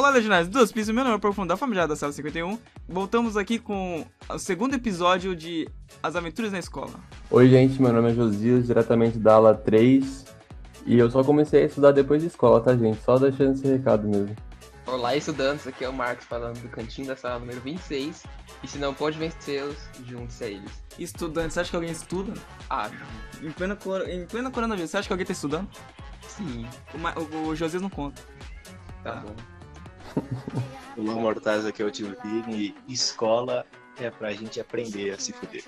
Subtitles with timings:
[0.00, 2.58] Olá, Legionários do Hospício, meu nome é Profundar, familiar da Sala 51.
[2.88, 5.68] Voltamos aqui com o segundo episódio de
[6.02, 6.94] As Aventuras na Escola.
[7.30, 10.24] Oi, gente, meu nome é Josias, diretamente da ala 3.
[10.86, 12.98] E eu só comecei a estudar depois de escola, tá, gente?
[13.02, 14.34] Só deixando esse recado mesmo.
[14.86, 18.24] Olá, estudantes, aqui é o Marcos falando do cantinho da sala número 26.
[18.62, 19.76] E se não pode vencê-los,
[20.06, 20.82] junte-se a eles.
[20.98, 22.32] Estudantes, você acha que alguém estuda?
[22.70, 23.04] Acho.
[23.42, 24.08] Em plena, cor...
[24.08, 25.68] em plena coronavírus, você acha que alguém tá estudando?
[26.26, 26.66] Sim.
[26.94, 27.12] O, Ma...
[27.18, 28.22] o, o Josias não conta.
[29.04, 29.59] Tá bom.
[30.96, 33.64] Olá, mortais, aqui é o Tio Vini e escola
[33.98, 35.64] é pra gente aprender a se fuder.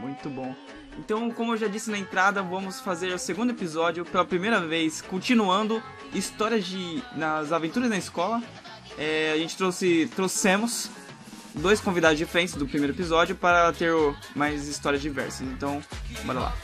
[0.00, 0.54] Muito bom.
[0.98, 5.00] Então, como eu já disse na entrada, vamos fazer o segundo episódio pela primeira vez,
[5.00, 8.42] continuando histórias de nas aventuras na escola.
[8.98, 10.90] É, a gente trouxe trouxemos
[11.54, 13.92] dois convidados diferentes do primeiro episódio para ter
[14.34, 15.40] mais histórias diversas.
[15.42, 15.82] Então,
[16.24, 16.56] bora lá.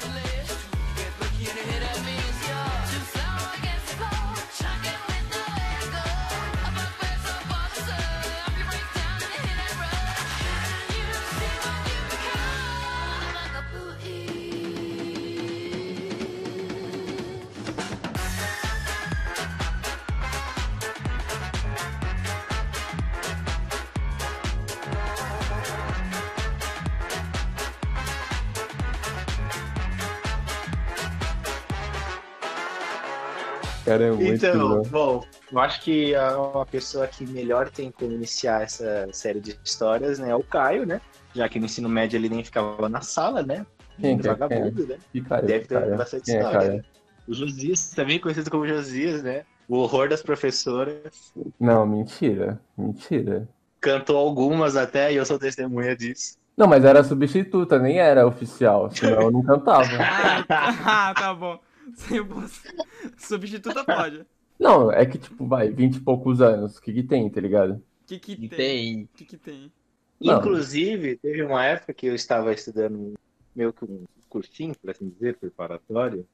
[33.89, 34.89] Cara, é muito Então, bom.
[34.91, 39.59] bom, eu acho que a, a pessoa que melhor tem como iniciar essa série de
[39.65, 41.01] histórias né, é o Caio, né?
[41.35, 43.65] Já que no ensino médio ele nem ficava na sala, né?
[44.01, 44.31] Quem que é?
[44.31, 44.99] Vagabundo, né?
[45.29, 45.97] Cara, Deve ter cara?
[45.97, 46.59] bastante Quem é, história.
[46.61, 46.73] cara?
[46.75, 46.83] né?
[47.27, 49.45] O Josias, também conhecido como Josias, né?
[49.69, 51.33] O horror das professoras.
[51.61, 52.61] Não, mentira.
[52.77, 53.49] Mentira.
[53.81, 56.37] Cantou algumas até e eu sou testemunha disso.
[56.57, 59.87] Não, mas era substituta, nem era oficial, senão eu não cantava.
[60.01, 61.59] Ah, tá, tá bom.
[62.09, 62.73] Sem bolsa.
[63.17, 64.25] Substituta pode.
[64.59, 67.75] Não, é que, tipo, vai, 20 e poucos anos, o que que tem, tá ligado?
[67.75, 68.49] O que que tem?
[68.49, 69.03] tem.
[69.03, 69.73] O que que tem?
[70.21, 70.39] Não.
[70.39, 73.15] Inclusive, teve uma época que eu estava estudando
[73.55, 76.27] meio que um cursinho, por assim dizer, preparatório,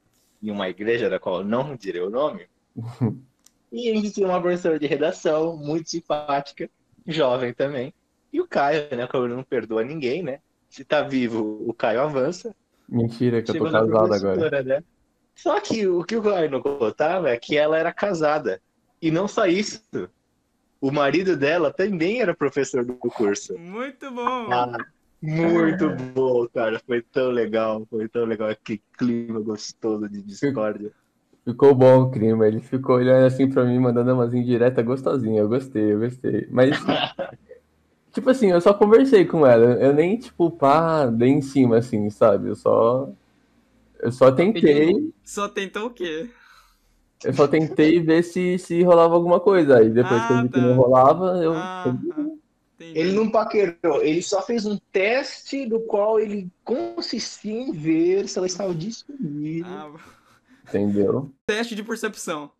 [0.43, 2.47] em uma igreja da qual eu não direi o nome.
[3.73, 6.69] e a gente tinha uma professora de redação muito simpática,
[7.07, 7.93] jovem também.
[8.33, 9.07] E o Caio, né?
[9.07, 10.41] Como não perdoa ninguém, né?
[10.69, 12.55] Se tá vivo, o Caio avança.
[12.89, 14.63] Mentira, que eu tô Chegou casado agora.
[14.63, 14.85] né?
[15.37, 18.61] Só que o que o Caio não contava é que ela era casada.
[19.01, 19.81] E não só isso.
[20.81, 23.59] O marido dela também era professor do curso.
[23.59, 24.53] Muito bom.
[24.53, 24.79] Ah,
[25.23, 26.81] muito bom, cara.
[26.87, 28.51] Foi tão legal, foi tão legal.
[28.51, 30.93] Aquele clima gostoso de discórdia.
[31.45, 35.41] Ficou bom o clima, ele ficou olhando assim pra mim, mandando umas indiretas gostosinhas.
[35.41, 36.49] Eu gostei, eu gostei.
[36.51, 36.77] Mas,
[38.13, 39.75] tipo assim, eu só conversei com ela.
[39.75, 42.49] Eu nem, tipo, pá, dei em cima, assim, sabe?
[42.49, 43.11] Eu só.
[44.05, 45.13] Eu só tentei.
[45.25, 46.31] Só tentou o quê?
[47.25, 49.79] Eu só tentei ver se, se rolava alguma coisa.
[49.79, 50.61] Aí depois que eu Ah, vi que tá.
[50.61, 51.53] não rolava, eu.
[51.55, 51.91] Ah, ah,
[52.75, 52.99] entendi.
[52.99, 58.37] Ele não paquerou, ele só fez um teste do qual ele consistia em ver se
[58.37, 59.65] ela estava disponível.
[59.73, 59.91] Ah,
[60.69, 61.33] Entendeu?
[61.47, 62.51] teste de percepção.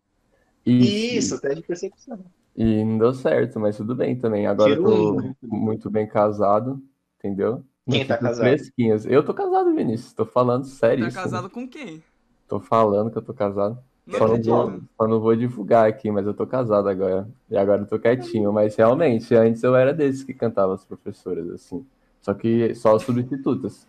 [0.65, 2.25] E, Isso, teste de percepção.
[2.55, 4.47] e não deu certo, mas tudo bem também.
[4.47, 6.81] Agora eu tô muito bem casado,
[7.19, 7.63] entendeu?
[7.89, 8.45] Quem tá casado?
[8.45, 9.05] fresquinhos.
[9.05, 10.13] Eu tô casado, Vinícius.
[10.13, 11.05] Tô falando sério.
[11.05, 12.03] Tá casado com quem?
[12.47, 13.77] Tô falando que eu tô casado.
[14.05, 17.27] Não Só não, vou, só não vou divulgar aqui, mas eu tô casado agora.
[17.49, 18.53] E agora eu tô quietinho.
[18.53, 21.85] Mas realmente, antes eu era desses que cantava as professoras, assim.
[22.21, 23.87] Só que só substitutas.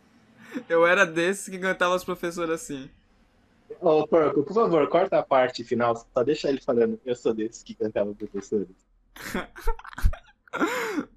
[0.69, 2.89] Eu era desses que cantava as professoras assim.
[3.81, 6.99] Ô, Porco, por favor, corta a parte final, só deixa ele falando.
[7.05, 8.69] Eu sou desses que cantavam professores.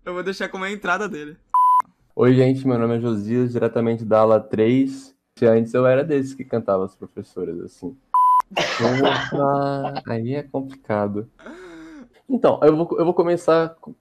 [0.03, 1.37] Eu vou deixar como a entrada dele.
[2.21, 5.15] Oi, gente, meu nome é Josias, diretamente da ala 3.
[5.41, 7.95] E antes eu era desses que cantava as professoras, assim.
[8.51, 11.29] Opa, aí é complicado.
[12.29, 13.69] Então, eu vou, eu vou começar.
[13.79, 13.95] com-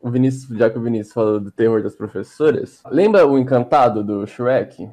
[0.00, 2.80] O Vinícius, já que o Vinícius falou do terror das professoras.
[2.90, 4.88] Lembra o Encantado do Shrek?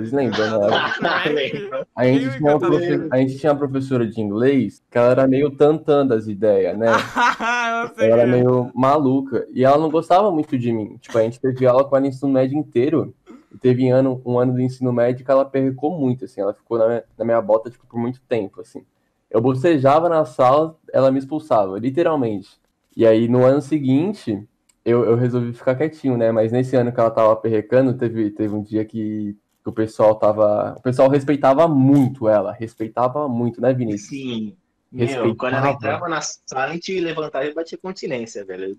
[0.00, 0.68] Vocês lembram, né?
[1.22, 1.70] Shrek.
[1.94, 5.28] A gente, é tinha profe- a gente tinha uma professora de inglês que ela era
[5.28, 6.86] meio tantã das ideias, né?
[7.96, 8.26] Ela era é.
[8.26, 9.46] meio maluca.
[9.52, 10.98] E ela não gostava muito de mim.
[10.98, 13.14] Tipo, a gente teve aula com ela no ensino médio inteiro.
[13.52, 16.40] E teve ano, um ano do ensino médio que ela perrecou muito, assim.
[16.40, 18.84] Ela ficou na minha, na minha bota, tipo, por muito tempo, assim.
[19.30, 22.50] Eu bocejava na sala, ela me expulsava, literalmente.
[22.96, 24.46] E aí, no ano seguinte,
[24.84, 26.32] eu, eu resolvi ficar quietinho, né?
[26.32, 29.36] Mas nesse ano que ela tava perrecando, teve, teve um dia que
[29.70, 30.74] o pessoal tava...
[30.78, 32.52] O pessoal respeitava muito ela.
[32.52, 34.08] Respeitava muito, né, Vinícius?
[34.08, 34.56] Sim.
[34.92, 38.76] Meu, quando ela entrava na sala, a gente levantava e batia continência, velho.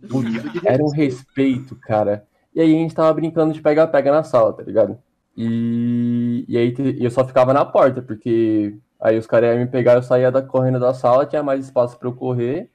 [0.66, 2.28] Era um respeito, cara.
[2.54, 5.00] E aí a gente tava brincando de pega-pega na sala, tá ligado?
[5.38, 9.94] E, e aí eu só ficava na porta, porque aí os caras iam me pegar,
[9.94, 12.70] eu saía da, correndo da sala, tinha mais espaço pra eu correr.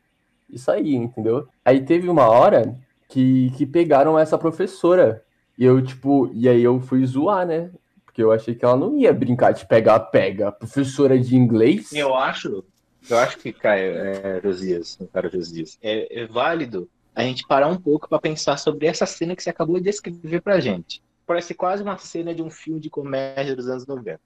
[0.48, 1.46] isso aí, entendeu?
[1.62, 2.74] Aí teve uma hora
[3.08, 5.22] que, que pegaram essa professora.
[5.58, 7.70] E eu, tipo, e aí eu fui zoar, né?
[8.16, 10.50] Porque eu achei que ela não ia brincar de pegar-pega.
[10.50, 11.92] Professora de inglês.
[11.92, 12.64] Eu acho,
[13.10, 17.76] eu acho que, Caio, é, Josias, cara Josias, é, é válido a gente parar um
[17.76, 21.02] pouco para pensar sobre essa cena que você acabou de descrever pra gente.
[21.26, 24.18] Parece quase uma cena de um filme de comédia dos anos 90.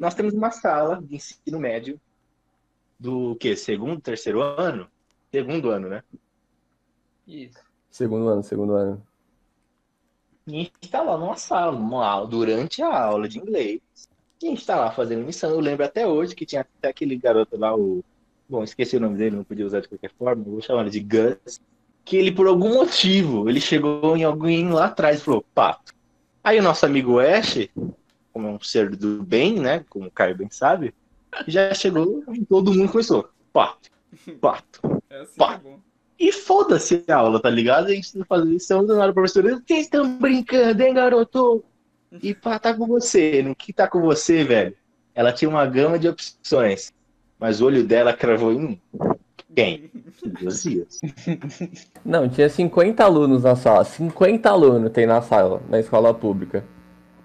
[0.00, 2.00] Nós temos uma sala de ensino médio
[2.98, 3.54] do que?
[3.54, 4.88] Segundo, terceiro ano?
[5.30, 6.02] Segundo ano, né?
[7.28, 7.60] Isso.
[7.92, 9.06] Segundo ano, segundo ano.
[10.46, 13.80] E a gente está lá numa sala, numa aula, durante a aula de inglês.
[14.42, 15.50] E a gente está lá fazendo missão.
[15.50, 18.04] Eu lembro até hoje que tinha até aquele garoto lá, o.
[18.46, 21.00] Bom, esqueci o nome dele, não podia usar de qualquer forma, vou chamar ele de
[21.00, 21.60] Gus.
[22.04, 25.94] Que ele, por algum motivo, ele chegou em alguém lá atrás e falou, pato.
[26.42, 27.70] Aí o nosso amigo Ash,
[28.30, 29.82] como é um ser do bem, né?
[29.88, 30.94] Como o Caio bem sabe,
[31.48, 33.30] já chegou e todo mundo começou.
[33.50, 33.90] Pato,
[34.42, 35.58] pato, É assim Pá.
[35.58, 35.93] que é.
[36.18, 37.86] E foda-se a aula, tá ligado?
[37.86, 41.64] A gente tá fazendo lição do nada, professor, vocês estão brincando, hein, garoto?
[42.22, 43.42] E pá, tá com você.
[43.42, 44.74] No que tá com você, velho?
[45.14, 46.92] Ela tinha uma gama de opções,
[47.38, 48.80] mas o olho dela cravou em.
[49.54, 49.90] Quem?
[50.40, 50.98] Josias.
[52.04, 53.84] Não, tinha 50 alunos na sala.
[53.84, 56.64] 50 alunos tem na sala, na escola pública.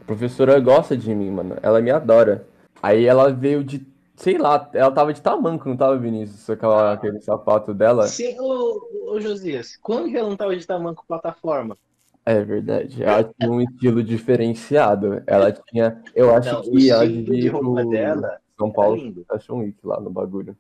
[0.02, 1.58] A professora gosta de mim, mano.
[1.62, 2.46] Ela me adora.
[2.82, 3.86] Aí ela veio de.
[4.20, 6.50] Sei lá, ela tava de tamanco, não tava, Vinícius?
[6.50, 8.06] Aquela, aquele sapato dela.
[8.06, 11.78] Sim, ô, ô Josias, quando que ela não tava de tamanco plataforma?
[12.26, 13.02] É verdade.
[13.02, 15.24] Ela tinha um estilo diferenciado.
[15.26, 16.04] Ela tinha.
[16.14, 19.26] Eu acho Não, que ela de roupa pro dela São Paulo lindo.
[19.26, 20.54] Fashion Week lá no bagulho.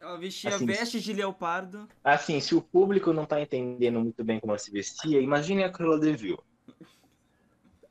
[0.00, 1.86] Ela vestia Assim, vestes de leopardo.
[2.02, 5.70] Assim, se o público não tá entendendo muito bem como ela se vestia, imagine a
[5.70, 6.38] Cruella de Vil.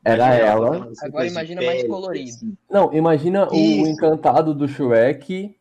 [0.03, 0.91] Era Imagina ela.
[1.03, 2.57] Agora imagina mais colorido.
[2.69, 3.89] Não, imagina o Isso.
[3.91, 5.55] encantado do Shrek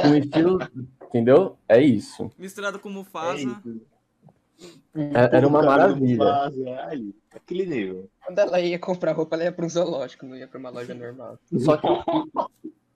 [0.00, 0.58] com estilo.
[1.08, 1.56] Entendeu?
[1.68, 2.28] É isso.
[2.36, 3.62] Misturado com É Mufasa.
[4.96, 6.24] É- Era uma O maravilha.
[6.24, 6.98] Mufasa, é
[7.36, 8.10] aquele nível.
[8.26, 10.92] Quando ela ia comprar roupa, ela ia pra um zoológico, não ia pra uma loja
[10.92, 11.38] normal.
[11.58, 11.86] Só que.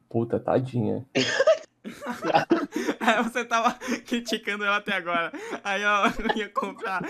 [0.09, 1.07] Puta, tadinha.
[3.01, 3.73] Aí você tava
[4.05, 5.33] criticando ela até agora.
[5.63, 7.03] Aí ela ia comprar.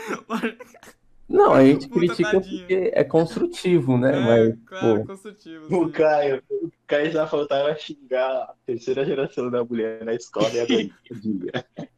[1.28, 2.58] Não, a gente Puta, critica tadinha.
[2.60, 4.16] porque é construtivo, né?
[4.16, 5.66] É, Mas, claro, pô, construtivo.
[5.66, 5.92] O sim.
[5.92, 10.88] Caio, o Caio já faltava xingar a terceira geração da mulher na escola e agora.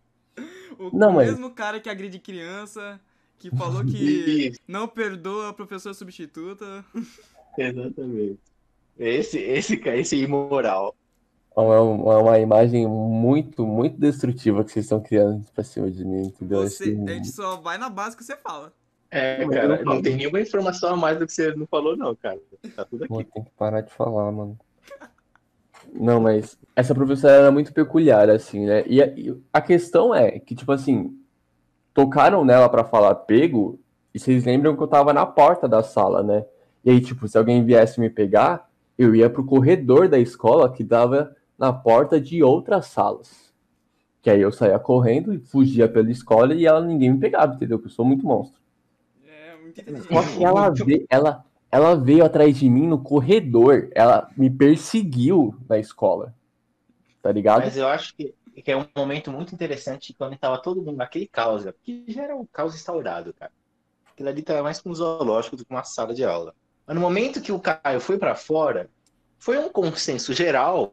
[0.78, 2.98] O Não, mas- mesmo cara que agride criança,
[3.38, 6.84] que falou que não perdoa a professora substituta.
[7.58, 8.38] exatamente.
[8.98, 10.94] Esse, esse, esse imoral.
[11.56, 16.04] é uma, é uma imagem muito, muito destrutiva que vocês estão criando pra cima de
[16.04, 16.62] mim, entendeu?
[16.62, 18.72] Você, a gente só vai na base que você fala.
[19.10, 22.38] É, cara, não tem nenhuma informação a mais do que você não falou, não, cara.
[22.76, 23.24] Tá tudo aqui.
[23.32, 24.56] tem que parar de falar, mano.
[25.92, 28.84] Não, mas essa professora era muito peculiar, assim, né?
[28.86, 31.18] E a, e a questão é que, tipo assim,
[31.92, 33.80] tocaram nela pra falar pego,
[34.14, 36.44] e vocês lembram que eu tava na porta da sala, né?
[36.84, 40.84] E aí, tipo, se alguém viesse me pegar, eu ia pro corredor da escola que
[40.84, 43.52] dava na porta de outras salas.
[44.22, 47.78] Que aí eu saía correndo e fugia pela escola e ela ninguém me pegava, entendeu?
[47.78, 48.59] Porque eu sou muito monstro.
[49.70, 50.08] Muito inteligente.
[50.12, 53.90] Só que ela, ve- ela, ela veio atrás de mim no corredor.
[53.94, 56.34] Ela me perseguiu na escola.
[57.22, 57.62] Tá ligado?
[57.62, 61.26] Mas eu acho que, que é um momento muito interessante quando tava todo mundo naquele
[61.28, 61.72] caos, né?
[61.72, 63.52] porque já era um caos instaurado, cara.
[64.12, 66.54] Aquilo ali tava mais com um zoológico do que uma sala de aula.
[66.86, 68.90] Mas no momento que o Caio foi pra fora,
[69.38, 70.92] foi um consenso geral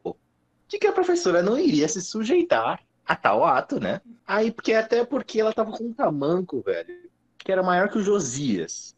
[0.68, 4.00] de que a professora não iria se sujeitar a tal ato, né?
[4.26, 8.02] Aí, porque até porque ela tava com um tamanco, velho, que era maior que o
[8.02, 8.96] Josias.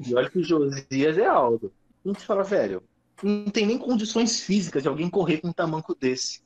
[0.00, 1.72] E olha que o Josias é alto.
[2.04, 2.82] A gente fala, velho,
[3.22, 6.40] não tem nem condições físicas de alguém correr com um tamanco desse.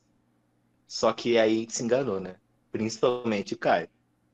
[0.87, 2.37] Só que aí se enganou, né?
[2.73, 3.88] Principalmente o Caio.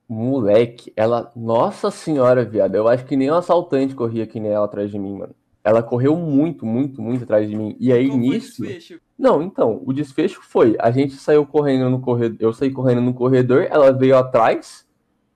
[0.08, 1.32] Moleque, ela.
[1.34, 2.74] Nossa senhora, viado.
[2.74, 5.34] Eu acho que nem um assaltante corria que nem ela atrás de mim, mano.
[5.62, 7.74] Ela correu muito, muito, muito atrás de mim.
[7.80, 8.62] E aí Qual foi o nisso.
[8.62, 9.00] desfecho?
[9.18, 12.36] Não, então, o desfecho foi: a gente saiu correndo no corredor.
[12.38, 14.83] Eu saí correndo no corredor, ela veio atrás.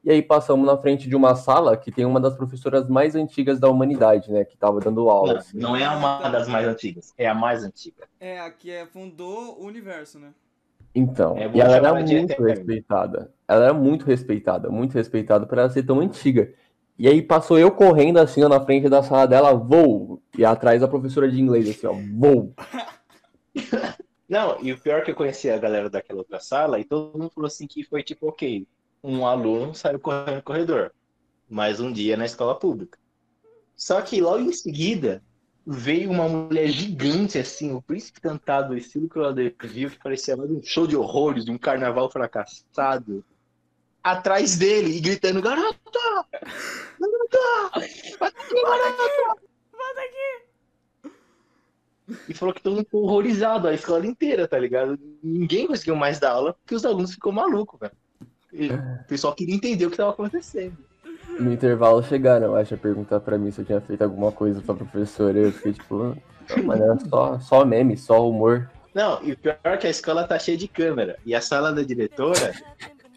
[0.05, 3.59] E aí passamos na frente de uma sala que tem uma das professoras mais antigas
[3.59, 4.45] da humanidade, né?
[4.45, 5.33] Que tava dando aula.
[5.33, 5.59] Não, assim.
[5.59, 8.09] não é uma das mais antigas, é a mais antiga.
[8.21, 10.33] É, a que é, fundou o universo, né?
[10.95, 13.33] Então, É, e ela era muito respeitada.
[13.47, 16.53] Ela era muito respeitada, muito respeitada por ela ser tão antiga.
[16.99, 20.21] E aí passou eu correndo assim, ó, na frente da sala dela, vou!
[20.37, 22.53] E atrás a professora de inglês, assim, ó, vou!
[24.29, 27.19] Não, e o pior é que eu conheci a galera daquela outra sala e todo
[27.19, 28.67] mundo falou assim que foi tipo, ok,
[29.03, 30.93] um aluno saiu correndo no corredor,
[31.49, 32.99] mais um dia na escola pública.
[33.77, 35.23] Só que logo em seguida
[35.65, 40.51] veio uma mulher gigante assim, o príncipe cantado, estilo que ela viu, que parecia mais
[40.51, 43.25] um show de horrores, de um carnaval fracassado.
[44.03, 45.79] atrás dele e gritando: Garota!
[46.99, 47.89] Garota!
[48.19, 49.43] Vai aqui, garota!
[49.73, 51.13] Volta aqui!
[52.29, 54.99] E falou que todo mundo ficou horrorizado, a escola inteira, tá ligado?
[55.23, 57.93] Ninguém conseguiu mais dar aula porque os alunos ficou malucos, velho.
[58.53, 60.77] E O pessoal queria entender o que tava acontecendo.
[61.39, 64.75] No intervalo chegaram, acho, a perguntar pra mim se eu tinha feito alguma coisa pra
[64.75, 65.39] professora.
[65.39, 66.17] Eu fiquei tipo,
[66.57, 68.69] não, mano, era só, só meme, só humor.
[68.95, 71.19] Não, e o pior é que a escola tá cheia de câmera.
[71.25, 72.53] E a sala da diretora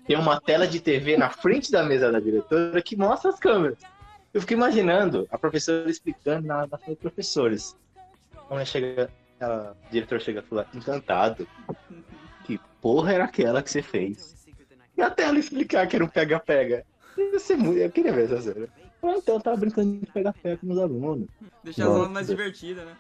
[0.06, 3.78] tem uma tela de TV na frente da mesa da diretora que mostra as câmeras.
[4.34, 7.76] Eu fico imaginando a professora explicando na, na sala de professores.
[8.48, 9.10] Quando chega,
[9.40, 11.48] a diretora chega e fala, encantado.
[12.44, 14.40] Que porra era aquela que você fez?
[14.98, 16.86] E até ela explicar que era um pega-pega.
[17.17, 18.67] Eu queria ver essa cena.
[19.03, 21.27] Ah, então eu tava brincando de pega-pega com meus alunos.
[21.63, 22.00] Deixar as Nossa.
[22.00, 22.95] aulas mais divertidas, né?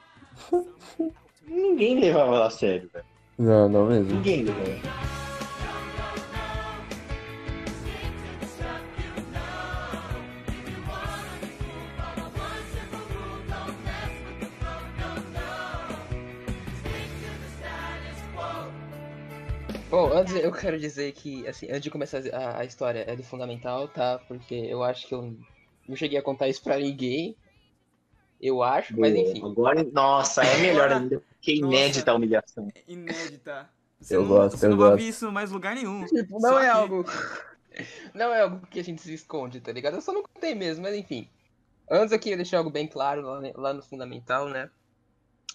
[1.47, 3.05] Ninguém levava ela a sério, velho.
[3.37, 4.13] Não, não mesmo.
[4.13, 5.30] Ninguém levava.
[19.91, 23.23] Bom, antes eu quero dizer que, assim, antes de começar a, a história, é do
[23.23, 24.19] fundamental, tá?
[24.27, 25.37] Porque eu acho que eu
[25.87, 27.35] não cheguei a contar isso pra ninguém.
[28.39, 29.43] Eu acho, mas enfim.
[29.43, 32.67] Agora, nossa, é melhor ainda, porque é inédita a humilhação.
[32.87, 33.69] Inédita.
[33.99, 34.91] Você Eu não, gosto, você eu não vai gosto.
[34.93, 36.05] ouvir isso em mais lugar nenhum.
[36.07, 36.79] Tipo, não é aqui.
[36.79, 37.05] algo.
[38.13, 39.93] Não é algo que a gente se esconde, tá ligado?
[39.95, 41.25] Eu só não contei mesmo, mas enfim.
[41.89, 44.69] Antes eu queria deixar algo bem claro lá, ne- lá no fundamental, né?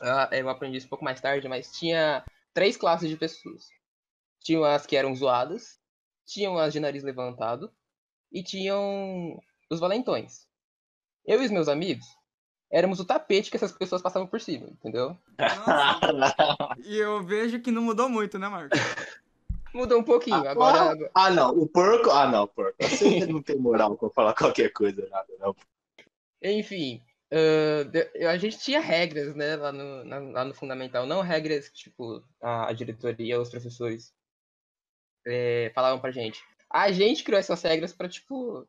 [0.01, 2.25] Ah, eu aprendi isso um pouco mais tarde, mas tinha
[2.55, 3.69] três classes de pessoas.
[4.47, 5.77] Tinham as que eram zoadas,
[6.25, 7.69] tinham as de nariz levantado
[8.31, 10.47] e tinham os valentões.
[11.27, 12.07] Eu e os meus amigos
[12.71, 15.19] éramos o tapete que essas pessoas passavam por cima, entendeu?
[16.85, 18.79] E eu vejo que não mudou muito, né, Marcos?
[19.75, 20.47] Mudou um pouquinho.
[20.47, 22.09] Ah, Agora, Ah, não, o porco.
[22.11, 22.77] Ah, não, porco.
[22.81, 25.57] Você não tem moral pra falar qualquer coisa, nada, não.
[26.41, 27.03] Enfim,
[27.91, 31.05] de- a gente tinha regras, né, lá no, na- lá no Fundamental.
[31.05, 34.15] Não regras que, tipo, a diretoria, os professores
[35.27, 36.43] eh, falavam pra gente.
[36.71, 38.67] A gente criou essas regras pra, tipo,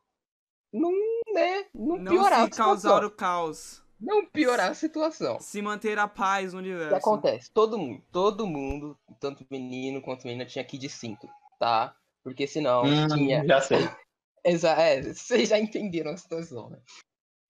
[0.74, 0.92] não,
[1.34, 3.08] né, não, Não piorar se a causar situação.
[3.08, 3.84] o caos.
[4.00, 5.40] Não piorar a situação.
[5.40, 6.96] Se manter a paz no O que universo.
[6.96, 7.52] acontece?
[7.52, 11.28] Todo mundo, todo mundo, tanto menino quanto menina, tinha que ir de cinto,
[11.60, 11.96] tá?
[12.24, 13.80] Porque senão Hum, tinha já sei.
[14.46, 16.80] Exa é, vocês já entenderam a situação, né?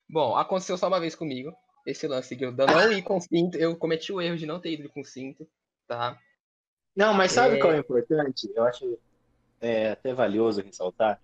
[0.10, 1.52] Bom, aconteceu só uma vez comigo.
[1.86, 3.58] Esse lance de eu não ir com cinto.
[3.58, 5.48] Eu cometi o erro de não ter ido com cinto,
[5.88, 6.20] tá?
[6.98, 7.60] Não, mas sabe É.
[7.60, 8.52] qual é importante?
[8.56, 8.98] Eu acho
[9.62, 11.22] é, até valioso ressaltar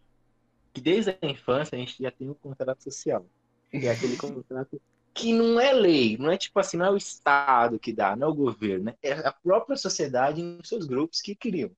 [0.73, 3.25] que desde a infância a gente já tem um contrato social.
[3.71, 4.79] Que é aquele contrato
[5.13, 8.27] que não é lei, não é tipo assim, não é o Estado que dá, não
[8.27, 8.95] é o governo, né?
[9.01, 11.71] é a própria sociedade em seus grupos que criam.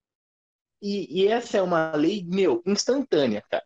[0.82, 3.66] E, e essa é uma lei, meu, instantânea, cara.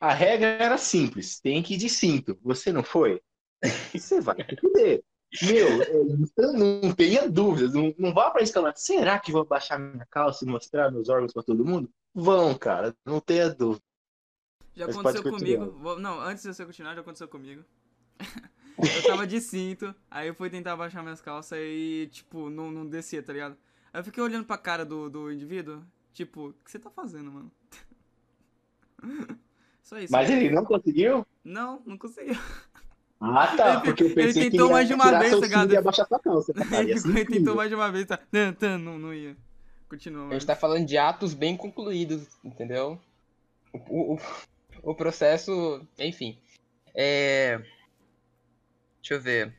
[0.00, 2.38] A regra era simples, tem que ir de cinto.
[2.42, 3.20] Você não foi?
[3.92, 5.02] Você vai se fuder.
[5.42, 6.04] Meu, é,
[6.54, 7.74] não tenha dúvidas.
[7.74, 8.72] Não, não vá pra escola.
[8.74, 11.90] Será que vou baixar minha calça e mostrar meus órgãos pra todo mundo?
[12.14, 12.96] Vão, cara.
[13.04, 13.82] Não tenha dúvida.
[14.74, 15.72] Já Mas aconteceu comigo.
[15.78, 17.62] Vou- Não, antes de você continuar, já aconteceu comigo.
[18.78, 22.86] eu tava de cinto, aí eu fui tentar baixar minhas calças e, tipo, não, não
[22.86, 23.56] descia, tá ligado?
[23.92, 25.82] Aí eu fiquei olhando pra cara do, do indivíduo,
[26.12, 27.50] tipo, o que você tá fazendo, mano?
[29.82, 30.12] Só isso.
[30.12, 31.26] Mas ele não conseguiu?
[31.42, 32.34] Não, não conseguiu.
[33.20, 33.72] Ah, tá.
[33.72, 36.06] Ele- Porque eu ele pensei que tentou ia mais de uma vez, tá e abaixar
[36.06, 36.52] sua calça.
[36.52, 38.16] Ele ser ficou- ele tentou mais de uma vez, tá?
[38.16, 39.36] Tan, tan, não, não ia.
[39.88, 43.00] Continua, A gente tá falando de atos bem concluídos, entendeu?
[43.72, 44.18] O, o,
[44.82, 46.38] o processo, enfim.
[46.94, 47.58] É.
[49.00, 49.54] Deixa eu ver.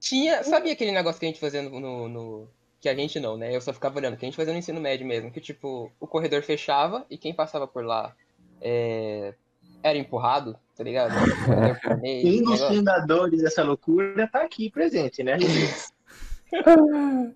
[0.00, 0.42] Tinha.
[0.44, 2.48] Sabia aquele negócio que a gente fazia no, no- no-
[2.80, 3.54] Que a gente não, né?
[3.54, 5.30] Eu só ficava olhando, que a gente fazia no ensino médio mesmo.
[5.30, 8.14] Que tipo, o corredor fechava e quem passava por lá
[8.60, 9.34] é,
[9.84, 11.14] era empurrado, tá ligado?
[12.02, 12.66] Um dos negócio.
[12.66, 15.36] fundadores dessa loucura tá aqui presente, né?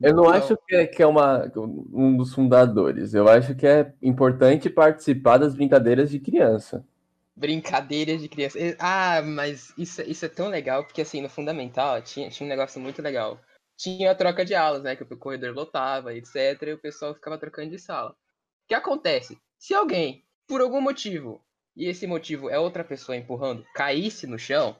[0.00, 0.30] Eu não Não.
[0.30, 3.14] acho que é, que é uma, um dos fundadores.
[3.14, 6.84] Eu acho que é importante participar das brincadeiras de criança.
[7.34, 8.58] Brincadeiras de criança.
[8.78, 12.80] Ah, mas isso, isso é tão legal, porque assim, no fundamental tinha, tinha um negócio
[12.80, 13.38] muito legal.
[13.76, 14.96] Tinha a troca de aulas, né?
[14.96, 16.62] Que o corredor lotava, etc.
[16.62, 18.10] E o pessoal ficava trocando de sala.
[18.10, 19.38] O que acontece?
[19.58, 21.44] Se alguém, por algum motivo,
[21.76, 24.76] e esse motivo é outra pessoa empurrando, caísse no chão,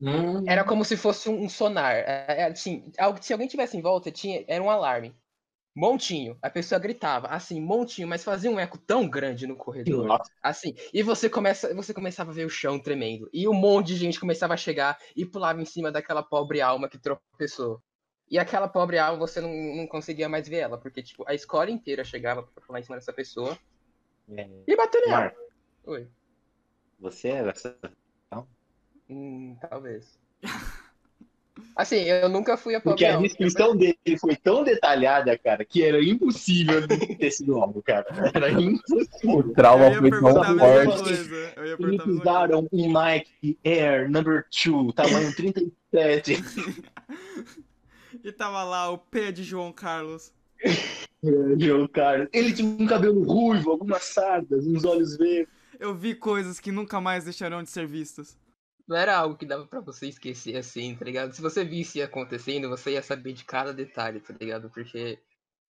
[0.00, 1.94] Hum, era como se fosse um sonar.
[1.96, 5.14] É, é, assim, se alguém tivesse em volta, tinha, era um alarme.
[5.74, 10.06] Montinho, a pessoa gritava, assim, montinho, mas fazia um eco tão grande no corredor.
[10.06, 10.30] Nossa.
[10.42, 13.28] Assim, e você começa, você começava a ver o chão tremendo.
[13.30, 16.88] E um monte de gente começava a chegar e pulava em cima daquela pobre alma
[16.88, 17.82] que tropeçou.
[18.28, 21.70] E aquela pobre alma, você não, não conseguia mais ver ela, porque, tipo, a escola
[21.70, 23.56] inteira chegava pra falar em cima dessa pessoa
[24.28, 24.48] É.
[24.66, 25.20] e bateu nela.
[25.20, 25.40] Marco,
[25.84, 26.08] Oi.
[26.98, 27.76] você era essa.
[29.08, 30.18] Hum, talvez.
[31.74, 36.02] Assim, eu nunca fui a Porque a descrição dele foi tão detalhada, cara, que era
[36.02, 36.86] impossível
[37.18, 38.06] ter sido algo, cara.
[38.34, 39.38] Era impossível.
[39.38, 41.12] O trauma Eu foi tão forte.
[41.56, 46.44] Eu Eles usaram um Nike Air Number 2, tamanho 37.
[48.24, 50.32] E tava lá o pé de João Carlos.
[51.58, 52.28] João Carlos.
[52.32, 55.52] Ele tinha um cabelo ruivo, algumas sardas, uns olhos verdes.
[55.78, 58.38] Eu vi coisas que nunca mais deixarão de ser vistas.
[58.86, 61.32] Não era algo que dava pra você esquecer assim, tá ligado?
[61.32, 64.70] Se você visse acontecendo, você ia saber de cada detalhe, tá ligado?
[64.70, 65.18] Porque,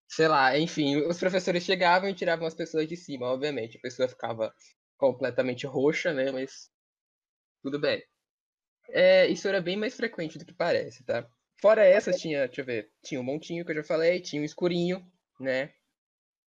[0.07, 3.79] sei lá, enfim, os professores chegavam e tiravam as pessoas de cima, obviamente.
[3.79, 4.53] A pessoa ficava
[4.99, 6.31] completamente roxa, né?
[6.31, 6.71] Mas
[7.63, 8.05] tudo bem.
[8.91, 11.27] É, isso era bem mais frequente do que parece, tá?
[11.61, 14.45] Fora essas, tinha, deixa eu ver, tinha o montinho que eu já falei, tinha o
[14.45, 15.05] escurinho,
[15.41, 15.65] né?
[15.65, 15.71] O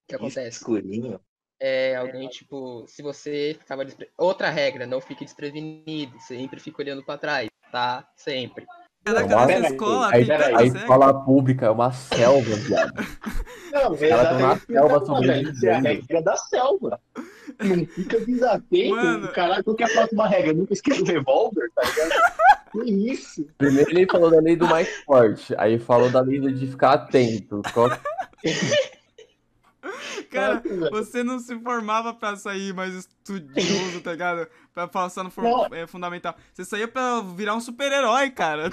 [0.10, 0.58] que acontece?
[0.58, 1.20] Escurinho.
[1.60, 4.10] É, alguém, tipo, se você ficava despre...
[4.18, 8.08] Outra regra, não fique desprevenido, sempre fique olhando pra trás, tá?
[8.16, 8.66] Sempre.
[9.04, 12.94] Caraca, Não, nessa escola Aí, tanta a escola pública é uma selva, viado.
[13.72, 15.52] Não, caras tão na selva sobrevivendo.
[15.52, 17.02] Isso é a regra da selva.
[17.60, 18.96] Não fica desatento.
[18.96, 19.28] Mano.
[19.32, 20.54] Caralho, qual que é a próxima regra?
[20.54, 22.12] Nunca esqueça o revólver, tá ligado?
[22.72, 23.48] Que isso?
[23.58, 27.62] Primeiro ele falou da lei do mais forte, aí falou da lei de ficar atento.
[27.74, 27.90] Qual-
[30.30, 30.62] Cara,
[30.92, 34.48] você não se formava pra sair mais estudioso, tá ligado?
[34.74, 36.36] Pra passar no for- é, fundamental.
[36.54, 38.70] Você saía pra virar um super-herói, cara.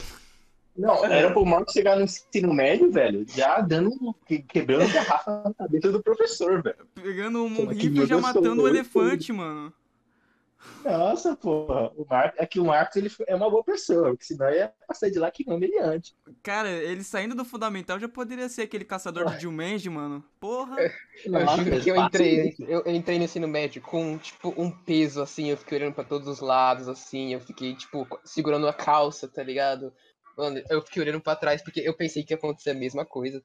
[0.76, 5.42] Não, era pro Marco chegar no ensino médio, velho, já dando, um- que- quebrando garrafa
[5.44, 6.86] na cabeça do professor, velho.
[6.94, 9.72] Pegando um é rifle e já matando eu, elefante, mano.
[10.84, 11.90] Nossa, porra.
[11.96, 15.10] O Marcos, é que o Marcos ele é uma boa pessoa, porque senão ia passar
[15.10, 16.14] de lá queimando ele antes.
[16.42, 20.24] Cara, ele saindo do fundamental já poderia ser aquele caçador de Jumanji, mano.
[20.38, 20.76] Porra.
[21.24, 25.22] Eu Nossa, que eu entrei, eu, eu entrei no ensino médio com, tipo, um peso,
[25.22, 29.26] assim, eu fiquei olhando pra todos os lados, assim, eu fiquei, tipo, segurando a calça,
[29.26, 29.94] tá ligado?
[30.36, 33.42] Mano, eu fiquei olhando pra trás porque eu pensei que ia acontecer a mesma coisa.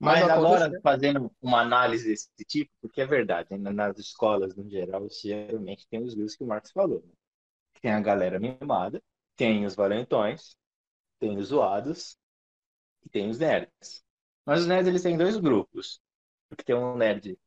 [0.00, 0.82] Mas Mas agora, aconteceu.
[0.82, 3.70] fazendo uma análise desse tipo, porque é verdade, né?
[3.70, 7.02] nas escolas, no geral, geralmente tem os grupos que o Marcos falou.
[7.04, 7.12] Né?
[7.80, 9.02] Tem a galera mimada,
[9.36, 10.56] tem os valentões,
[11.18, 12.16] tem os zoados
[13.04, 14.04] e tem os nerds.
[14.46, 16.00] Mas os nerds, eles têm dois grupos.
[16.48, 17.38] Porque tem um nerd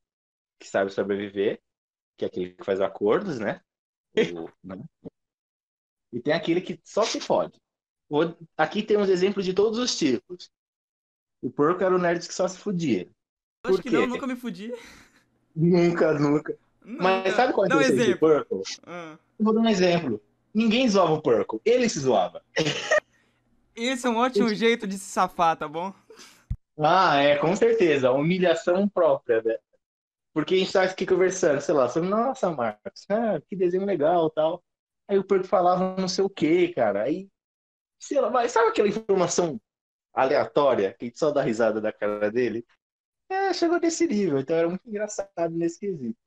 [0.59, 1.61] que sabe sobreviver,
[2.17, 3.61] que é aquele que faz acordos, né?
[4.63, 4.77] Né?
[6.11, 7.59] E tem aquele que só se fode.
[8.57, 10.51] Aqui tem uns exemplos de todos os tipos.
[11.41, 13.09] O porco era o nerd que só se fudia.
[13.63, 13.95] Acho Por que quê?
[13.97, 14.73] não, nunca me fudi.
[15.55, 16.57] Nunca, nunca.
[16.83, 17.35] Mas Nunca.
[17.35, 18.19] sabe qual é um diferença do exemplo.
[18.19, 18.61] porco?
[18.85, 19.17] Ah.
[19.39, 20.21] Vou dar um exemplo.
[20.53, 21.61] Ninguém zoava o porco.
[21.63, 22.43] Ele se zoava.
[23.75, 25.93] Esse é um ótimo jeito de se safar, tá bom?
[26.77, 28.11] Ah, é, com certeza.
[28.11, 29.59] Humilhação própria, velho.
[30.33, 34.29] Porque a gente tava aqui conversando, sei lá, sobre, nossa, Marcos, ah, que desenho legal
[34.29, 34.63] tal.
[35.07, 37.03] Aí o porco falava não sei o que, cara.
[37.03, 37.27] Aí,
[37.99, 39.59] sei lá, mas sabe aquela informação
[40.13, 42.65] aleatória que a gente só dá risada da cara dele?
[43.29, 46.17] É, chegou nesse nível, então era muito engraçado nesse quesito.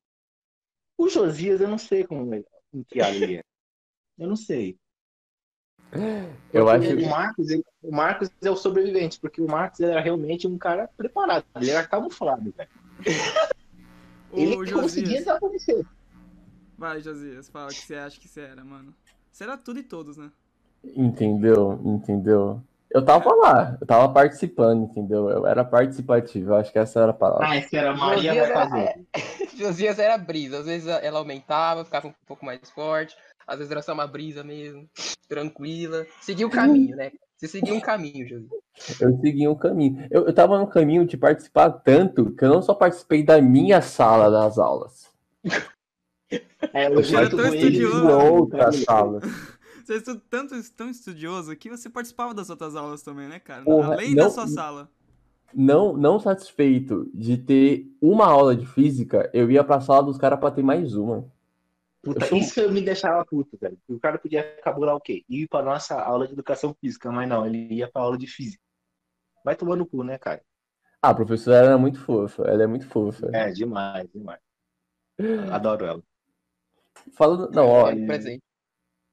[0.97, 3.45] O Josias, eu não sei como ele, em que área é.
[4.17, 4.79] Eu não sei.
[6.53, 10.47] Eu acho O Marcos, ele- o Marcos é o sobrevivente, porque o Marcos era realmente
[10.47, 11.45] um cara preparado.
[11.57, 12.71] Ele era camuflado, velho.
[14.33, 15.19] Ele Ô, conseguia Josias.
[15.25, 15.87] desaparecer.
[16.77, 18.95] Vai, Josias, fala o que você acha que você era, mano.
[19.33, 20.31] Você era tudo e todos, né?
[20.97, 21.81] Entendeu?
[21.85, 22.61] Entendeu?
[22.95, 25.29] Eu tava lá, eu tava participando, entendeu?
[25.29, 27.49] Eu era participativo, eu acho que essa era a palavra.
[27.49, 29.05] Ah, esse era a Maria Josias vai era- fazer.
[29.59, 33.83] Josias era brisa, às vezes ela aumentava, ficava um pouco mais forte, às vezes era
[33.83, 34.89] só uma brisa mesmo,
[35.29, 36.07] tranquila.
[36.21, 37.11] Seguia o caminho, né?
[37.37, 38.51] Você seguia um caminho, Josias.
[39.01, 40.07] Eu segui um caminho.
[40.09, 43.83] Eu, eu tava no caminho de participar tanto que eu não só participei da minha
[43.83, 45.11] sala das aulas,
[46.73, 48.07] É, eu jeito tão dele, estudioso.
[48.07, 49.25] de outras salas.
[49.85, 53.63] Você é tanto tão estudioso que você participava das outras aulas também, né, cara?
[53.65, 54.91] Porra, Além não- da sua sala.
[55.53, 60.41] Não, não satisfeito de ter uma aula de física, eu ia pra sala dos caras
[60.41, 61.31] pra ter mais uma.
[62.03, 63.79] Puta, Eu isso me deixava puto, velho.
[63.89, 65.25] O cara podia cabular o quê?
[65.29, 68.63] Ir pra nossa aula de educação física, mas não, ele ia pra aula de física.
[69.45, 70.43] Vai tomar no cu, né, cara?
[71.01, 73.31] Ah, a professora era muito fofa, ela é muito fofa.
[73.33, 74.41] É, demais, demais.
[75.53, 76.03] Adoro ela.
[77.13, 78.43] Falando, não, ó, É, presente.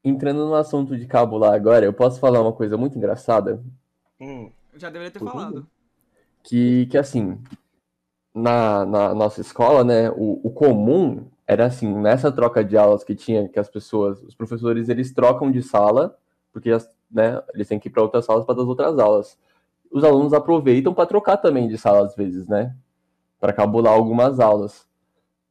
[0.03, 3.63] Entrando no assunto de cabular agora, eu posso falar uma coisa muito engraçada?
[4.19, 4.51] Hum.
[4.75, 5.67] Já deveria ter Por falado.
[6.43, 7.37] que, que assim,
[8.33, 13.13] na, na nossa escola, né, o, o comum era assim, nessa troca de aulas que
[13.15, 16.17] tinha, que as pessoas, os professores, eles trocam de sala,
[16.53, 19.37] porque as- né, eles têm que ir para outras salas para das outras aulas.
[19.91, 22.73] os alunos aproveitam para trocar também de sala às vezes, né?
[23.39, 24.87] Para cabular algumas aulas.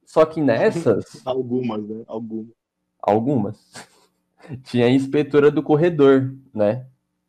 [0.07, 1.23] Só que nessas.
[1.27, 2.05] Algumas, né?
[2.07, 2.55] Algumas.
[3.03, 3.73] Algumas.
[4.62, 6.87] Tinha a inspetora do corredor, né?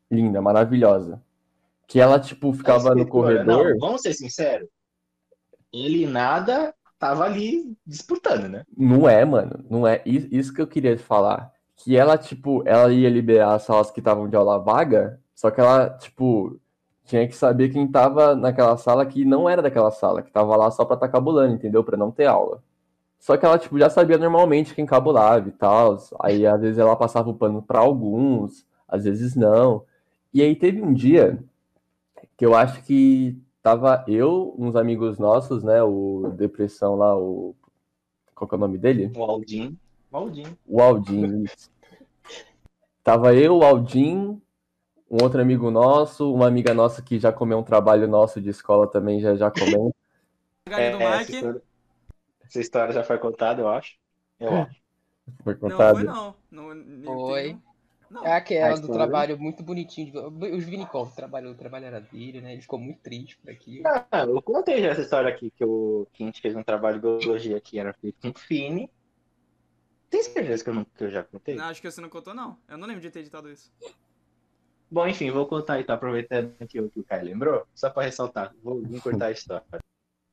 [0.09, 1.21] Linda, maravilhosa.
[1.87, 3.45] Que ela, tipo, ficava no corredor.
[3.45, 4.67] Não, vamos ser sinceros.
[5.73, 8.63] Ele nada tava ali disputando, né?
[8.77, 9.65] Não é, mano.
[9.69, 10.01] Não é.
[10.05, 11.51] Isso que eu queria falar.
[11.75, 15.59] Que ela, tipo, ela ia liberar as salas que estavam de aula vaga, só que
[15.59, 16.59] ela, tipo,
[17.05, 20.69] tinha que saber quem tava naquela sala que não era daquela sala, que tava lá
[20.69, 21.83] só pra estar tá cabulando, entendeu?
[21.83, 22.61] Pra não ter aula.
[23.21, 25.95] Só que ela, tipo, já sabia normalmente quem cabulava e tal.
[26.19, 29.83] Aí, às vezes, ela passava o pano pra alguns, às vezes não.
[30.33, 31.37] E aí teve um dia
[32.35, 35.83] que eu acho que tava eu, uns amigos nossos, né?
[35.83, 37.55] O Depressão lá, o.
[38.33, 39.11] Qual que é o nome dele?
[39.15, 39.77] O Aldin.
[40.11, 40.57] O Aldin.
[40.67, 41.69] O Aldin, isso.
[43.03, 44.41] Tava eu, o Aldin,
[45.09, 48.87] um outro amigo nosso, uma amiga nossa que já comeu um trabalho nosso de escola
[48.87, 49.93] também, já já comeu.
[50.65, 50.95] É,
[52.51, 53.97] essa, história, já foi contada, eu acho.
[54.39, 54.81] Eu acho.
[55.43, 56.03] Foi contada?
[56.03, 56.75] Não, foi não.
[56.75, 57.57] não foi.
[58.09, 58.25] Não.
[58.25, 60.11] É aquela do trabalho muito bonitinho.
[60.53, 62.51] Os Vinicov trabalhou, o trabalho era dele, né?
[62.51, 63.81] Ele ficou muito triste por aqui.
[63.85, 66.99] Ah, eu contei já essa história aqui, que, eu, que a gente fez um trabalho
[66.99, 68.91] de biologia que era feito com Fini.
[70.09, 71.55] Tem certeza que eu, não, que eu já contei?
[71.55, 72.57] Não, acho que você não contou, não.
[72.67, 73.71] Eu não lembro de ter editado isso.
[74.91, 78.03] Bom, enfim, vou contar aí, tá aproveitando que o, que o Kai lembrou, só para
[78.03, 79.63] ressaltar, vou, vou cortar a história.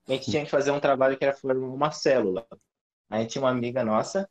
[0.09, 2.47] A gente tinha que fazer um trabalho que era formar uma célula.
[3.11, 4.29] A gente tinha uma amiga nossa,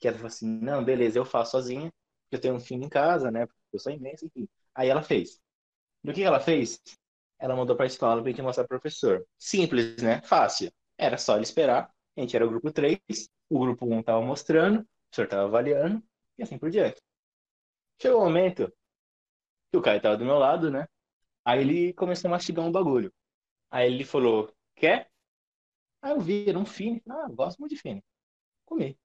[0.00, 1.92] que ela falou assim, não, beleza, eu faço sozinha,
[2.30, 3.46] eu tenho um filho em casa, né?
[3.46, 4.48] Porque eu sou imenso, enfim.
[4.74, 5.40] Aí ela fez.
[6.02, 6.80] Do que ela fez?
[7.38, 9.26] Ela mandou para a escola pra gente mostrar pro professor.
[9.38, 10.20] Simples, né?
[10.22, 10.72] Fácil.
[10.98, 11.90] Era só ele esperar.
[12.16, 12.98] A gente era o grupo 3,
[13.50, 16.02] o grupo 1 tava mostrando, o professor tava avaliando,
[16.38, 17.00] e assim por diante.
[18.00, 18.72] Chegou o um momento
[19.70, 20.86] que o Caio tava do meu lado, né?
[21.44, 23.12] Aí ele começou a mastigar um bagulho.
[23.70, 25.10] Aí ele falou, quer?
[26.02, 27.02] Aí eu vi, era um fine.
[27.08, 28.02] Ah, gosto muito de fine.
[28.64, 28.98] Comi.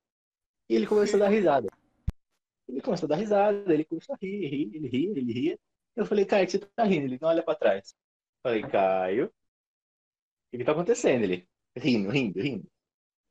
[0.68, 1.68] E ele começou a dar risada.
[2.68, 5.58] Ele começou a dar risada, ele começou a rir, rir ele ria, ele ria.
[5.96, 7.06] Eu falei, Caio, você tá rindo?
[7.06, 7.94] Ele não olha pra trás.
[8.42, 11.24] Falei, Caio, o que tá acontecendo?
[11.24, 12.68] Ele, rindo, rindo, rindo.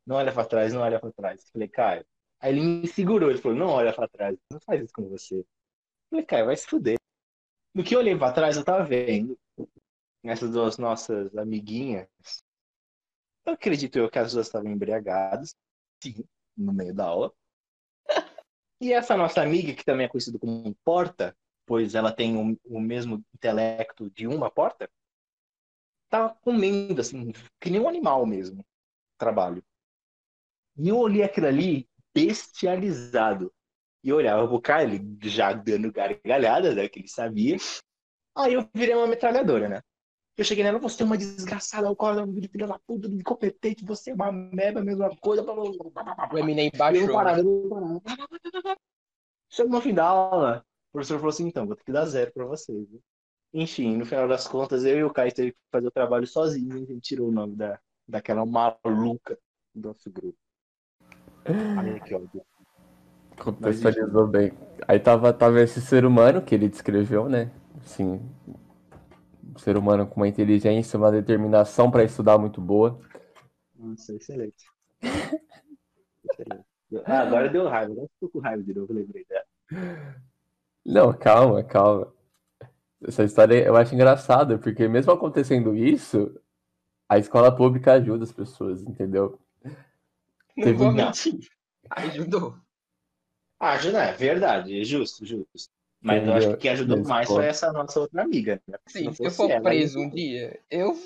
[0.06, 1.50] Não olha pra trás, não olha pra trás.
[1.52, 2.06] Falei, Caio.
[2.40, 5.46] Aí ele me segurou, ele falou, não olha pra trás, não faz isso com você.
[6.10, 6.98] Falei, Caio, vai se fuder.
[7.74, 9.38] No que eu olhei pra trás, eu tava vendo
[10.24, 12.08] essas duas nossas amiguinhas.
[13.46, 15.56] Eu acredito eu que as duas estavam embriagadas,
[16.02, 16.24] sim,
[16.56, 17.34] no meio da aula.
[18.80, 22.80] E essa nossa amiga, que também é conhecida como porta, pois ela tem o, o
[22.80, 24.90] mesmo intelecto de uma porta,
[26.10, 28.66] tava comendo, assim, que nem um animal mesmo,
[29.18, 29.64] trabalho.
[30.78, 33.54] E eu olhei aquilo ali bestializado.
[34.04, 37.58] E olhava pro Kyle, já dando gargalhada, né, que ele sabia.
[38.36, 39.82] Aí eu virei uma metralhadora, né?
[40.42, 44.32] Eu cheguei nela, você é uma desgraçada, alcoólatra, filha da puta, incompetente, você é uma
[44.32, 45.44] merda, a mesma coisa.
[45.44, 47.10] O Eminem baixou.
[47.10, 48.78] Eu parava, eu parava.
[49.48, 52.32] Chegou no fim da aula, o professor falou assim, então, vou ter que dar zero
[52.34, 52.88] pra vocês.
[53.54, 56.74] Enfim, no final das contas, eu e o Caio teve que fazer o trabalho sozinho,
[56.74, 59.38] a gente tirou o nome da, daquela maluca
[59.76, 60.40] do nosso grupo.
[61.46, 62.42] Ai, que ódio.
[63.38, 64.54] Contextualizou bem.
[64.88, 67.52] Aí tava, tava esse ser humano que ele descreveu, né?
[67.86, 68.20] Assim,
[69.60, 73.00] ser humano com uma inteligência, uma determinação para estudar muito boa.
[73.76, 74.66] Nossa, excelente.
[75.02, 76.66] excelente.
[77.06, 79.46] Ah, agora deu raiva, agora ficou com raiva de novo, lembrei dela.
[80.86, 82.14] Não, calma, calma.
[83.04, 86.40] Essa história eu acho engraçada, porque mesmo acontecendo isso,
[87.10, 89.40] a escola pública ajuda as pessoas, entendeu?
[90.56, 90.74] Não Teve...
[90.74, 91.40] vou mentir.
[91.90, 92.58] Ajudou.
[93.60, 95.72] Ajuda, é verdade, é justo, justo.
[96.02, 98.60] Mas eu acho que quem ajudou mais foi essa nossa outra amiga.
[98.68, 98.76] Né?
[98.88, 100.98] Sim, se eu for ela, preso um dia, eu,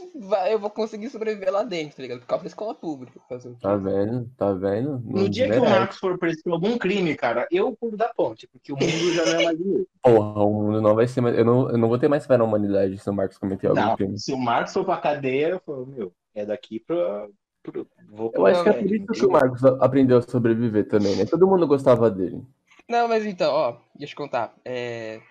[0.50, 2.20] eu vou conseguir sobreviver lá dentro, tá ligado?
[2.22, 3.20] Por causa da escola pública.
[3.62, 4.30] Tá vendo?
[4.38, 5.02] Tá vendo?
[5.04, 8.08] No, no dia que o Marcos for preso por algum crime, cara, eu pulo da
[8.08, 9.88] ponte, porque o mundo já não é mais meu.
[10.02, 11.38] Porra, o mundo não vai ser mais.
[11.38, 13.82] Eu não, eu não vou ter mais fé na humanidade se o Marcos cometer algum
[13.82, 14.18] não, crime.
[14.18, 17.28] Se o Marcos for pra cadeia, eu falo, meu, é daqui pra.
[17.62, 21.18] pra vou eu acho que é por isso que o Marcos aprendeu a sobreviver também,
[21.18, 21.26] né?
[21.26, 22.42] Todo mundo gostava dele.
[22.88, 24.56] Não, mas então, ó, deixa eu contar.
[24.64, 25.22] É...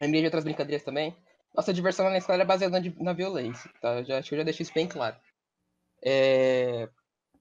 [0.00, 1.16] Lembrei de outras brincadeiras também.
[1.54, 4.02] Nossa diversão na escola era baseada na, na violência, tá?
[4.02, 5.16] Já, acho que eu já deixei isso bem claro.
[6.04, 6.88] É...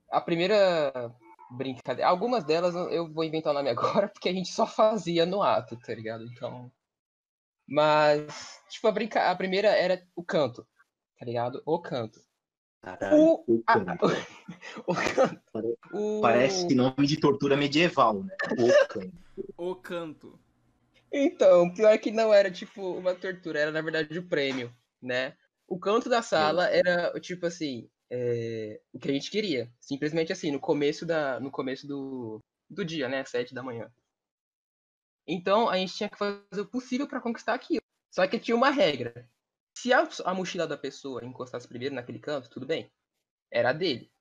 [0.09, 1.15] A primeira
[1.51, 2.09] brincadeira.
[2.09, 5.77] Algumas delas eu vou inventar o nome agora, porque a gente só fazia no ato,
[5.77, 6.25] tá ligado?
[6.25, 6.71] Então.
[7.67, 9.31] Mas, tipo, a, brinca...
[9.31, 10.67] a primeira era o canto,
[11.17, 11.61] tá ligado?
[11.65, 12.19] O canto.
[12.81, 14.05] Caralho, o, o, canto.
[14.87, 16.21] o canto.
[16.21, 16.75] Parece, o...
[16.75, 18.35] nome de tortura medieval, né?
[18.57, 19.13] O canto.
[19.57, 20.39] O canto.
[21.11, 25.35] Então, pior que não era tipo uma tortura, era na verdade o prêmio, né?
[25.67, 29.71] O canto da sala era tipo assim, é, o que a gente queria.
[29.79, 32.39] Simplesmente assim, no começo, da, no começo do,
[32.69, 33.23] do dia, né?
[33.25, 33.91] Sete da manhã.
[35.27, 37.81] Então a gente tinha que fazer o possível para conquistar aquilo.
[38.09, 39.29] Só que tinha uma regra.
[39.77, 42.91] Se a, a mochila da pessoa encostasse primeiro naquele canto, tudo bem.
[43.51, 44.11] Era dele.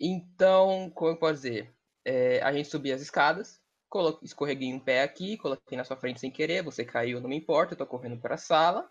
[0.00, 1.72] Então, como eu posso dizer?
[2.04, 6.18] É, a gente subia as escadas, coloquei, escorreguei um pé aqui, coloquei na sua frente
[6.18, 8.90] sem querer, você caiu, não me importa, eu tô correndo para a sala.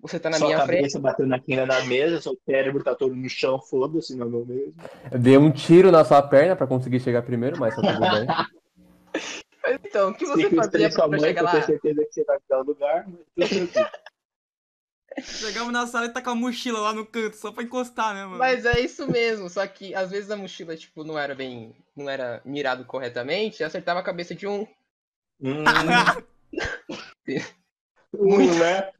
[0.00, 1.02] Você tá na Sua minha cabeça frente.
[1.02, 4.46] bateu na quina da mesa, seu cérebro tá todo no chão, foda-se, não é meu
[4.46, 4.74] mesmo.
[5.20, 8.26] Dei um tiro na sua perna pra conseguir chegar primeiro, mas tá tudo bem.
[9.84, 11.52] Então, o que você fazia pra chegar lá?
[11.52, 13.70] ter certeza que você vai dar o lugar, mas.
[15.18, 18.24] Chegamos na sala e tá com a mochila lá no canto, só pra encostar, né,
[18.24, 18.38] mano?
[18.38, 21.74] Mas é isso mesmo, só que às vezes a mochila, tipo, não era bem.
[21.96, 24.66] não era mirado corretamente, acertava a cabeça de um.
[25.42, 25.64] Hum,
[28.14, 28.92] hum, né?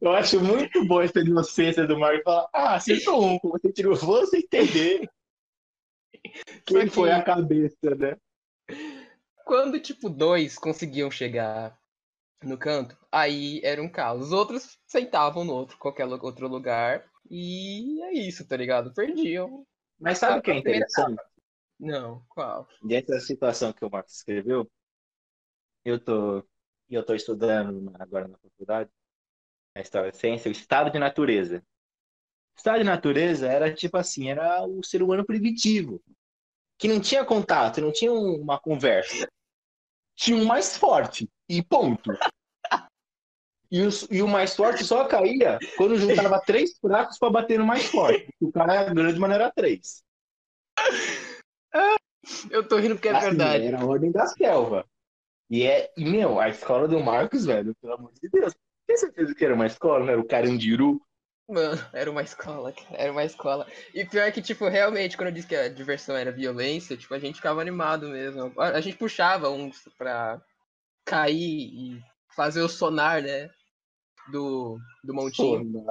[0.00, 3.94] Eu acho muito bom essa inocência do Marco falar, ah, acertou um, como você tirou,
[3.96, 5.08] você entender
[6.66, 8.16] quem que- foi a cabeça, né?
[9.44, 11.78] Quando, tipo, dois conseguiam chegar
[12.44, 14.26] no canto, aí era um caos.
[14.26, 17.04] Os outros sentavam no outro, qualquer outro lugar.
[17.30, 18.92] E é isso, tá ligado?
[18.92, 19.66] Perdiam.
[19.98, 21.22] Mas sabe o que é A interessante?
[21.78, 22.68] Não, qual?
[22.82, 24.70] Dentro da situação que o Marcos escreveu,
[25.84, 26.44] eu tô,
[26.88, 28.90] eu tô estudando agora na faculdade,
[29.74, 31.58] na História da Ciência, o estado de natureza.
[32.54, 36.02] O estado de natureza era tipo assim, era o ser humano primitivo,
[36.78, 39.28] que não tinha contato, não tinha um- uma conversa.
[40.14, 42.10] Tinha um mais forte, e ponto.
[43.70, 47.66] E o, e o mais forte só caía quando juntava três fracos para bater no
[47.66, 48.28] mais forte.
[48.40, 50.04] O cara grande, mas não era três.
[52.50, 53.66] Eu tô rindo porque é Assim, verdade.
[53.66, 54.86] Era a ordem da selva.
[55.50, 58.54] E é, e, meu, a escola do Marcos, velho, pelo amor de Deus.
[58.86, 61.00] Tem certeza que era uma escola, não era o Carandiru?
[61.48, 63.66] Mano, era uma escola, cara, era uma escola.
[63.92, 67.18] E pior que, tipo, realmente, quando eu disse que a diversão era violência, tipo, a
[67.18, 68.52] gente ficava animado mesmo.
[68.58, 70.40] A, a gente puxava uns pra
[71.04, 72.02] cair e
[72.34, 73.50] fazer o sonar, né?
[74.30, 75.84] Do, do montinho.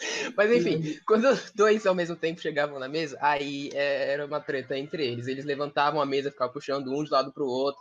[0.36, 4.40] Mas enfim, quando os dois ao mesmo tempo chegavam na mesa, aí é, era uma
[4.40, 5.26] treta entre eles.
[5.26, 7.80] Eles levantavam a mesa, ficavam puxando um de lado pro outro.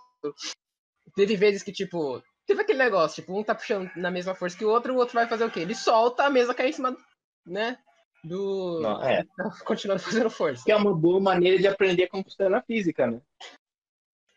[1.15, 4.65] Teve vezes que, tipo, teve aquele negócio, tipo, um tá puxando na mesma força que
[4.65, 5.62] o outro, o outro vai fazer o quê?
[5.62, 6.97] Ele solta a mesa cair em cima,
[7.45, 7.77] né?
[8.23, 8.81] Do.
[8.81, 9.23] Não, é.
[9.38, 10.63] Tá continuando fazendo força.
[10.65, 13.21] Que é uma boa maneira de aprender como funciona a física, né?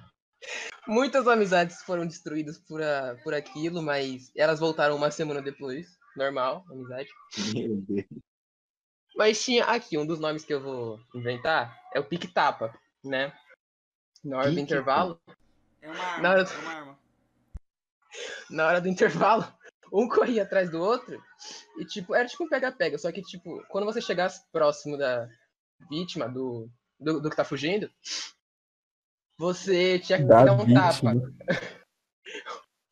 [0.87, 5.97] Muitas amizades foram destruídas por, a, por aquilo, mas elas voltaram uma semana depois.
[6.15, 7.09] Normal, amizade.
[7.53, 8.05] Meu Deus.
[9.15, 12.73] Mas tinha aqui, um dos nomes que eu vou inventar é o pique-tapa,
[13.03, 13.31] né?
[14.23, 15.19] Na hora do intervalo,
[15.81, 16.99] É uma arma, Não, eu- é uma arma.
[18.49, 19.45] na hora do intervalo,
[19.93, 21.21] um corria atrás do outro
[21.77, 25.27] e tipo, era tipo um pega-pega, só que tipo, quando você chegasse próximo da
[25.89, 27.89] vítima, do, do, do que tá fugindo,
[29.41, 30.91] você tinha que Da dar um tapa.
[30.91, 31.13] vítima.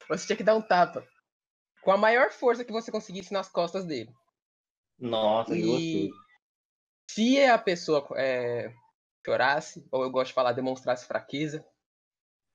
[0.10, 1.06] Você tinha que dar um tapa.
[1.84, 4.12] Com a maior força que você conseguisse nas costas dele.
[5.00, 6.24] Nossa, que E gostoso.
[7.12, 8.74] se a pessoa é,
[9.24, 11.64] chorasse, ou eu gosto de falar, demonstrasse fraqueza,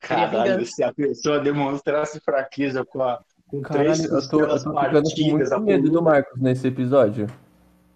[0.00, 4.58] Caralho, se a pessoa demonstrasse fraqueza com, a, com três Caralho, eu tô, eu tô
[4.58, 7.28] ficando com muito medo do Marcos nesse episódio.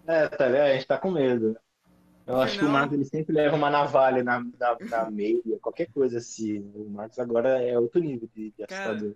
[0.06, 0.66] É, tá ligado?
[0.68, 1.58] A gente tá com medo.
[2.28, 2.68] Eu acho que o.
[2.68, 6.58] Marcos ele sempre leva uma navalha na, na, na meia, qualquer coisa assim.
[6.74, 9.14] O Marcos agora é outro nível de, de Cara, assustador.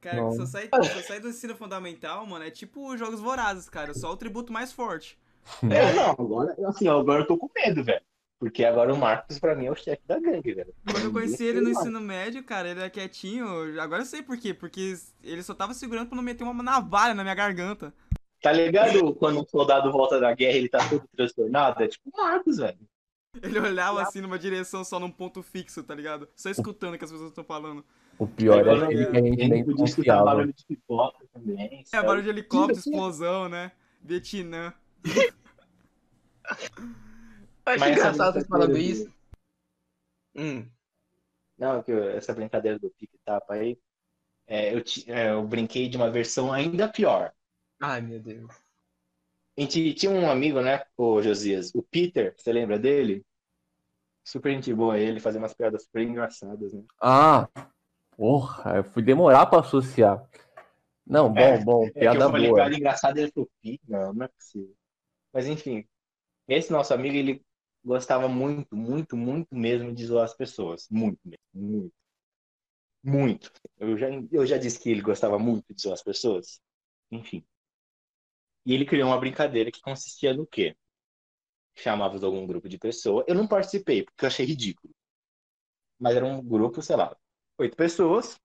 [0.00, 0.32] Cara, Não.
[0.32, 0.68] se eu, sair,
[1.04, 3.92] sair do ensino fundamental, mano, é tipo jogos vorazes, cara.
[3.92, 5.18] Só o tributo mais forte.
[5.62, 8.02] É, não, agora, assim, agora eu tô com medo, velho.
[8.38, 10.74] Porque agora o Marcos, pra mim, é o chefe da gangue, velho.
[10.90, 13.46] Quando eu conheci Ninguém ele no ensino médio, cara, ele era quietinho.
[13.80, 14.52] Agora eu sei por quê.
[14.52, 17.94] Porque ele só tava segurando pra não meter uma navalha na minha garganta.
[18.44, 21.82] Tá ligado quando um soldado volta da guerra ele tá todo transtornado?
[21.82, 22.78] É tipo Marcos, velho.
[23.42, 26.28] Ele olhava assim numa direção só num ponto fixo, tá ligado?
[26.36, 27.82] Só escutando o que as pessoas estão falando.
[28.18, 30.24] O pior é aquele que a gente ele nem podia escutar confiava.
[30.26, 31.80] barulho de pipoca também.
[31.80, 32.06] É, sabe?
[32.06, 33.72] barulho de helicóptero, explosão, né?
[34.02, 34.74] Vietnã.
[36.44, 39.10] Acho Mas engraçado vocês falando isso.
[40.36, 40.68] Hum.
[41.56, 43.78] Não, que essa brincadeira do pique-tapa aí,
[44.46, 47.32] é, eu, é, eu brinquei de uma versão ainda pior.
[47.86, 48.50] Ai, meu Deus.
[49.58, 53.24] A gente tinha um amigo, né, o Josias, o Peter, você lembra dele?
[54.24, 56.82] Super gente boa ele, fazia umas piadas super engraçadas, né?
[57.00, 57.48] Ah,
[58.16, 60.24] porra, eu fui demorar pra associar.
[61.06, 62.54] Não, bom, É, bom, É que piada eu falei boa.
[62.54, 63.80] piada engraçada ele falou, Peter?
[63.88, 64.74] Não, não é possível.
[65.32, 65.86] Mas enfim,
[66.48, 67.42] esse nosso amigo, ele
[67.84, 70.88] gostava muito, muito, muito mesmo de zoar as pessoas.
[70.90, 71.94] Muito mesmo, muito.
[73.02, 73.52] Muito.
[73.78, 76.60] Eu já, eu já disse que ele gostava muito de zoar as pessoas.
[77.10, 77.44] Enfim.
[78.64, 80.76] E ele criou uma brincadeira que consistia no quê?
[81.74, 83.24] Chamava algum grupo de pessoas.
[83.28, 84.94] Eu não participei, porque eu achei ridículo.
[85.98, 87.16] Mas era um grupo, sei lá,
[87.58, 88.40] oito pessoas.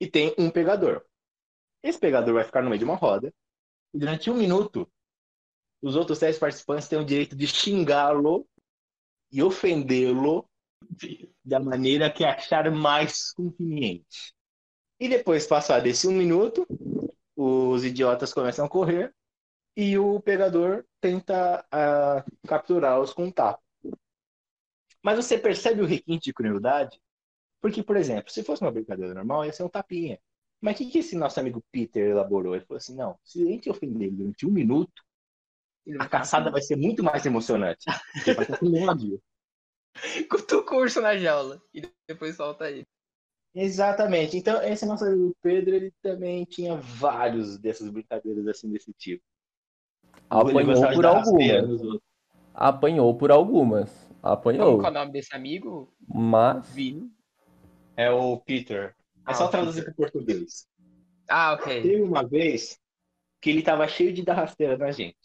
[0.00, 1.04] E tem um pegador.
[1.82, 3.32] Esse pegador vai ficar no meio de uma roda.
[3.92, 4.90] E durante um minuto,
[5.82, 8.48] os outros dez participantes têm o direito de xingá-lo
[9.30, 10.48] e ofendê-lo
[11.44, 14.34] da maneira que achar mais conveniente.
[14.98, 16.66] E depois, passado esse um minuto,
[17.34, 19.12] os idiotas começam a correr
[19.76, 23.62] e o pegador tenta uh, capturá-los com um tapa.
[25.02, 27.00] Mas você percebe o requinte de crueldade?
[27.60, 30.18] Porque, por exemplo, se fosse uma brincadeira normal, ia ser um tapinha.
[30.60, 32.54] Mas o que, que esse nosso amigo Peter elaborou?
[32.54, 35.02] Ele falou assim: não, se a gente ofender ele durante um minuto,
[35.98, 37.84] a caçada vai ser muito mais emocionante.
[38.36, 39.18] Vai ter um.
[40.28, 42.86] Cutuca o urso na jaula e depois solta ele.
[43.54, 44.36] Exatamente.
[44.36, 49.22] Então, esse nosso amigo Pedro, ele também tinha vários dessas brincadeiras assim desse tipo.
[50.32, 52.00] Apanhou por algumas.
[52.54, 54.12] Apanhou por algumas.
[54.22, 54.78] Apanhou.
[54.78, 55.94] Qual é o nome desse amigo?
[56.08, 56.70] Mas.
[56.70, 57.12] Vini.
[57.96, 58.96] É o Peter.
[59.28, 60.66] É só ah, traduzir para português.
[61.28, 61.82] Ah, ok.
[61.82, 62.80] Teve uma vez
[63.40, 65.18] que ele tava cheio de dar rasteira na gente.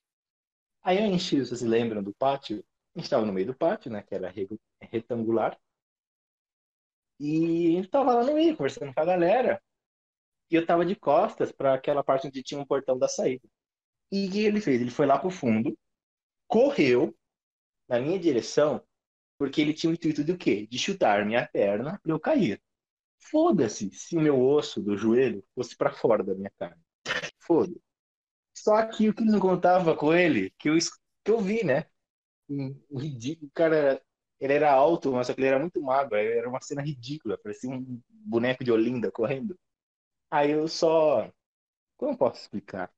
[0.84, 2.64] Aí eu enchi, vocês lembram do pátio?
[2.94, 4.04] A gente estava no meio do pátio, né?
[4.04, 4.34] Que era
[4.82, 5.58] retangular.
[7.20, 9.62] E a gente tava lá no meio, conversando com a galera.
[10.52, 13.48] E eu tava de costas para aquela parte onde tinha um portão da saída.
[14.12, 14.82] E o que ele fez?
[14.82, 15.78] Ele foi lá pro fundo,
[16.48, 17.16] correu
[17.88, 18.82] na minha direção,
[19.38, 20.68] porque ele tinha o intuito de o quê?
[20.68, 22.62] De chutar minha perna e eu cair.
[23.20, 26.82] Foda-se se o meu osso do joelho fosse para fora da minha carne.
[27.40, 27.82] Foda-se.
[28.56, 30.78] Só que o que não contava com ele, que eu,
[31.24, 31.86] que eu vi, né?
[32.90, 34.02] O ridículo, o cara,
[34.40, 36.16] ele era alto, mas ele era muito magro.
[36.18, 39.58] Era uma cena ridícula, parecia um boneco de Olinda correndo.
[40.32, 41.32] Aí eu só.
[41.98, 42.92] Como posso explicar?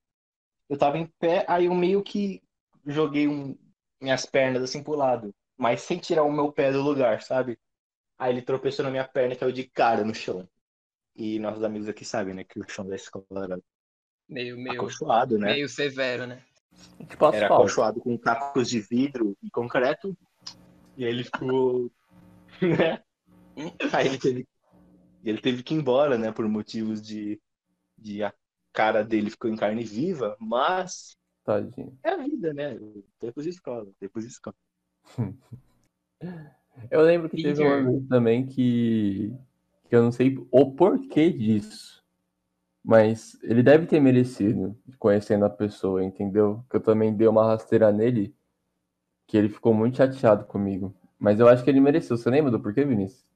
[0.69, 2.41] Eu tava em pé, aí eu meio que
[2.85, 3.57] joguei um,
[3.99, 7.57] minhas pernas assim pro lado, mas sem tirar o meu pé do lugar, sabe?
[8.17, 10.47] Aí ele tropeçou na minha perna e caiu de cara no chão.
[11.15, 13.59] E nossos amigos aqui sabem, né, que o chão da escola era
[14.27, 15.53] meio, meio, acolchoado, né?
[15.53, 16.41] Meio severo, né?
[17.09, 20.15] Tipo era acolchoado com cacos de vidro e concreto.
[20.95, 21.91] E aí ele ficou.
[22.61, 23.03] né?
[23.91, 24.47] Aí ele teve,
[25.23, 26.31] ele teve que ir embora, né?
[26.31, 27.41] Por motivos de,
[27.97, 28.23] de
[28.73, 31.17] cara dele ficou em carne viva, mas.
[31.43, 31.97] Tadinho.
[32.03, 32.77] É a vida, né?
[33.19, 34.55] Tempos de escola, tempos de escola.
[36.89, 39.33] Eu lembro que teve uma vez também que,
[39.87, 42.03] que eu não sei o porquê disso.
[42.83, 46.63] Mas ele deve ter merecido, conhecendo a pessoa, entendeu?
[46.69, 48.33] Que eu também dei uma rasteira nele,
[49.27, 50.95] que ele ficou muito chateado comigo.
[51.19, 52.17] Mas eu acho que ele mereceu.
[52.17, 53.29] Você lembra do porquê, Vinícius?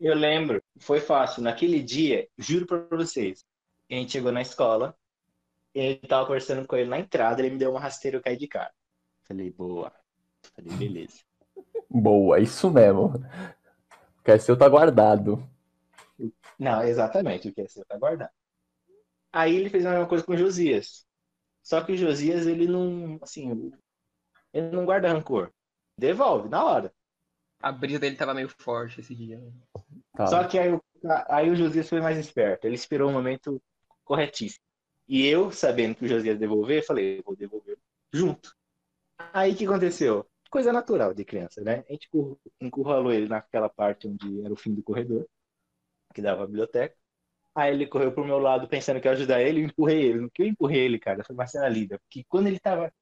[0.00, 0.60] Eu lembro.
[0.78, 1.42] Foi fácil.
[1.42, 3.44] Naquele dia, juro pra vocês,
[3.94, 4.96] a gente chegou na escola,
[5.74, 8.36] ele tava conversando com ele na entrada, ele me deu uma rasteira e eu caí
[8.36, 8.72] de cara.
[9.26, 9.92] Falei, boa.
[10.54, 11.20] Falei, beleza.
[11.88, 13.06] Boa, isso mesmo.
[13.06, 15.44] O que é seu tá guardado.
[16.58, 18.30] Não, exatamente, o que é seu tá guardado.
[19.32, 21.06] Aí ele fez a mesma coisa com o Josias.
[21.62, 23.72] Só que o Josias, ele não, assim,
[24.52, 25.52] ele não guarda rancor.
[25.98, 26.92] Devolve, na hora.
[27.60, 29.40] A brisa dele tava meio forte esse dia.
[30.14, 30.26] Tá.
[30.26, 30.70] Só que aí,
[31.28, 32.66] aí o Josias foi mais esperto.
[32.66, 33.60] Ele esperou o momento
[34.10, 34.64] corretíssimo.
[35.06, 37.78] E eu, sabendo que o Josias ia devolver, falei, vou devolver
[38.12, 38.52] junto.
[39.32, 40.28] Aí o que aconteceu?
[40.50, 41.84] Coisa natural de criança, né?
[41.88, 42.08] A gente
[42.60, 45.28] encurralou ele naquela parte onde era o fim do corredor,
[46.12, 46.96] que dava a biblioteca.
[47.54, 50.20] Aí ele correu pro meu lado pensando que ia ajudar ele, eu empurrei ele.
[50.22, 51.98] No que eu empurrei ele, cara, foi uma cena linda.
[52.00, 52.92] Porque quando ele tava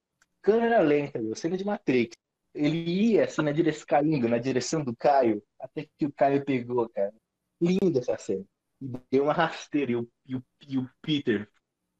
[0.43, 2.17] câmera lenta, meu, cena de Matrix,
[2.55, 6.87] ele ia assim na direção, caindo na direção do Caio, até que o Caio pegou,
[6.91, 7.15] cara.
[7.61, 8.45] Linda essa cena.
[8.81, 11.51] E deu uma rasteira e o, e o, e o Peter,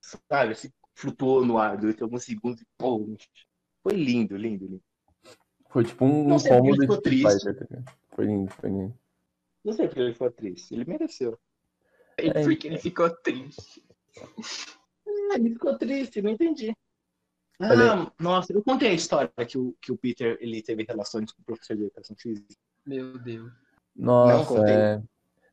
[0.01, 3.17] sabe, assim, flutuou no ar durante alguns segundos e pô,
[3.83, 4.83] foi lindo, lindo, lindo.
[5.71, 7.45] Foi tipo um Não sei cômodo ele ficou de triste.
[7.45, 8.99] Fighter, tá Foi lindo, foi lindo.
[9.65, 11.39] Não sei porque ele ficou triste, ele mereceu.
[12.17, 13.85] É, porque ele ficou triste.
[15.31, 16.75] Ah, ele ficou triste, não entendi.
[17.61, 21.33] Ah, Olha nossa, eu contei a história que o, que o Peter ele teve relações
[21.33, 22.55] com o professor de educação física.
[22.87, 23.53] Meu Deus.
[23.95, 24.75] Nossa, contei.
[24.75, 25.03] é.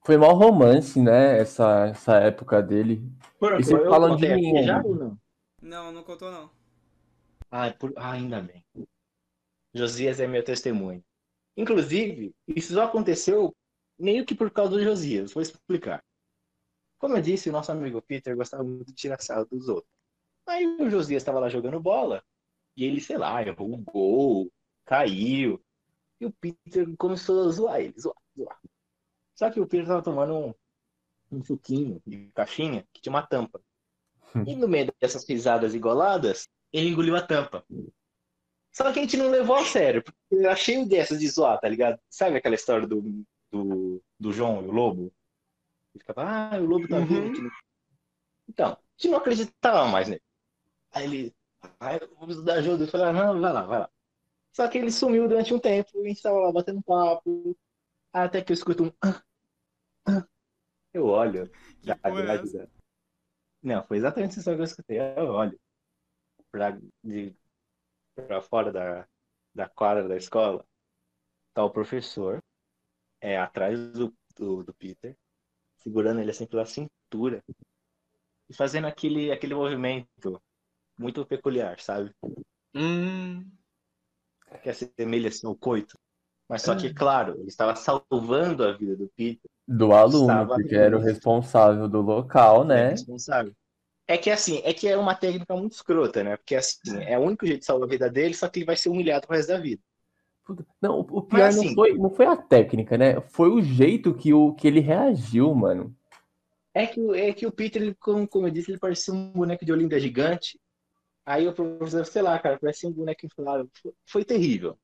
[0.05, 1.39] Foi mal romance, né?
[1.39, 3.01] Essa, essa época dele.
[3.39, 5.17] Por, E vocês eu falam de mim já não?
[5.59, 6.51] Não, não contou não.
[7.49, 7.91] Ah, por...
[7.95, 8.63] ah, ainda bem.
[9.73, 11.03] Josias é meu testemunho.
[11.57, 13.51] Inclusive, isso só aconteceu
[13.97, 15.33] meio que por causa do Josias.
[15.33, 16.03] Vou explicar.
[16.99, 19.91] Como eu disse, o nosso amigo Peter gostava muito de tirar sarro dos outros.
[20.45, 22.23] Aí o Josias estava lá jogando bola
[22.77, 24.51] e ele, sei lá, errou um gol,
[24.85, 25.59] caiu.
[26.21, 28.59] E o Peter começou a zoar ele, zoar, zoar.
[29.35, 30.53] Só que o Peter estava tomando um,
[31.31, 33.61] um suquinho de caixinha que tinha uma tampa.
[34.47, 37.63] E no meio dessas pisadas igualadas, ele engoliu a tampa.
[38.71, 41.69] Só que a gente não levou a sério, porque era cheio dessas de zoar, tá
[41.69, 41.99] ligado?
[42.09, 43.01] Sabe aquela história do,
[43.51, 45.03] do, do João e o Lobo?
[45.93, 47.03] Ele ficava, ah, o Lobo tá Uhum.
[47.29, 47.41] aqui."
[48.49, 50.21] Então, a gente não acreditava mais nele.
[50.91, 51.35] Aí ele,
[51.79, 52.83] ah, eu vou precisar de ajuda.
[52.83, 53.89] Eu falei, ah, não, vai lá, vai lá.
[54.51, 57.57] Só que ele sumiu durante um tempo, a gente tava lá batendo papo,
[58.23, 58.91] até que eu escuto um.
[59.01, 59.21] "Ah,
[60.07, 60.27] ah".
[60.93, 61.51] Eu olho
[63.61, 64.99] Não, foi exatamente história que eu escutei.
[64.99, 65.59] Eu olho
[66.51, 67.35] pra, de,
[68.15, 69.07] pra fora da,
[69.53, 70.65] da quadra da escola,
[71.53, 72.41] tá o professor,
[73.19, 75.17] é, atrás do, do, do Peter,
[75.77, 77.43] segurando ele assim pela cintura
[78.49, 80.41] e fazendo aquele, aquele movimento
[80.97, 82.15] muito peculiar, sabe?
[82.73, 83.51] Hum.
[84.61, 85.97] Que assemelha assim ao coito.
[86.49, 89.49] Mas só que, claro, ele estava salvando a vida do Peter.
[89.67, 92.89] Do aluno, Estava porque era o responsável do local, é né?
[92.89, 93.55] responsável.
[94.07, 96.37] É que assim, é que é uma técnica muito escrota, né?
[96.37, 98.77] Porque assim, é o único jeito de salvar a vida dele, só que ele vai
[98.77, 99.81] ser humilhado pro resto da vida.
[100.43, 103.19] Puta, Não, o o pior Mas, não assim- foi, não foi a técnica, né?
[103.21, 105.95] Foi o jeito que, o, que ele reagiu, mano.
[106.73, 109.31] É que, o- é que o Peter, ele, como, como eu disse, ele parecia um
[109.31, 110.59] boneco de Olinda gigante.
[111.25, 113.69] Aí o professor, sei lá, cara, parecia um boneco inflável.
[113.81, 114.79] Foi, foi terrível.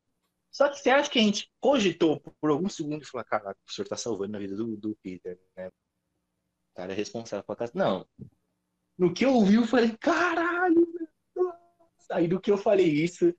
[0.52, 3.64] Só que você acha que a gente cogitou por alguns segundos e falou, caraca, o
[3.64, 5.68] professor tá salvando a vida do, do Peter, né?
[5.68, 7.72] O cara é responsável por casa.
[7.74, 8.06] Não.
[8.98, 11.56] No que eu ouvi, eu falei, caralho, meu Deus.
[12.12, 13.34] Aí do que eu falei isso,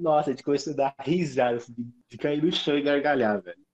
[0.00, 3.40] nossa, a gente começou a dar risada, assim, de, de cair no chão e gargalhar,
[3.40, 3.64] velho.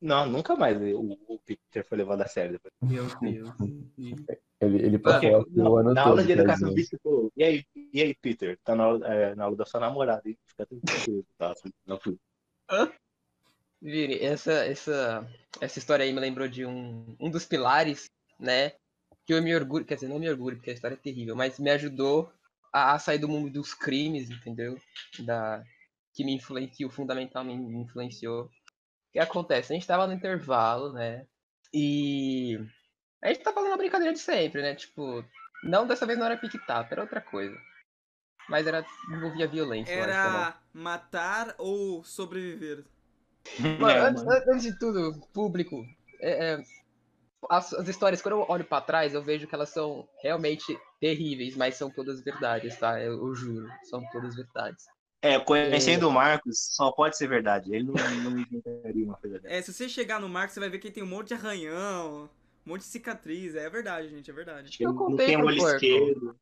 [0.00, 2.72] Não, nunca mais o, o Peter foi levado a sério depois.
[2.82, 3.48] Meu Deus.
[4.62, 6.10] Ele, ele passou assim, o ano na todo.
[6.10, 8.56] aula de educação física, pô, e aí, e aí, Peter?
[8.62, 10.38] Tá na aula, é, na aula da sua namorada, hein?
[10.46, 11.52] Fica tranquilo, tá?
[11.84, 12.16] Não fui.
[13.80, 15.28] Vini, essa, essa,
[15.60, 18.08] essa história aí me lembrou de um, um dos pilares,
[18.38, 18.70] né?
[19.26, 21.58] Que eu me orgulho, quer dizer, não me orgulho, porque a história é terrível, mas
[21.58, 22.32] me ajudou
[22.72, 24.78] a, a sair do mundo dos crimes, entendeu?
[25.24, 25.60] Da,
[26.14, 28.44] que me influenciou, fundamental me, me influenciou.
[28.44, 28.50] O
[29.12, 29.72] que acontece?
[29.72, 31.26] A gente tava no intervalo, né?
[31.74, 32.60] E
[33.22, 34.74] a gente tá fazendo a brincadeira de sempre, né?
[34.74, 35.24] Tipo,
[35.62, 37.56] não, dessa vez não era pique-tapa, era outra coisa.
[38.48, 39.92] Mas era, envolvia violência.
[39.92, 42.84] Era matar ou sobreviver?
[43.58, 45.84] Mano, É, antes, antes de tudo, público,
[46.20, 46.62] é, é,
[47.48, 51.56] as, as histórias, quando eu olho pra trás, eu vejo que elas são realmente terríveis,
[51.56, 53.00] mas são todas verdades, tá?
[53.00, 54.86] Eu, eu juro, são todas verdades.
[55.20, 57.72] É, conhecendo o Marcos, só pode ser verdade.
[57.72, 59.54] Ele não, não inventaria uma coisa dessa.
[59.54, 61.34] É, se você chegar no Marco, você vai ver que ele tem um monte de
[61.34, 62.28] arranhão,
[62.66, 63.54] um monte de cicatriz.
[63.54, 64.76] É verdade, gente, é verdade.
[64.80, 66.36] Eu Ele não contei tem pro esquerdo.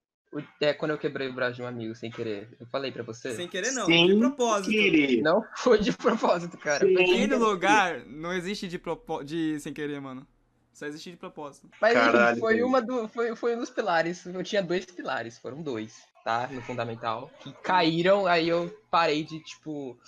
[0.61, 2.57] É quando eu quebrei o braço de um amigo sem querer.
[2.61, 3.35] Eu falei pra você.
[3.35, 4.71] Sem querer não, Sem de propósito.
[4.71, 5.21] querer.
[5.23, 6.87] Não foi de propósito, cara.
[6.87, 9.25] Aquele lugar não existe de, propo...
[9.25, 10.25] de sem querer, mano.
[10.73, 11.69] Só existe de propósito.
[11.81, 14.25] Mas Caralho, foi, uma do, foi, foi um dos pilares.
[14.25, 16.47] Eu tinha dois pilares, foram dois, tá?
[16.47, 17.29] No fundamental.
[17.41, 19.99] Que caíram, aí eu parei de, tipo.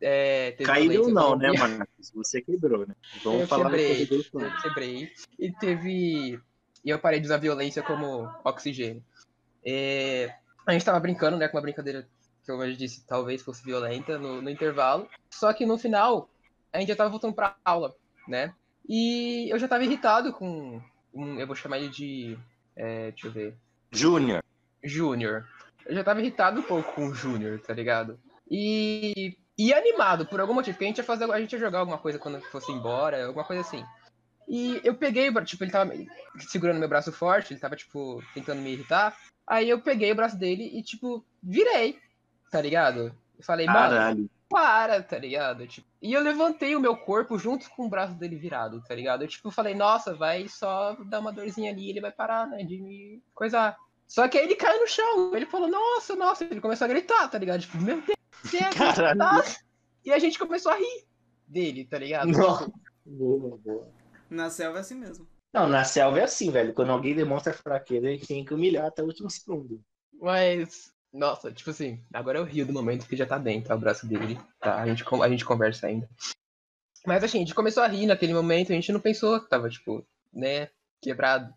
[0.00, 2.10] É, violência não, né, Marcos?
[2.14, 2.94] Você quebrou, né?
[3.24, 5.12] Vamos Eu falar quebrei, do eu quebrei.
[5.38, 6.40] E teve.
[6.84, 9.02] E eu parei de usar violência como oxigênio.
[9.64, 10.32] É,
[10.66, 11.48] A gente tava brincando, né?
[11.48, 12.08] Com uma brincadeira
[12.44, 15.08] que eu já disse, talvez fosse violenta no, no intervalo.
[15.28, 16.30] Só que no final,
[16.72, 17.94] a gente já tava voltando pra aula,
[18.26, 18.54] né?
[18.88, 20.80] E eu já tava irritado com.
[21.12, 22.38] Um, eu vou chamar ele de.
[22.76, 23.56] é, deixa eu ver.
[23.90, 24.42] Júnior.
[24.82, 25.46] Júnior.
[25.84, 28.18] Eu já tava irritado um pouco com o Júnior, tá ligado?
[28.50, 29.36] E.
[29.58, 31.28] E animado, por algum motivo, porque a gente ia fazer.
[31.30, 33.84] A gente ia jogar alguma coisa quando fosse embora, alguma coisa assim.
[34.48, 35.92] E eu peguei, tipo, ele tava
[36.38, 39.14] segurando meu braço forte, ele tava, tipo, tentando me irritar.
[39.46, 41.98] Aí eu peguei o braço dele e, tipo, virei,
[42.50, 43.14] tá ligado?
[43.36, 44.30] Eu falei, mano, Caralho.
[44.48, 45.66] para, tá ligado?
[45.66, 49.22] Tipo, e eu levantei o meu corpo junto com o braço dele virado, tá ligado?
[49.22, 52.80] Eu, tipo, falei, nossa, vai só dar uma dorzinha ali, ele vai parar, né, de
[52.80, 53.76] me coisar.
[54.06, 57.28] Só que aí ele caiu no chão, ele falou, nossa, nossa, ele começou a gritar,
[57.28, 57.60] tá ligado?
[57.60, 58.17] Tipo, meu Deus,
[58.56, 59.18] é Caralho.
[59.18, 59.60] nossa.
[60.04, 61.04] E a gente começou a rir
[61.46, 62.28] dele, tá ligado?
[62.28, 62.72] Não.
[63.04, 63.88] Boa, boa.
[64.30, 65.26] Na selva é assim mesmo.
[65.52, 66.74] Não, na selva é assim, velho.
[66.74, 69.80] Quando alguém demonstra fraqueza, a gente tem que humilhar até o último segundo.
[70.20, 74.06] Mas, nossa, tipo assim, agora eu rio do momento que já tá dentro, o braço
[74.06, 74.76] dele, tá?
[74.80, 76.08] A gente, a gente conversa ainda.
[77.06, 79.70] Mas assim, a gente começou a rir naquele momento, a gente não pensou que tava,
[79.70, 80.68] tipo, né,
[81.00, 81.54] quebrado.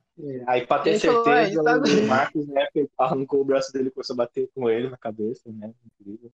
[0.47, 2.67] Aí, pra ter Ele falou, certeza, "Ah, tá- o Marcos, né,
[2.97, 5.73] arrancou o braço dele e começou a bater com ele na cabeça, né?
[5.99, 6.31] Incrível.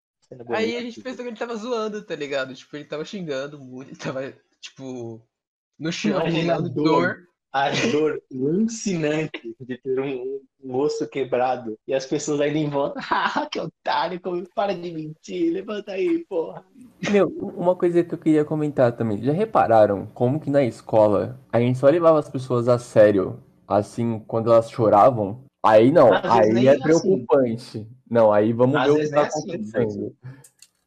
[0.49, 2.53] Aí a gente pensou que ele tava zoando, tá ligado?
[2.53, 5.21] Tipo, ele tava xingando muito, ele tava, tipo,
[5.79, 6.71] no chão, Imagina dor.
[6.71, 7.27] dor.
[7.49, 12.99] A dor alucinante de ter um, um osso quebrado e as pessoas ainda em volta.
[13.09, 16.63] Ah, que otário, como para de mentir, levanta aí, porra.
[17.09, 19.23] Meu, uma coisa que eu queria comentar também.
[19.23, 24.19] Já repararam como que na escola a gente só levava as pessoas a sério, assim,
[24.27, 25.43] quando elas choravam?
[25.65, 27.87] Aí não, aí é assim.
[28.09, 30.15] Não, aí vamos Às ver o que vezes tá nem assim, acontecendo.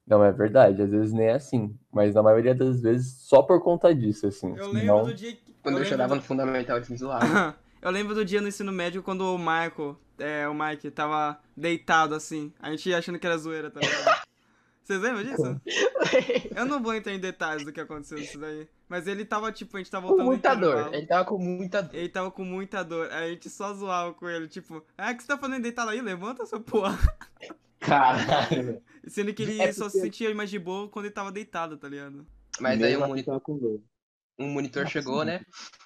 [0.06, 1.74] Não, é verdade, às vezes nem é assim.
[1.92, 4.56] Mas na maioria das vezes só por conta disso, assim.
[4.56, 5.52] Eu lembro do dia que.
[5.62, 7.54] Quando eu, lembro chorava do- no fundamental, me zoavam.
[7.82, 12.14] Eu lembro do dia no ensino médio quando o Marco, é, o Mike, tava deitado
[12.14, 12.52] assim.
[12.60, 14.19] A gente achando que era zoeira, tá ligado?
[14.90, 15.60] Vocês lembram disso?
[16.56, 18.66] Eu não vou entrar em detalhes do que aconteceu nisso daí.
[18.88, 20.94] Mas ele tava, tipo, a gente tava com voltando do muita dor.
[20.94, 21.94] Ele tava com muita dor.
[21.94, 23.08] Ele tava com muita dor.
[23.12, 25.90] Aí a gente só zoava com ele, tipo, ah, o que você tá fazendo deitado
[25.90, 26.00] aí?
[26.00, 26.98] Levanta essa porra.
[27.78, 28.82] Caralho.
[29.06, 31.76] Sendo que ele É só porque- se sentia mais de boa quando ele tava deitado,
[31.76, 32.26] tá ligado?
[32.60, 33.80] Mas aí Mesmo um assim, monitor, com
[34.38, 35.40] um monitor chegou, né?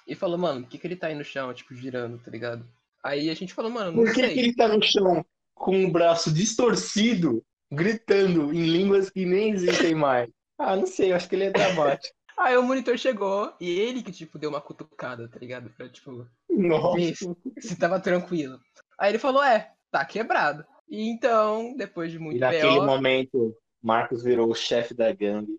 [0.07, 2.65] E falou, mano, por que, que ele tá aí no chão, tipo, girando, tá ligado?
[3.03, 4.39] Aí a gente falou, mano, não Por que, que sei.
[4.39, 7.41] ele tá no chão com o braço distorcido,
[7.71, 10.29] gritando em línguas que nem existem mais?
[10.57, 12.15] Ah, não sei, eu acho que ele é dramático.
[12.37, 15.69] Aí o monitor chegou e ele que, tipo, deu uma cutucada, tá ligado?
[15.69, 16.99] Pra, tipo, Nossa.
[16.99, 17.37] Isso.
[17.59, 18.59] se tava tranquilo.
[18.99, 20.65] Aí ele falou, é, tá quebrado.
[20.89, 25.57] E então, depois de E muito naquele B.O., momento, Marcos virou o chefe da gangue.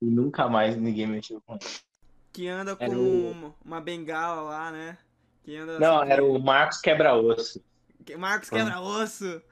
[0.00, 1.64] e nunca mais ninguém mexeu com ele.
[2.32, 4.96] Que anda com o- uma, uma bengala lá, né?
[5.42, 7.60] Que anda Não, assim, era o Marcos Quebra-Osso.
[8.04, 9.42] que- Marcos quebra-osso.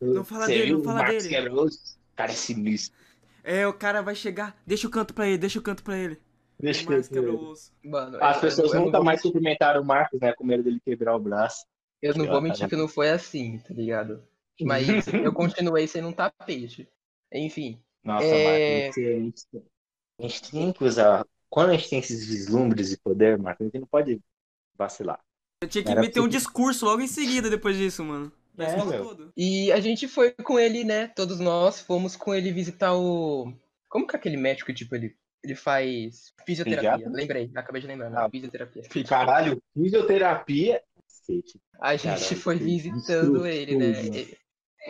[0.00, 1.48] Não fala Você dele, viu não o fala Marcos dele.
[1.48, 1.68] O
[2.16, 2.98] cara é sinistro.
[3.42, 4.56] É, o cara vai chegar.
[4.66, 6.18] Deixa o canto pra ele, deixa o canto pra ele.
[6.58, 7.28] Deixa O Marcos eu ver.
[7.30, 7.72] quebra-osso.
[7.84, 10.32] mano, As eu- pessoas eu, eu nunca mais vou mentir, cumprimentaram o Marcos, né?
[10.34, 11.64] Com medo dele quebrar o braço.
[12.02, 12.68] Eu não vou mentir né?
[12.68, 14.22] que não foi assim, tá ligado?
[14.60, 16.88] Mas eu continuei sendo um tapete.
[17.32, 18.84] Enfim, Nossa, É.
[18.86, 19.46] Marcos, a gente,
[20.18, 21.26] a gente tem que usar.
[21.48, 24.20] Quando a gente tem esses vislumbres de poder, Marcos, a gente não pode
[24.76, 25.18] vacilar.
[25.62, 28.30] Eu tinha que Era meter um tipo- discurso logo em seguida depois disso, mano.
[28.62, 29.30] É.
[29.36, 31.08] E a gente foi com ele, né?
[31.08, 33.52] Todos nós fomos com ele visitar o.
[33.88, 36.92] Como que é aquele médico tipo, ele, ele faz fisioterapia?
[36.92, 37.12] Pediatra?
[37.16, 38.18] Lembrei, acabei de lembrar, né?
[38.20, 38.28] Ah.
[38.30, 38.82] Fisioterapia.
[39.08, 40.82] Caralho, fisioterapia.
[41.80, 43.92] A gente Caralho, foi visitando ele, né?
[44.02, 44.16] mano.
[44.16, 44.36] E-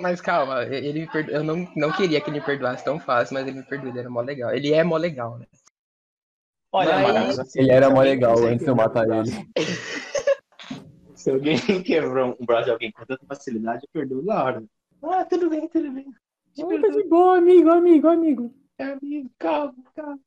[0.01, 1.31] Mas calma, ele me perdo...
[1.33, 3.99] eu não, não queria que ele me perdoasse tão fácil, mas ele me perdoou, ele
[4.01, 4.55] era mó legal.
[4.55, 5.47] Ele é mó legal, né?
[6.73, 6.99] Olha,
[7.37, 9.31] Mas- Ele era mó legal antes de eu matar um ele.
[11.21, 14.65] Se alguém quebrou um braço de alguém com tanta facilidade, eu perdoo na hora.
[15.03, 16.07] Ah, tudo bem, tudo bem.
[16.55, 18.55] Te Ah, tá de boa, amigo, amigo, amigo.
[18.79, 20.19] amigo, calma, calma.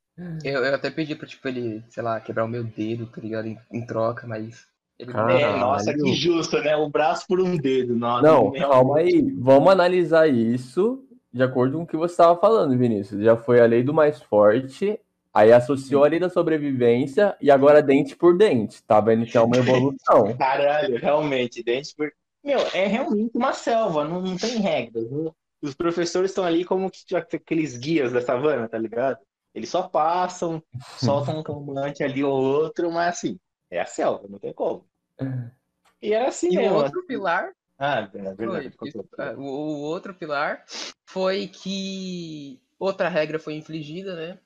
[0.43, 3.47] Eu, eu até pedi pra, tipo, ele, sei lá, quebrar o meu dedo, tá ligado?
[3.47, 4.67] Em, em troca, mas.
[4.99, 5.43] Ele não Caralho.
[5.43, 6.75] É, nossa, que justo, né?
[6.75, 7.95] O braço por um dedo.
[7.95, 8.61] Nossa, Não, realmente.
[8.61, 9.21] calma aí.
[9.39, 13.23] Vamos analisar isso de acordo com o que você estava falando, Vinícius.
[13.23, 14.99] Já foi a lei do mais forte,
[15.33, 18.83] aí associou a lei da sobrevivência e agora dente por dente.
[18.83, 20.35] Tá vendo que é uma evolução.
[20.37, 22.11] Caralho, realmente, dente por.
[22.43, 25.09] Meu, é realmente uma selva, não, não tem regras.
[25.09, 25.31] né?
[25.61, 29.17] Os professores estão ali como que aqueles guias da savana, tá ligado?
[29.55, 30.61] Eles só passam,
[30.99, 33.39] soltam um calmante ali ou outro, mas assim,
[33.71, 34.85] é a selva, não tem como.
[36.01, 36.77] E era assim E o mesmo.
[36.77, 38.75] outro pilar Ah, é foi, verdade.
[39.19, 40.65] é, o, o outro pilar
[41.07, 44.39] foi que outra regra foi infligida, né?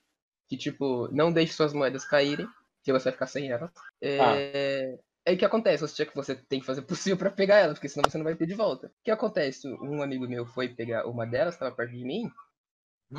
[0.48, 2.48] Que tipo, não deixe suas moedas caírem,
[2.82, 3.70] que você vai ficar sem elas.
[4.00, 5.82] É, Aí o que acontece?
[5.82, 8.24] Você, que- você tem que fazer o possível pra pegar elas, porque senão você não
[8.24, 8.86] vai ter de volta.
[8.86, 9.68] O que acontece?
[9.82, 12.30] Um amigo meu foi pegar uma delas, tava perto de mim,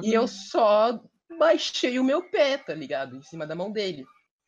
[0.02, 1.00] e eu só
[1.38, 3.16] baixei o meu pé, tá ligado?
[3.16, 4.06] Em cima da mão dele.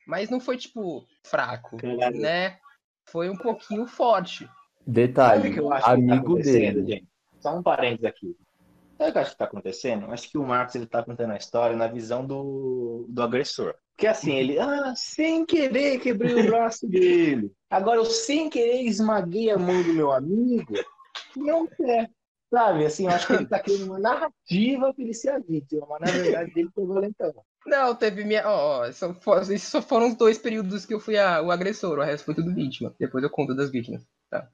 [0.07, 2.19] Mas não foi, tipo, fraco, Caralho.
[2.19, 2.57] né?
[3.05, 4.49] Foi um pouquinho forte.
[4.85, 6.87] Detalhe, o que eu acho que tá amigo acontecendo, dele.
[6.95, 7.07] gente?
[7.39, 8.35] Só um parênteses aqui.
[9.01, 10.05] Sabe o que eu acho que tá acontecendo?
[10.05, 13.73] Eu Acho que o Marcos ele tá contando a história na visão do, do agressor.
[13.95, 17.51] Porque assim, ele, ah, sem querer quebrei o braço dele.
[17.69, 20.73] Agora eu sem querer esmaguei a mão do meu amigo.
[21.35, 22.07] Não é.
[22.53, 25.87] Sabe, assim, eu acho que ele tá criando uma narrativa pra ele ser a vítima,
[25.89, 27.33] mas na verdade ele foi valentão.
[27.65, 28.43] Não, teve minha.
[28.45, 28.91] Ó,
[29.21, 32.25] fo- esses só foram os dois períodos que eu fui a- o agressor, o resto
[32.25, 32.93] foi tudo vítima.
[32.99, 34.47] Depois eu conto das vítimas, tá?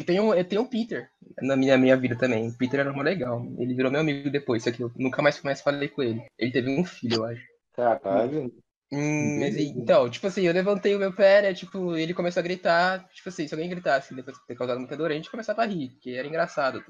[0.00, 1.10] Que tem um, eu tenho um Peter
[1.42, 2.48] na minha, minha vida também.
[2.48, 3.44] O Peter era mó legal.
[3.58, 6.24] Ele virou meu amigo depois, só que eu nunca mais, mais falei com ele.
[6.38, 7.42] Ele teve um filho, eu acho.
[7.74, 8.50] Caralho.
[8.90, 11.52] Hum, mas então, tipo assim, eu levantei o meu pé, né?
[11.52, 13.06] Tipo, ele começou a gritar.
[13.10, 15.66] Tipo assim, se alguém gritasse depois de ter causado muita dor, a gente começava a
[15.66, 16.82] rir, porque era engraçado.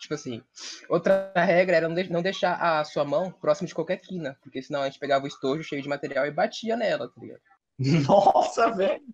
[0.00, 0.42] Tipo assim,
[0.88, 4.86] outra regra era não deixar a sua mão próximo de qualquer quina, porque senão a
[4.86, 7.42] gente pegava o estojo cheio de material e batia nela, tá ligado?
[8.08, 9.04] Nossa, velho.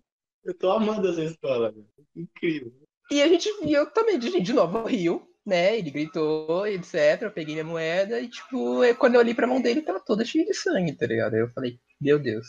[0.43, 1.87] Eu tô amando essa história, velho.
[2.15, 2.86] Incrível.
[3.11, 5.77] E a gente, e eu também, de, de novo, riu, né?
[5.77, 7.21] Ele gritou, etc.
[7.23, 10.25] Eu peguei minha moeda e, tipo, eu- quando eu olhei pra mão dele, tava toda
[10.25, 11.33] cheia de sangue, tá ligado?
[11.35, 12.45] Aí eu falei, meu Deus.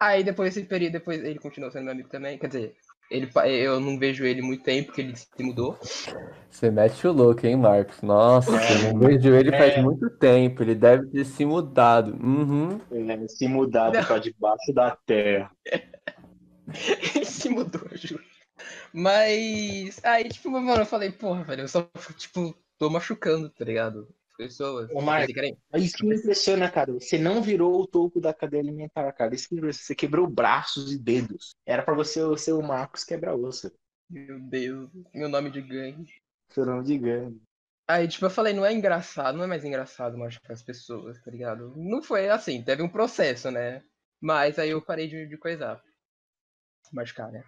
[0.00, 2.38] Aí depois desse período, depois ele continuou sendo meu amigo também.
[2.38, 2.74] Quer dizer,
[3.10, 3.30] Ele,
[3.62, 5.78] eu não vejo ele muito tempo, porque ele se mudou.
[6.50, 8.00] Você mete o louco, hein, Marcos?
[8.02, 9.82] Nossa, eu não vejo ele faz É.
[9.82, 10.62] muito tempo.
[10.62, 12.12] Ele deve ter se mudado.
[12.12, 12.80] Uhum.
[12.92, 15.50] É, se mudado pra debaixo da terra.
[17.14, 18.22] Ele se mudou, eu juro.
[18.92, 20.02] Mas.
[20.04, 24.08] Aí, tipo, mano, eu falei, porra, velho, eu só, tipo, tô machucando, tá ligado?
[24.30, 24.90] As pessoas.
[24.90, 25.32] Ô, Marco,
[25.74, 26.92] Isso que me impressiona, cara.
[26.92, 29.34] Você não virou o topo da cadeia alimentar, cara.
[29.34, 29.60] Isso que.
[29.60, 31.54] Você quebrou braços e dedos.
[31.66, 33.72] Era pra você ser o Marcos quebra-osso.
[34.08, 36.12] Meu Deus, meu nome de gangue.
[36.50, 37.40] Seu nome de gangue.
[37.86, 41.30] Aí, tipo, eu falei, não é engraçado, não é mais engraçado machucar as pessoas, tá
[41.30, 41.74] ligado?
[41.76, 43.82] Não foi assim, teve um processo, né?
[44.20, 45.82] Mas aí eu parei de, de coisar.
[46.92, 47.44] Machucar, né?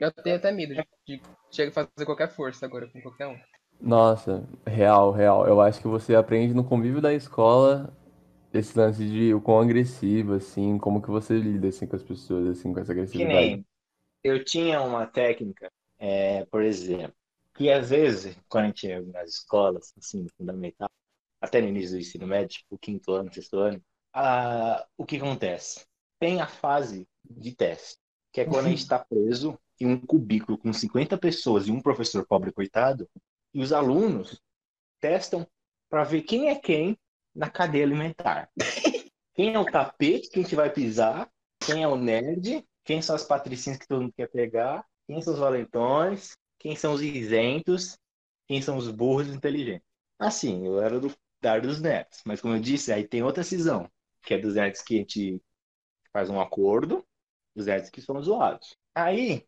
[0.00, 1.22] Eu tenho até medo de, de
[1.52, 3.38] chegar a fazer qualquer força agora com qualquer um.
[3.80, 5.46] Nossa, real, real.
[5.46, 7.94] Eu acho que você aprende no convívio da escola
[8.52, 12.48] esse lance de o quão agressivo, assim, como que você lida, assim, com as pessoas,
[12.58, 13.56] assim, com essa Que agressividade.
[13.58, 13.64] nem
[14.24, 17.14] eu tinha uma técnica, é, por exemplo,
[17.54, 20.90] que às vezes, quando a gente ia nas escolas, assim, no fundamental,
[21.40, 23.82] até no início do ensino médio, tipo, quinto ano, sexto ano,
[24.14, 25.86] ah, o que acontece?
[26.20, 27.98] Tem a fase de teste,
[28.32, 31.80] que é quando a gente está preso em um cubículo com 50 pessoas e um
[31.80, 33.08] professor pobre coitado,
[33.52, 34.40] e os alunos
[35.00, 35.46] testam
[35.88, 36.98] para ver quem é quem
[37.34, 38.50] na cadeia alimentar.
[39.32, 43.16] Quem é o tapete que a gente vai pisar, quem é o nerd, quem são
[43.16, 47.96] as patricinhas que todo mundo quer pegar, quem são os valentões, quem são os isentos,
[48.46, 49.86] quem são os burros inteligentes.
[50.18, 51.10] Assim, eu era do
[51.40, 53.90] da área dos nerds, mas como eu disse, aí tem outra cisão,
[54.22, 55.42] que é dos nerds que a gente
[56.12, 57.04] faz um acordo,
[57.54, 58.76] dos nerds que são zoados.
[58.94, 59.46] Aí,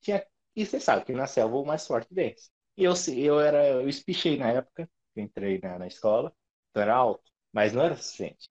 [0.00, 0.24] tinha,
[0.56, 2.50] e você sabe que na selva o mais forte vence.
[2.76, 6.32] E eu, eu era, eu espichei na época, eu entrei na, na escola,
[6.70, 7.22] então era alto,
[7.52, 8.48] mas não era suficiente.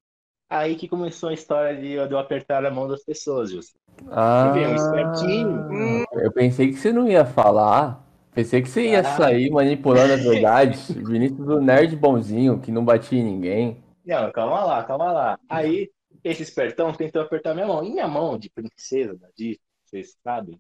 [0.50, 3.72] Aí que começou a história de, eu- de eu apertar a mão das pessoas, José.
[4.12, 6.06] Ah, Você vê, um espertinho.
[6.14, 8.06] eu pensei que você não ia falar.
[8.34, 9.04] Pensei que você ia Ah.
[9.04, 10.90] sair manipulando as verdades.
[10.96, 13.78] Vinícius, o nerd bonzinho, que não batia em ninguém.
[14.06, 15.40] Não, calma lá, calma lá.
[15.50, 15.92] Aí,
[16.24, 17.84] esse espertão tentou apertar minha mão.
[17.84, 20.60] E minha mão de princesa da Disney, vocês sabem,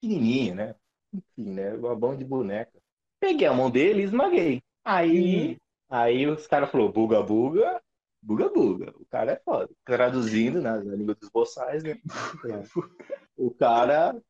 [0.00, 0.74] pequenininha, né?
[1.12, 1.74] Enfim, né?
[1.74, 2.72] Uma mão de boneca.
[3.20, 4.62] Peguei a mão dele e esmaguei.
[4.84, 7.80] Aí, aí os caras falaram, buga, buga,
[8.22, 8.94] buga, buga.
[8.96, 9.70] O cara é foda.
[9.84, 11.96] Traduzindo na, na língua dos boçais, né?
[13.36, 14.20] O cara,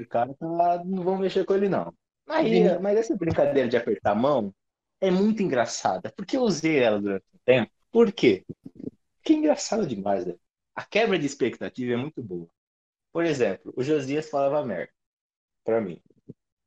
[0.00, 1.94] o cara tá, não vão mexer com ele, não.
[2.26, 4.52] Aí, mas essa brincadeira de apertar a mão
[5.00, 7.70] é muito engraçada, porque eu usei ela durante um tempo.
[7.92, 8.44] Por quê?
[9.16, 10.34] Porque é engraçado demais, né?
[10.74, 12.48] A quebra de expectativa é muito boa.
[13.12, 14.92] Por exemplo, o Josias falava merda
[15.64, 16.00] pra mim.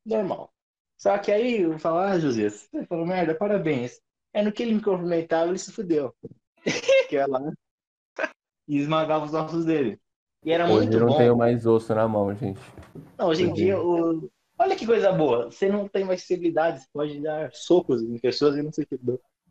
[0.05, 0.53] Normal.
[0.97, 3.99] Só que aí eu falava, ah, Josias, você falou merda, parabéns.
[4.33, 6.13] É no que ele me cumprimentava, ele se fudeu.
[7.09, 7.41] que é lá
[8.67, 9.99] e esmagava os ossos dele.
[10.43, 11.17] E era Hoje muito eu não bom.
[11.17, 12.59] tenho mais osso na mão, gente.
[13.17, 14.29] Não, hoje em dia, o...
[14.59, 15.45] olha que coisa boa.
[15.45, 18.87] Você não tem mais civilidade, você pode dar socos em pessoas e não sei o
[18.87, 18.99] que.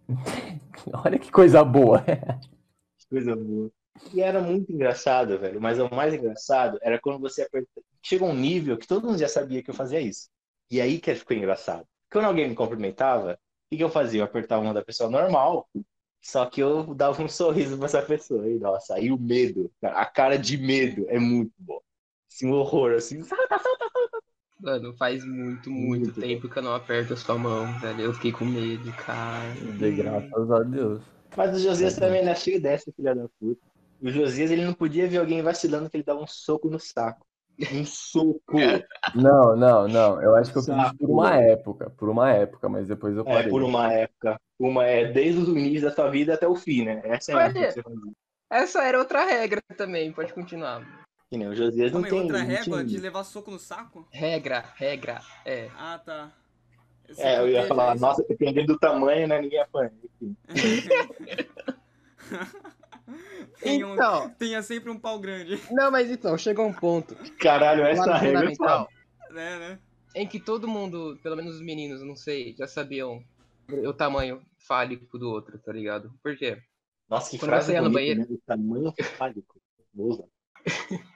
[1.05, 2.03] Olha que coisa boa.
[2.03, 3.71] Que coisa boa.
[4.13, 5.61] E era muito engraçado, velho.
[5.61, 7.69] Mas o mais engraçado era quando você aperta...
[8.03, 10.29] chegou um nível que todo mundo já sabia que eu fazia isso.
[10.71, 11.87] E aí que ficou engraçado.
[12.11, 13.39] Quando alguém me cumprimentava,
[13.71, 14.21] o que, eu fazia?
[14.21, 15.69] Eu apertava a mão da pessoa normal,
[16.21, 18.49] só que eu dava um sorriso pra essa pessoa.
[18.49, 21.81] E nossa, aí o medo, a cara de medo é muito bom.
[22.31, 23.21] Assim, um horror, assim.
[24.59, 28.01] Mano, faz muito, muito Muito tempo que eu não aperto a sua mão, velho.
[28.01, 29.53] Eu fiquei com medo, cara.
[29.79, 31.03] De graças a Deus.
[31.37, 33.61] Mas o Josias também não é cheio dessa, filha da puta.
[34.01, 37.27] O Josias, ele não podia ver alguém vacilando que ele dava um soco no saco.
[37.73, 38.41] Um soco.
[39.15, 40.21] Não, não, não.
[40.21, 41.89] Eu acho que eu fiz isso por uma época.
[41.91, 43.49] Por uma época, mas depois eu É, parei.
[43.51, 44.41] por uma época.
[44.59, 47.01] Uma é desde o início da sua vida até o fim, né?
[47.05, 47.53] Essa é a Olha.
[47.53, 48.13] que você fazia.
[48.51, 51.07] Essa era outra regra também, pode continuar.
[51.31, 52.21] Que nem o Josias não aí, tem.
[52.23, 54.07] outra régua tinha- de levar soco no saco?
[54.11, 55.69] Regra, regra, é.
[55.77, 56.33] Ah, tá.
[57.19, 59.41] É, eu ia falar, nossa, dependendo do tamanho, né?
[59.41, 59.93] Ninguém apanha.
[63.61, 67.85] Tem um- Então, Tenha sempre um pau grande, não, mas então, chegou um ponto Caralho,
[67.85, 69.79] essa regra é né, né?
[70.15, 73.23] em que todo mundo, pelo menos os meninos, não sei, já sabiam
[73.69, 76.13] o tamanho fálico do outro, tá ligado?
[76.23, 76.59] Por quê?
[77.09, 78.27] Nossa, que Quando frase você ia no banheiro- né?
[78.31, 79.61] O tamanho fálico.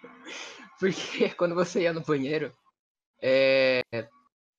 [0.78, 2.52] Porque quando você ia no banheiro,
[3.20, 3.82] é,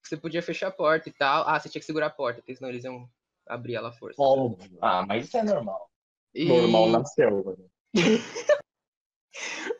[0.03, 1.47] você podia fechar a porta e tal.
[1.47, 3.09] Ah, você tinha que segurar a porta, porque senão eles iam
[3.47, 4.21] abrir ela à força.
[4.21, 4.77] Óbvio.
[4.81, 5.88] Ah, mas isso é normal.
[6.33, 7.55] E- Normal na selva.
[7.57, 7.65] né?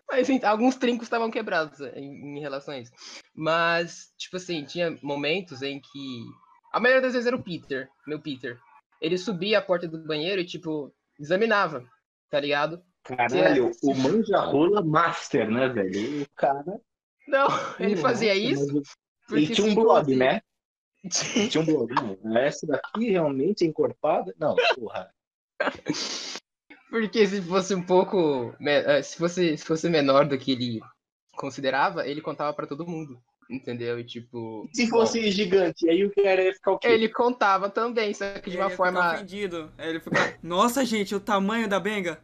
[0.09, 2.91] Mas então, alguns trincos estavam quebrados em, em relação a isso.
[3.35, 6.23] Mas, tipo assim, tinha momentos em que.
[6.71, 8.59] A maioria das vezes era o Peter, meu Peter.
[9.01, 11.83] Ele subia a porta do banheiro e, tipo, examinava,
[12.29, 12.83] tá ligado?
[13.03, 16.23] Caralho, o manja rola master, né, velho?
[16.23, 16.79] O cara.
[17.27, 17.47] Não,
[17.79, 18.77] ele fazia isso.
[18.77, 18.83] Ele
[19.47, 20.41] porque tinha um blog, né?
[21.49, 21.93] Tinha um blog.
[22.39, 24.35] Essa daqui realmente é encorpada?
[24.37, 25.13] Não, porra.
[26.89, 28.53] Porque se fosse um pouco.
[28.61, 30.79] eh, Se fosse, se fosse menor do que ele
[31.35, 33.21] considerava, ele contava pra todo mundo.
[33.49, 33.99] Entendeu?
[33.99, 34.69] E tipo.
[34.73, 36.87] Se fosse gigante, aí o cara ia ficar o quê?
[36.87, 39.01] Ele contava também, só que de Ele uma ia forma.
[39.01, 39.71] Ficar ofendido.
[39.77, 42.21] Aí ele fica, nossa gente, o tamanho da benga.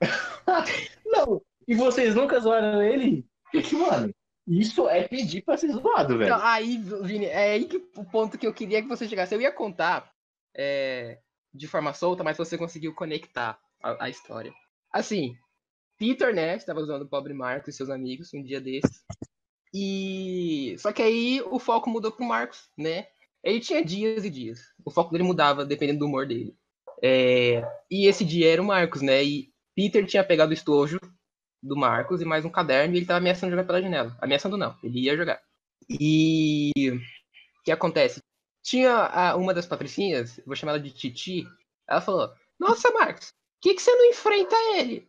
[1.06, 3.24] Não, e vocês nunca zoaram ele?
[3.52, 4.12] Porque, mano,
[4.46, 6.24] isso é pedir pra ser zoado, velho.
[6.34, 9.34] Então, aí, Vini, é aí que o ponto que eu queria que você chegasse.
[9.34, 10.10] Eu ia contar
[10.54, 11.18] é,
[11.54, 14.52] de forma solta, mas você conseguiu conectar a, a história.
[14.92, 15.34] Assim,
[15.98, 19.02] Peter, né, estava usando o pobre Marcos e seus amigos um dia desses.
[19.74, 20.76] E.
[20.78, 23.06] Só que aí o foco mudou pro Marcos, né?
[23.42, 24.60] Ele tinha dias e dias.
[24.84, 26.56] O foco dele mudava dependendo do humor dele.
[27.02, 29.22] É, E esse dia era o Marcos, né?
[29.24, 30.98] E Peter tinha pegado o estojo
[31.62, 34.16] do Marcos e mais um caderno e ele tava ameaçando jogar pela janela.
[34.20, 35.40] Ameaçando não, ele ia jogar.
[35.88, 38.22] E o que acontece?
[38.62, 41.46] Tinha a- uma das patricinhas, vou chamar ela de Titi,
[41.88, 45.08] ela falou: Nossa, Marcos, que, que você não enfrenta ele?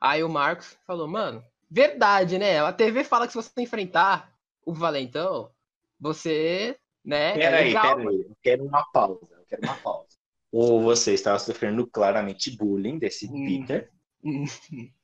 [0.00, 2.60] Aí o Marcos falou: Mano, verdade, né?
[2.60, 4.32] A TV fala que se você enfrentar
[4.64, 5.50] o Valentão,
[5.98, 7.32] você, né?
[7.32, 8.20] é Peraí, legal, peraí.
[8.22, 9.28] Eu quero uma pausa.
[9.32, 10.08] Eu quero uma pausa.
[10.52, 13.44] Ou você estava sofrendo claramente bullying desse Hum.
[13.44, 13.90] Peter.
[14.24, 14.44] Hum.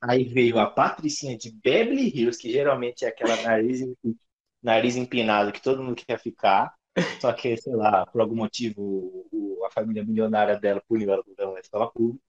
[0.03, 3.81] Aí veio a Patricinha de Beverly Hills, que geralmente é aquela nariz,
[4.63, 6.75] nariz empinado que todo mundo quer ficar.
[7.21, 9.27] Só que, sei lá, por algum motivo,
[9.67, 12.23] a família milionária dela puniu ela por na escola pública.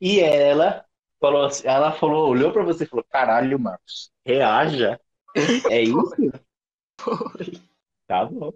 [0.00, 0.84] E ela
[1.20, 5.00] falou, assim- ela falou, olhou pra você e falou: Caralho, Marcos, reaja.
[5.68, 6.14] É isso?
[7.00, 7.60] Foi.
[8.06, 8.52] Tá bom.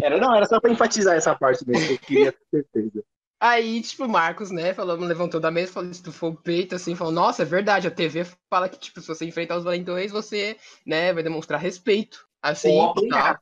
[0.00, 3.04] Era, não, era só pra enfatizar essa parte mesmo, eu queria ter certeza.
[3.40, 7.12] Aí, tipo, o Marcos, né, falou, levantou da mesa, falou, estufou o peito, assim, falou,
[7.12, 10.56] nossa, é verdade, a TV fala que, tipo, se você enfrentar os valentões, você,
[10.86, 13.40] né, vai demonstrar respeito, assim, Ou apanhar.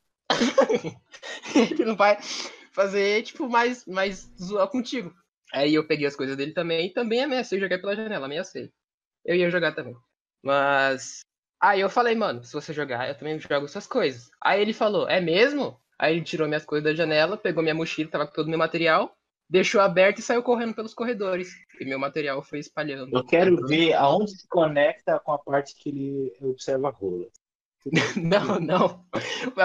[1.55, 2.18] Ele não vai
[2.72, 5.14] fazer, tipo, mais, mais zoar contigo.
[5.55, 8.72] Aí eu peguei as coisas dele também, e também ameacei jogar pela janela, ameacei.
[9.24, 9.94] Eu ia jogar também.
[10.42, 11.20] Mas,
[11.61, 14.28] aí eu falei, mano, se você jogar, eu também jogo suas coisas.
[14.42, 15.80] Aí ele falou, é mesmo?
[15.96, 18.59] Aí ele tirou minhas coisas da janela, pegou minha mochila, tava com todo o meu
[18.59, 19.16] material,
[19.48, 21.52] deixou aberto e saiu correndo pelos corredores.
[21.80, 23.16] E meu material foi espalhando.
[23.16, 27.26] Eu quero ver aonde se conecta com a parte que ele observa a rola.
[28.16, 29.05] Não, não.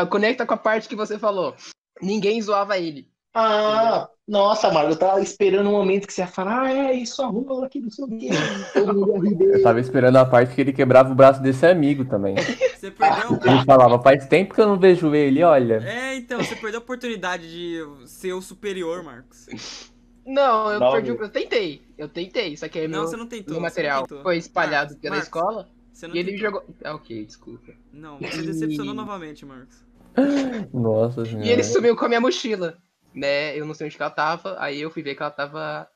[0.09, 1.55] Conecta com a parte que você falou.
[2.01, 3.09] Ninguém zoava ele.
[3.33, 7.21] Ah, nossa, Marco, eu tava esperando o momento que você ia falar, ah, é isso,
[7.21, 8.29] a rola aqui, não sei o quê.
[9.53, 12.35] Eu tava esperando a parte que ele quebrava o braço desse amigo também.
[12.35, 13.39] Você perdeu.
[13.45, 15.81] Ele falava, faz tempo que eu não vejo ele, olha.
[15.85, 19.91] É, então, você perdeu a oportunidade de ser o superior, Marcos.
[20.25, 21.09] Não, eu Não, perdi.
[21.09, 21.81] Eu tentei.
[21.97, 22.55] Eu tentei.
[22.57, 23.45] Só que aí Não, meu, você não tentou.
[23.45, 24.23] meu você não material tentou.
[24.23, 25.69] foi espalhado Marcos, pela Marcos, escola.
[25.91, 26.45] Você não E ele tentou.
[26.45, 26.63] jogou.
[26.83, 27.73] Ah, ok, desculpa.
[27.91, 29.83] Não, você decepcionou novamente, Marcos.
[30.73, 31.45] Nossa senhora.
[31.45, 32.77] E ele sumiu com a minha mochila.
[33.13, 33.57] Né?
[33.57, 34.55] Eu não sei onde que ela tava.
[34.59, 35.89] Aí eu fui ver que ela tava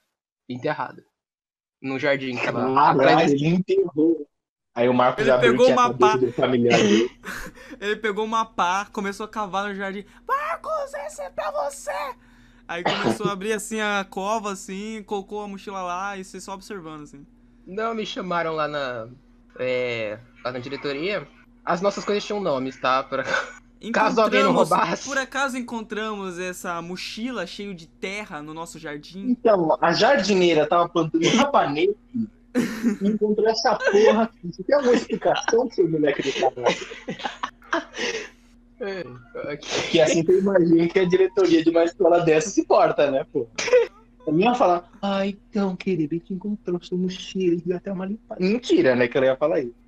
[0.50, 1.04] enterrada.
[1.82, 2.36] No jardim.
[2.38, 4.28] que Tava Ah, atrás ele enterrou.
[4.76, 6.16] Aí o Marcos Ele abriu pegou uma pá.
[6.18, 7.10] do familiar dele.
[7.80, 10.04] Ele pegou uma pá, começou a cavar no jardim.
[10.28, 11.92] Marcos, esse é pra você!
[12.68, 16.54] Aí começou a abrir assim a cova, assim, colocou a mochila lá e você só
[16.54, 17.28] observando, assim.
[17.68, 19.10] Não, me chamaram lá na.
[19.60, 21.28] É, lá na diretoria.
[21.64, 23.04] As nossas coisas tinham nomes, tá?
[23.04, 23.24] Pra-
[23.92, 25.08] Caso alguém não roubasse.
[25.08, 29.30] Por acaso encontramos essa mochila cheia de terra no nosso jardim?
[29.30, 32.28] Então, a jardineira tava plantando rapanete e
[33.08, 34.52] encontrou essa porra aqui.
[34.52, 36.78] Você tem alguma explicação, seu moleque do caralho?
[38.80, 39.04] É,
[39.36, 39.58] ok.
[39.92, 43.48] Que assim você imagina que a diretoria de uma escola dessa se porta, né, pô?
[44.28, 47.92] A minha ia falar, ah, então, querido, a gente encontrou sua mochila e deu até
[47.92, 48.42] uma limpada.
[48.42, 49.83] Mentira, né, que ela ia falar isso.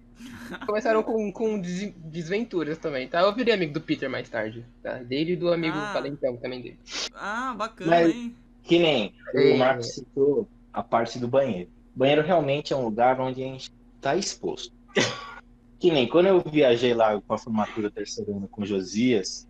[0.65, 3.21] Começaram com, com des- desventuras também, tá?
[3.21, 4.95] Eu virei amigo do Peter mais tarde, tá?
[4.99, 5.93] Dele e do amigo Ah.
[5.93, 6.79] Valentão também dele.
[7.13, 8.35] Ah, bacana, Mas- hein?
[8.63, 9.53] Que nem É.
[9.53, 11.69] o Marcos citou a parte do banheiro.
[11.95, 13.71] O banheiro realmente é um lugar onde a gente
[14.01, 14.73] tá exposto.
[15.77, 19.45] Que nem quando eu viajei lá com a formatura terceiro ano com o Josias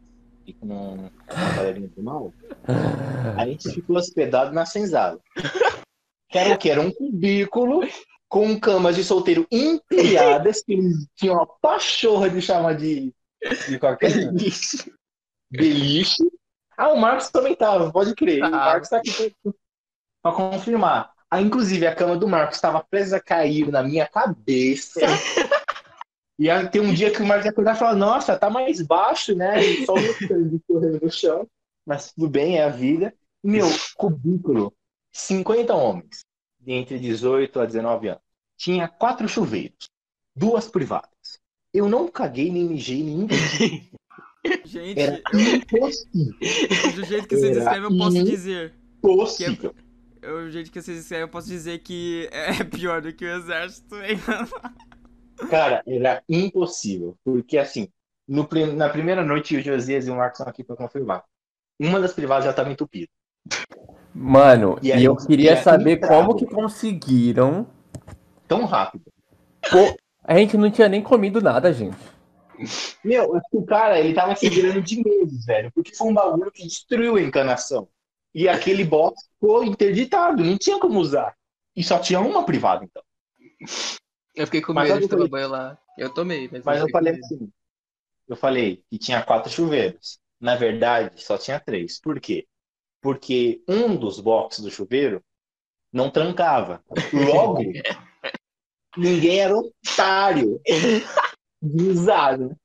[0.46, 2.34] e com a galerinha do mal,
[3.38, 5.20] a gente ficou hospedado na senzala.
[6.28, 6.72] Que era o quê?
[6.72, 7.88] Era um cubículo
[8.28, 13.14] com camas de solteiro empilhadas, que eles tinham uma pachorra de chamar de,
[13.70, 14.92] de qualquer Isso.
[15.50, 16.24] beliche.
[16.78, 18.40] Ah, o Marcos também tava, pode crer.
[18.40, 18.56] O Tava.
[18.56, 19.54] Marcos tá aqui pra,
[20.22, 21.12] pra confirmar.
[21.30, 25.00] Ah, inclusive, a cama do Marcos estava presa a cair na minha cabeça.
[26.38, 29.34] E aí tem um dia que o Marcos acordar e falar, nossa, tá mais baixo,
[29.34, 29.64] né?
[29.64, 31.48] E Só o sangue correndo no chão.
[31.86, 33.14] Mas tudo bem, é a vida.
[33.44, 34.74] E, meu, cubículo,
[35.14, 36.26] 50 homens,
[36.66, 38.22] de entre 18 a 19 anos.
[38.57, 39.89] Tinha quatro chuveiros,
[40.36, 41.39] duas privadas.
[41.74, 43.28] Eu não caguei nem mijei nem
[44.66, 46.34] Gente, Era impossível.
[46.95, 48.74] do jeito que vocês escrevem, eu posso dizer.
[48.97, 49.76] Impossível.
[50.22, 53.28] Eu, do jeito que vocês escrevem, eu posso dizer que é pior do que o
[53.28, 54.18] exército, hein?
[55.49, 57.18] Cara, era impossível.
[57.24, 57.89] Porque assim,
[58.28, 61.24] no na primeira noite, o Josias e o Marcos estão aqui pra confirmar.
[61.80, 63.11] Uma das privadas já estava entupida.
[64.16, 66.16] Mano, E e, aí, eu queria e aí, saber entrava.
[66.26, 67.68] como que conseguiram.
[68.47, 69.03] Tão rápido.
[69.70, 71.97] Pô, a gente não tinha nem comido nada, gente.
[73.03, 75.72] Meu, o cara, ele tava segurando de meses, velho.
[75.74, 77.88] Porque foi um bagulho que destruiu a encanação.
[78.34, 81.36] E aquele box ficou interditado, não tinha como usar.
[81.76, 83.03] E só tinha uma privada, então.
[84.34, 85.78] Eu fiquei com Mas medo de tomar eu- banho lá.
[85.97, 87.49] Eu tomei, mas, Mas eu com falei assim.
[88.28, 90.20] Eu falei que tinha quatro chuveiros.
[90.39, 91.99] Na verdade, só tinha três.
[92.01, 92.45] Por quê?
[93.06, 95.22] Porque um dos boxes do chuveiro
[95.93, 96.84] não trancava.
[97.14, 97.60] Logo,
[98.97, 100.60] ninguém era otário
[101.62, 102.56] né?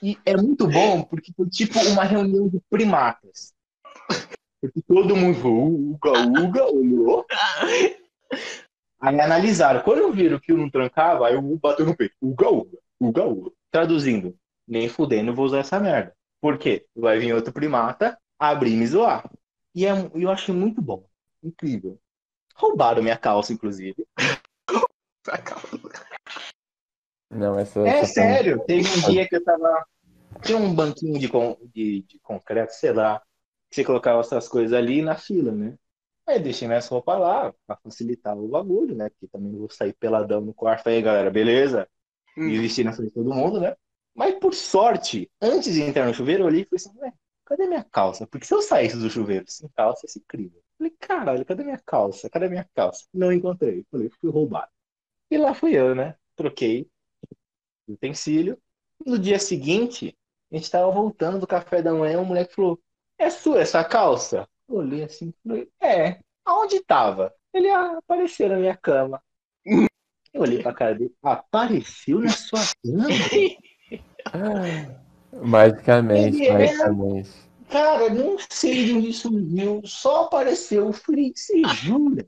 [0.00, 3.52] E é muito bom porque foi tipo uma reunião de primatas.
[4.60, 7.26] Porque todo mundo uga, uga, olhou.
[9.00, 9.82] Aí analisaram.
[9.82, 12.14] Quando viram que não trancava, aí o bateu no peito.
[12.22, 13.50] Uga, uga, uga, uga.
[13.72, 14.36] Traduzindo,
[14.68, 16.14] nem fudendo, vou usar essa merda.
[16.40, 16.86] Por quê?
[16.94, 19.28] Vai vir outro primata, abrir e me zoar.
[19.78, 21.06] E é- eu achei muito bom.
[21.40, 22.00] Incrível.
[22.56, 24.04] Roubaram minha calça, inclusive.
[27.30, 27.78] Não, essa.
[27.80, 28.64] É essa- sério.
[28.66, 29.86] Teve um dia que eu tava.
[30.42, 33.20] Tinha um banquinho de, con- de, de concreto, sei lá.
[33.70, 35.76] Que você colocava essas coisas ali na fila, né?
[36.26, 39.10] Aí eu deixei minhas roupas lá, pra facilitar o bagulho, né?
[39.10, 40.88] Porque também não vou sair peladão no quarto.
[40.88, 41.88] Aí, galera, beleza?
[42.36, 42.48] Hum.
[42.48, 43.76] E vestir na frente de todo mundo, né?
[44.12, 46.98] Mas por sorte, antes de entrar no chuveiro, eu olhei e falei assim,
[47.48, 48.26] cadê minha calça?
[48.26, 50.62] Porque se eu saísse do chuveiro sem calça, ia ser incrível.
[50.76, 52.28] Falei, caralho, cadê minha calça?
[52.28, 53.06] Cadê minha calça?
[53.12, 53.84] Não encontrei.
[53.90, 54.70] Falei, fui roubado.
[55.30, 56.14] E lá fui eu, né?
[56.36, 56.88] Troquei
[57.86, 58.60] o utensílio.
[59.04, 60.16] No dia seguinte,
[60.52, 62.78] a gente tava voltando do café da manhã, um moleque falou,
[63.16, 64.46] é sua essa calça?
[64.68, 66.20] Eu olhei assim, falei, é.
[66.44, 67.34] Aonde tava?
[67.52, 69.22] Ele ah, apareceu na minha cama.
[70.32, 73.08] Eu olhei pra cara dele, apareceu na sua cama?
[75.32, 77.30] Magicamente, Ele é- magicamente.
[77.68, 80.86] Cara, não sei de onde surgiu, só apareceu.
[80.86, 82.26] Eu falei, você jura?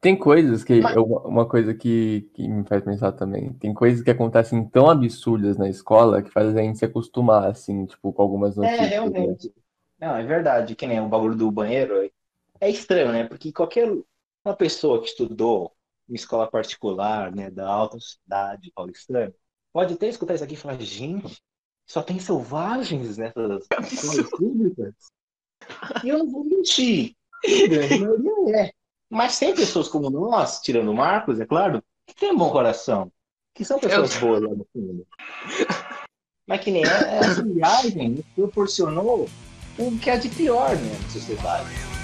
[0.00, 0.80] Tem coisas que.
[0.80, 3.52] Mas- uma coisa que, que me faz pensar também.
[3.54, 7.86] Tem coisas que acontecem tão absurdas na escola que faz a gente se acostumar, assim,
[7.86, 8.80] tipo, com algumas É, notícias.
[8.88, 8.88] né?
[8.88, 9.54] realmente.
[9.98, 12.10] Não, é verdade, que nem o bagulho do banheiro.
[12.60, 13.24] É estranho, né?
[13.24, 13.90] Porque qualquer
[14.44, 15.72] uma pessoa que estudou
[16.08, 19.34] em escola particular, né, da alta cidade paulistana,
[19.76, 21.38] pode até escutar isso aqui e falar, gente,
[21.86, 24.94] só tem selvagens nessas escolas públicas?
[26.02, 27.14] E eu não vou mentir.
[27.44, 28.72] A grande maioria é.
[29.10, 33.12] Mas tem pessoas como nós, tirando o Marcos, é claro, que tem bom coração.
[33.54, 35.06] Que são pessoas boas lá no fundo.
[36.46, 39.28] Mas que nem essa viagem proporcionou
[39.78, 41.95] o que é de pior né, na sociedade.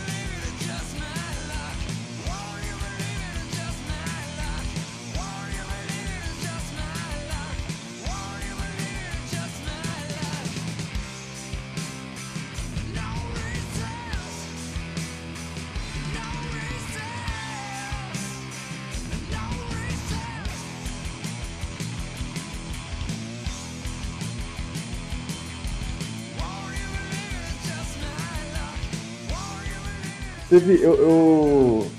[30.52, 31.90] Teve, eu, eu,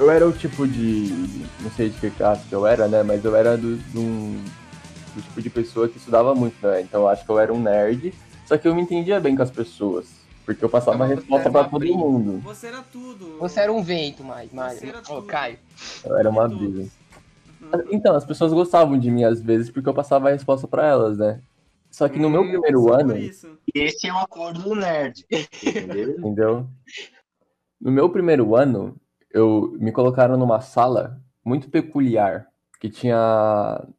[0.00, 1.12] eu era o tipo de.
[1.60, 3.04] Não sei de que classe que eu era, né?
[3.04, 4.44] Mas eu era do, do,
[5.14, 6.80] do tipo de pessoa que estudava muito, né?
[6.80, 8.12] Então eu acho que eu era um nerd.
[8.46, 10.08] Só que eu me entendia bem com as pessoas.
[10.44, 11.96] Porque eu passava uma Você resposta pra todo brisa.
[11.96, 12.40] mundo.
[12.40, 13.38] Você era tudo.
[13.38, 14.80] Você era um vento, mais, mais.
[14.80, 15.26] Você era Ô, tudo.
[15.28, 15.58] Caio.
[16.04, 16.80] Eu era uma brisa.
[16.80, 17.80] Uhum.
[17.92, 21.16] Então, as pessoas gostavam de mim às vezes porque eu passava a resposta pra elas,
[21.16, 21.40] né?
[21.92, 23.56] Só que no meu Hum, primeiro ano, isso.
[23.72, 25.24] Esse é o acordo do nerd.
[25.62, 26.66] Entendeu?
[27.80, 28.96] No meu primeiro ano,
[29.32, 32.48] eu me colocaram numa sala muito peculiar,
[32.80, 33.16] que tinha,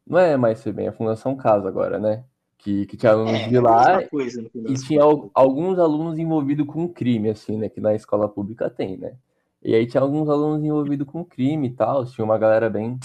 [0.06, 2.24] não é mais bem a Fundação Casa agora, né?
[2.58, 6.66] Que, que tinha alunos É, de é lá coisa, e tinha al- alguns alunos envolvidos
[6.66, 7.68] com crime, assim, né?
[7.68, 9.16] Que na escola pública tem, né?
[9.62, 12.98] E aí tinha alguns alunos envolvidos com crime e tal, tinha uma galera bem...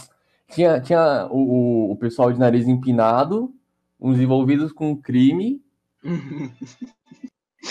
[0.49, 3.53] Tinha, tinha o, o- o pessoal de nariz empinado,
[3.99, 5.61] uns envolvidos com crime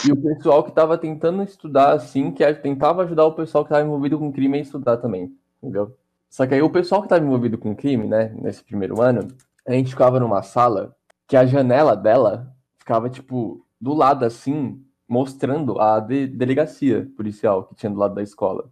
[0.04, 3.84] e o pessoal que tava tentando estudar, assim, que tentava ajudar o pessoal que tava
[3.84, 5.96] envolvido com crime a estudar também, entendeu?
[6.28, 9.28] Só que aí o pessoal que tava envolvido com crime, né, nesse primeiro ano,
[9.66, 10.94] a gente ficava numa sala
[11.26, 17.74] que a janela dela ficava, tipo, do lado, assim, mostrando a de- delegacia policial que
[17.74, 18.70] tinha do lado da escola.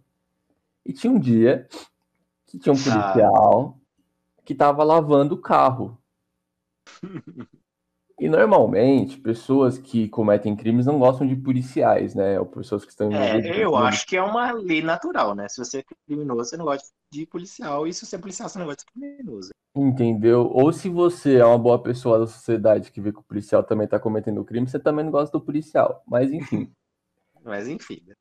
[0.85, 1.67] E tinha um dia
[2.45, 3.77] que tinha um policial
[4.43, 5.97] que tava lavando o carro
[8.17, 12.39] E normalmente, pessoas que cometem crimes não gostam de policiais, né?
[12.39, 13.11] Ou pessoas que estão.
[13.11, 15.49] É, eu acho que é uma lei natural, né?
[15.49, 17.85] Se você é criminoso, você não gosta de policial.
[17.85, 19.49] E se você é policial, você não gosta de criminoso.
[19.75, 20.49] Entendeu?
[20.53, 23.85] Ou se você é uma boa pessoa da sociedade que vê que o policial também
[23.85, 26.01] tá cometendo crime, você também não gosta do policial.
[26.07, 26.71] Mas enfim.
[27.43, 28.01] Mas enfim.
[28.07, 28.15] né?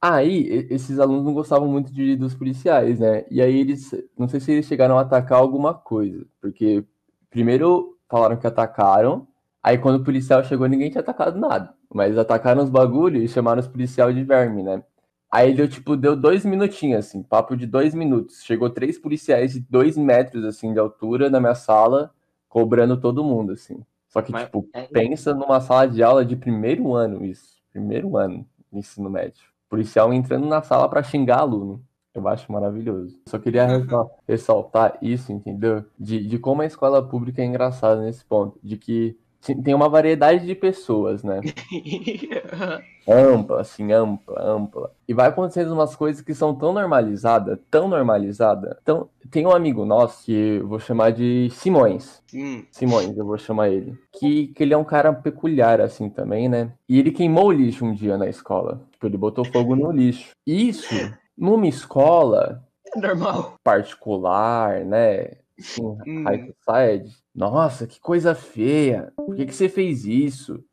[0.00, 3.24] Aí, esses alunos não gostavam muito de, dos policiais, né?
[3.30, 6.84] E aí eles, não sei se eles chegaram a atacar alguma coisa, porque
[7.30, 9.26] primeiro falaram que atacaram,
[9.62, 13.60] aí quando o policial chegou ninguém tinha atacado nada, mas atacaram os bagulhos e chamaram
[13.60, 14.84] os policial de verme, né?
[15.30, 18.42] Aí deu tipo, deu dois minutinhos, assim, papo de dois minutos.
[18.44, 22.12] Chegou três policiais de dois metros, assim, de altura na minha sala,
[22.50, 23.82] cobrando todo mundo, assim.
[24.08, 27.56] Só que, Mas- tipo, É, Pensa numa sala de aula de primeiro ano, isso.
[27.72, 29.42] Primeiro ano de ensino médio.
[29.70, 31.82] Policial entrando na sala pra xingar aluno.
[32.14, 33.16] Eu acho maravilhoso.
[33.26, 35.84] Só queria ressal- ressaltar isso, entendeu?
[35.98, 38.58] De, de como a escola pública é engraçada nesse ponto.
[38.62, 39.16] De que
[39.64, 41.40] tem uma variedade de pessoas, né?
[43.08, 44.92] Ampla, assim, ampla, ampla.
[45.08, 48.76] E vai acontecendo umas coisas que são tão normalizadas, tão normalizadas.
[48.80, 52.22] Então, tem um amigo nosso que eu vou chamar de Simões.
[52.28, 52.64] Sim.
[52.70, 53.98] Simões, eu vou chamar ele.
[54.12, 56.72] Que, que ele é um cara peculiar, assim, também, né?
[56.88, 58.80] E ele queimou o lixo um dia na escola.
[58.92, 60.30] Tipo, ele botou fogo no lixo.
[60.46, 60.94] Isso,
[61.42, 62.62] numa escola
[62.94, 63.54] Normal.
[63.64, 65.38] particular, né?
[65.58, 66.24] Assim, Hum.
[66.24, 67.16] high society.
[67.34, 69.12] Nossa, que coisa feia.
[69.16, 70.64] Por que, que você fez isso?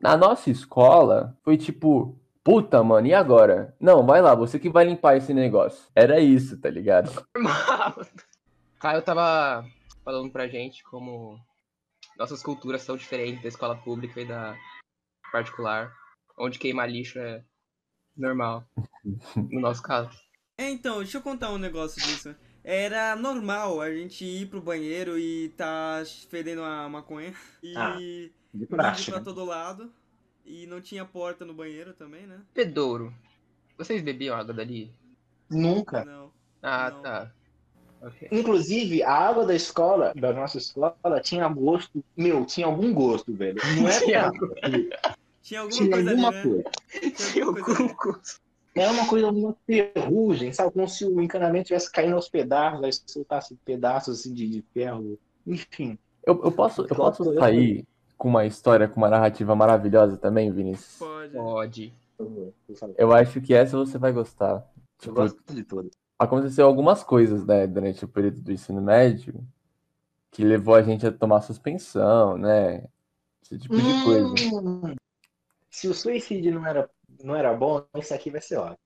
[0.00, 2.16] Na nossa escola, foi tipo...
[2.44, 3.74] Puta, mano, e agora?
[3.78, 5.84] Não, vai lá, você que vai limpar esse negócio.
[5.94, 7.10] Era isso, tá ligado?
[7.36, 8.06] Normal.
[8.80, 9.66] Caio tava
[10.04, 11.38] falando pra gente como
[12.18, 14.56] nossas culturas são diferentes da escola pública e da
[15.30, 15.92] particular,
[16.38, 17.42] onde queimar lixo é
[18.18, 18.64] normal,
[19.36, 20.10] no nosso caso.
[20.56, 22.34] É, então, deixa eu contar um negócio disso.
[22.64, 27.32] Era normal a gente ir pro banheiro e tá fedendo a maconha.
[27.62, 27.96] E Ah,
[28.52, 29.24] De praxe, pra né?
[29.24, 29.90] todo lado.
[30.44, 32.40] E não tinha porta no banheiro também, né?
[32.54, 33.14] Bedouro,
[33.76, 34.92] vocês bebiam água dali?
[35.48, 36.04] Nunca.
[36.04, 36.32] Não.
[36.62, 37.02] Ah, Não.
[37.02, 37.32] tá.
[38.00, 38.28] Ok.
[38.30, 42.04] Inclusive, a água da escola, da nossa escola, tinha gosto.
[42.16, 43.60] Meu, tinha algum gosto, velho.
[43.76, 44.38] Não é nada.
[45.48, 46.42] Tinha alguma Tinha coisa alguma ali, né?
[46.42, 47.32] coisa.
[47.32, 48.20] Tinha alguma coisa.
[48.74, 50.72] Era uma coisa, uma ferrugem, sabe?
[50.72, 55.18] Como se o encanamento tivesse caindo aos pedaços, aí soltasse pedaços assim de, de ferro.
[55.46, 55.98] Enfim.
[56.24, 57.86] Eu, eu posso, eu posso eu- sair
[58.18, 60.96] com uma história, com uma narrativa maravilhosa também, Vinícius?
[60.98, 61.32] Pode.
[61.32, 61.94] Pode.
[62.18, 64.56] Eu, eu, Eu acho que essa você vai gostar.
[64.76, 65.90] eu Tipo, gosto de tudo.
[66.18, 69.34] aconteceu algumas coisas, né, durante o período do ensino médio
[70.30, 72.84] que levou a gente a tomar suspensão, né?
[73.42, 74.34] Esse tipo de coisa.
[75.70, 76.90] Se o suicídio não era,
[77.22, 78.78] não era bom, isso aqui vai ser ótimo.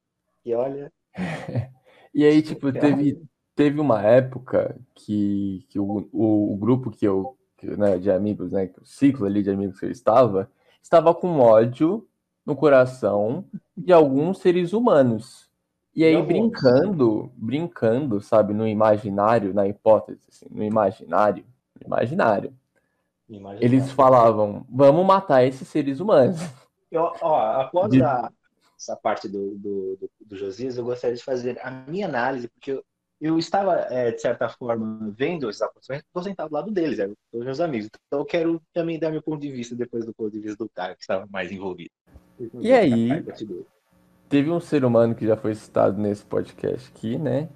[0.45, 0.93] E olha.
[2.15, 3.23] E aí, tipo, teve,
[3.55, 8.53] teve uma época que, que o, o, o grupo que eu, que, né, de amigos,
[8.53, 10.51] né, o ciclo ali de amigos que eu estava,
[10.83, 12.07] estava com ódio
[12.45, 15.51] no coração de alguns seres humanos.
[15.95, 21.45] E aí, brincando, brincando, sabe, no imaginário, na hipótese, assim, no imaginário,
[21.85, 22.55] imaginário,
[23.29, 23.65] Imagina.
[23.65, 26.39] eles falavam, vamos matar esses seres humanos.
[26.93, 28.31] Eu, ó, após De- a-
[28.79, 32.73] essa parte do, do, do, do Josias, eu gostaria de fazer a minha análise, porque
[32.73, 32.85] eu,
[33.21, 37.15] eu estava, é, de certa forma, vendo esses acontecimentos, estou sentado do lado deles, eram
[37.31, 37.89] todos meus amigos.
[38.07, 40.69] Então eu quero também dar meu ponto de vista depois do ponto de vista do
[40.69, 41.91] cara que estava mais envolvido.
[42.61, 43.25] E aí?
[44.29, 47.49] Teve um ser humano que já foi citado nesse podcast aqui, né?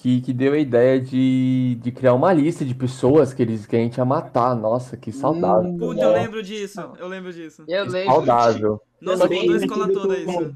[0.00, 3.74] Que, que deu a ideia de, de criar uma lista de pessoas que, eles, que
[3.74, 4.54] a gente ia matar.
[4.54, 5.76] Nossa, que saudável.
[5.76, 6.80] Puta, eu lembro disso.
[7.00, 7.64] Eu lembro disso.
[7.66, 8.12] Eu Que lembro.
[8.14, 8.80] saudável.
[9.00, 10.54] Nossa, Também mudou a escola toda isso.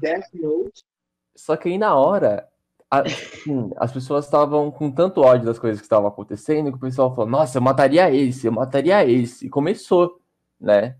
[1.35, 2.47] Só que aí na hora,
[2.89, 6.81] a- assim, as pessoas estavam com tanto ódio das coisas que estavam acontecendo que o
[6.81, 9.47] pessoal falou: Nossa, eu mataria esse, eu mataria esse.
[9.47, 10.21] E começou,
[10.59, 10.95] né?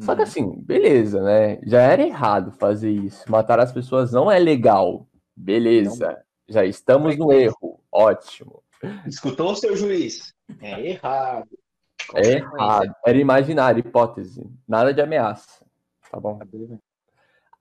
[0.00, 0.26] Só que Uhum.
[0.26, 1.58] assim, beleza, né?
[1.62, 3.24] Já era errado fazer isso.
[3.30, 5.06] Matar as pessoas não é legal.
[5.34, 6.18] Beleza.
[6.48, 7.80] Já estamos no erro.
[7.90, 8.62] Ótimo.
[9.06, 10.34] Escutou o seu juiz?
[10.60, 11.48] É errado.
[12.14, 12.94] É errado.
[13.04, 14.48] Era imaginário, hipótese.
[14.66, 15.64] Nada de ameaça.
[16.10, 16.38] Tá bom?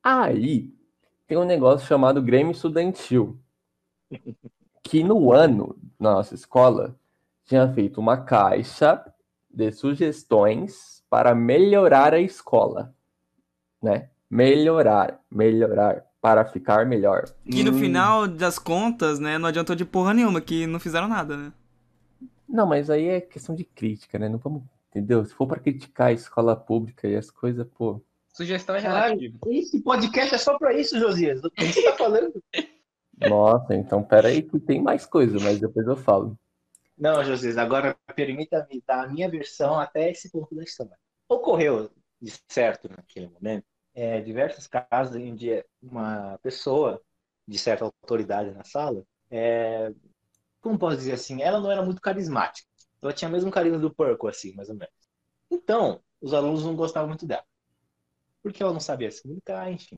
[0.04, 0.72] Aí
[1.26, 3.40] tem um negócio chamado Grêmio Estudantil.
[4.84, 6.96] Que no ano, na nossa escola,
[7.46, 9.04] tinha feito uma caixa
[9.50, 12.94] de sugestões para melhorar a escola.
[13.82, 14.10] Né?
[14.30, 17.26] Melhorar, melhorar, para ficar melhor.
[17.54, 21.08] E no Hum, final das contas, né, não adiantou de porra nenhuma, que não fizeram
[21.08, 21.54] nada, né?
[22.48, 24.28] Não, mas aí é questão de crítica, né?
[24.30, 24.64] Não vamos.
[24.90, 25.24] Entendeu?
[25.26, 28.02] Se for para criticar a escola pública e as coisas, pô.
[28.34, 29.38] Sugestão é relativa.
[29.48, 31.44] esse podcast é só pra isso, Josias.
[31.44, 32.42] O que você tá falando?
[33.18, 36.38] Nossa, então pera aí que tem mais coisa, mas depois eu falo.
[36.98, 40.98] Não, José, agora permita-me dar a minha versão até esse ponto da história.
[41.28, 43.66] Ocorreu, de certo, naquele momento,
[43.96, 47.02] é, diversos casos em que uma pessoa
[47.48, 49.92] de certa autoridade na sala, é,
[50.62, 52.68] como posso dizer assim, ela não era muito carismática.
[53.02, 54.94] Ela tinha mesmo carinho do porco, assim, mais ou menos.
[55.50, 57.46] Então, os alunos não gostavam muito dela.
[58.44, 59.96] Porque ela não sabia se comunicar, enfim.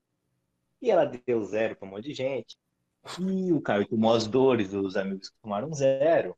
[0.80, 2.56] E ela deu zero para um monte de gente.
[3.20, 6.36] E o Caio tomou as dores dos amigos que tomaram zero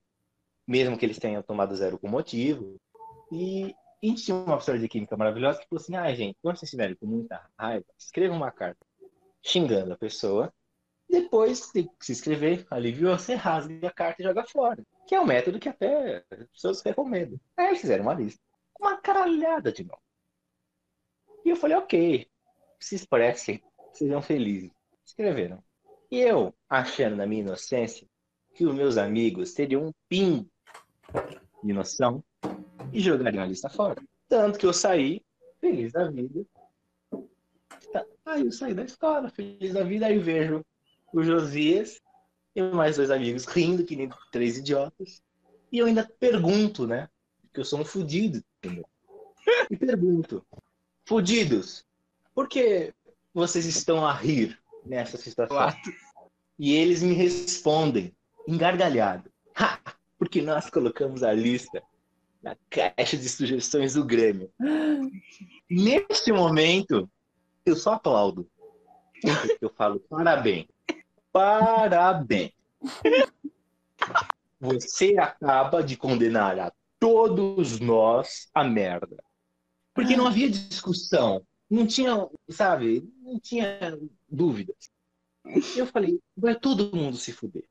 [0.71, 2.81] mesmo que eles tenham tomado zero com motivo.
[3.33, 3.75] E
[4.07, 6.97] gente tinha uma professora de química maravilhosa que falou assim: ah, gente, quando vocês estiverem
[6.97, 8.85] com muita raiva, escreva uma carta
[9.43, 10.53] xingando a pessoa.
[11.09, 11.71] Depois,
[12.01, 14.85] se escrever, aliviou, você rasga a carta e joga fora.
[15.09, 17.39] Que é um método que até as pessoas recomendam.
[17.57, 18.41] Aí eles fizeram uma lista.
[18.79, 20.01] Uma caralhada de novo.
[21.45, 22.31] E eu falei, ok,
[22.79, 23.61] se expressem,
[23.93, 24.71] sejam felizes.
[25.05, 25.63] Escreveram.
[26.11, 28.07] E eu, achando na minha inocência,
[28.55, 30.49] que os meus amigos teriam um pingo
[31.63, 32.23] de noção
[32.93, 34.03] e jogariam a lista fora.
[34.29, 35.23] Tanto que eu saí
[35.61, 36.45] feliz da vida.
[38.25, 40.65] Aí eu saí da escola, feliz da vida, aí vejo
[41.13, 42.01] o Josias
[42.55, 45.23] e mais dois amigos rindo, que nem três idiotas.
[45.73, 47.09] E eu ainda pergunto, né?
[47.43, 48.43] Porque eu sou um fudido.
[48.59, 48.85] Entendeu?
[49.71, 50.45] E pergunto,
[51.05, 51.85] fudidos,
[52.35, 52.95] por que
[53.33, 55.57] vocês estão a rir nessa situação?
[56.59, 58.15] E eles me respondem,
[58.47, 59.31] engargalhado.
[59.57, 59.81] Ha!
[60.19, 61.83] Porque nós colocamos a lista
[62.43, 64.51] na caixa de sugestões do Grêmio.
[65.69, 67.11] Neste momento,
[67.65, 68.49] eu só aplaudo.
[69.61, 70.67] Eu falo, parabéns.
[71.33, 72.53] Parabéns.
[74.59, 79.23] Você acaba de condenar a todos nós a merda.
[79.95, 81.45] Porque não havia discussão.
[81.69, 84.91] Não tinha, sabe, não tinha dúvidas.
[85.77, 87.65] Eu falei, vai todo mundo se fuder.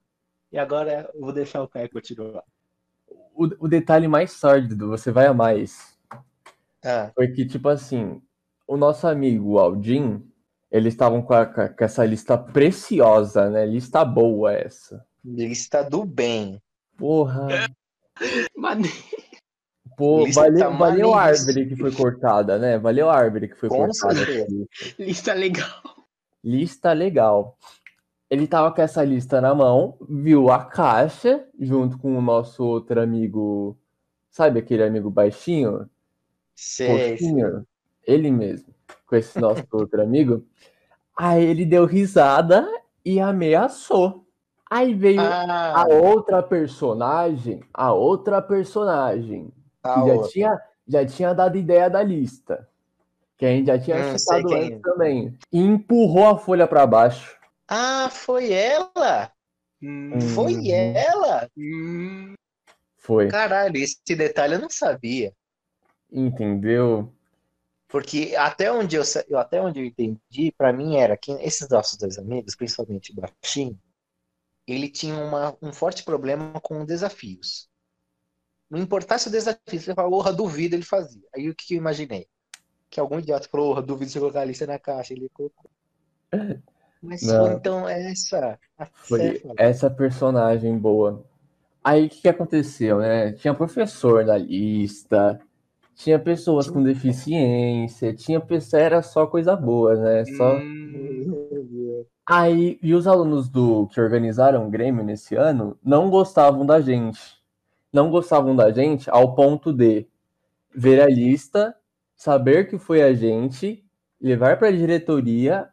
[0.51, 2.43] E agora eu vou deixar o Caio continuar.
[3.40, 5.98] O, o detalhe mais sórdido, você vai amar isso.
[6.84, 7.10] Ah.
[7.16, 8.22] Foi que, tipo assim,
[8.68, 10.22] o nosso amigo Aldin,
[10.70, 13.66] eles estavam com, com, essa lista preciosa, né?
[13.66, 15.06] Lista boa essa.
[15.24, 16.62] Lista do bem.
[16.98, 17.48] Porra.
[18.58, 18.84] Mano.
[19.96, 22.78] Pô, valeu, valeu a árvore que foi cortada, né?
[22.78, 24.20] Valeu a árvore que foi Com cortada.
[25.00, 25.82] Lista legal.
[26.44, 27.58] Lista legal.
[28.30, 33.01] Ele tava com essa lista na mão, viu a caixa, junto com o nosso outro
[33.01, 33.77] amigo,
[34.30, 35.89] sabe aquele amigo baixinho?
[36.55, 37.17] Sei?
[38.05, 38.73] Ele mesmo,
[39.07, 40.45] com esse nosso outro amigo.
[41.17, 42.67] Aí ele deu risada
[43.03, 44.25] e ameaçou.
[44.69, 49.51] Aí veio Ah, a outra personagem, a outra personagem,
[49.84, 50.30] a que já outra.
[50.30, 52.67] tinha, já tinha dado ideia da lista.
[53.38, 54.80] Que a gente já tinha Hum, antes é.
[54.80, 55.38] também.
[55.51, 57.39] E empurrou a folha para baixo.
[57.70, 59.32] Ah, foi ela?
[59.82, 61.49] Hum, Foi ela?
[61.57, 62.34] hum.
[62.97, 63.28] Foi.
[63.30, 65.34] Caralho, esse detalhe eu não sabia.
[66.11, 67.11] Entendeu?
[67.89, 71.97] Porque até onde eu, eu- até onde eu entendi, pra mim era que esses nossos
[71.97, 73.78] dois amigos, principalmente o Baixinho,
[74.67, 77.70] ele tinha uma, um forte problema com desafios.
[78.70, 81.22] Não importasse o desafio, você falava, porra, duvido, ele fazia.
[81.36, 82.28] Aí o que eu imaginei?
[82.89, 85.72] Que algum idiota falou, porra, duvido você colocar a lista na caixa, ele colocou.
[87.02, 87.54] Mas Não.
[87.54, 88.60] então essa,
[88.94, 91.23] Foi essa personagem boa.
[91.84, 93.32] Aí o que, que aconteceu, né?
[93.32, 95.40] Tinha professor na lista,
[95.95, 100.26] tinha pessoas com deficiência, tinha pessoa, era só coisa boa, né?
[100.26, 100.57] Só...
[100.57, 102.06] Hum.
[102.26, 107.19] Aí, e os alunos do que organizaram o Grêmio nesse ano não gostavam da gente.
[107.91, 110.06] Não gostavam da gente ao ponto de
[110.73, 111.76] ver a lista,
[112.15, 113.84] saber que foi a gente,
[114.22, 115.68] levar para a diretoria,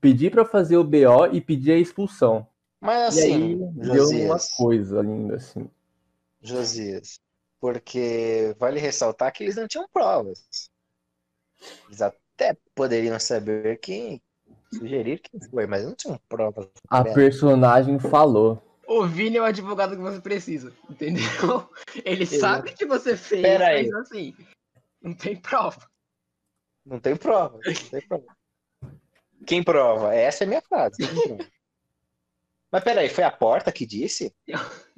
[0.00, 2.46] pedir para fazer o BO e pedir a expulsão.
[2.80, 5.70] Mas E aí assim, deu uma coisa linda assim.
[6.40, 7.20] Josias,
[7.60, 10.68] porque vale ressaltar que eles não tinham provas.
[11.86, 14.20] Eles até poderiam saber quem,
[14.72, 16.68] sugerir quem foi, mas não tinham provas.
[16.88, 18.60] A personagem falou.
[18.84, 21.70] O Vini é o advogado que você precisa, entendeu?
[22.04, 22.40] Ele Exato.
[22.40, 23.88] sabe que você fez, Pera aí.
[23.88, 24.34] mas assim,
[25.00, 25.88] não tem prova.
[26.84, 28.24] Não tem prova, não tem prova.
[29.46, 30.14] Quem prova?
[30.14, 31.02] Essa é a minha frase.
[32.70, 34.34] Mas peraí, foi a porta que disse?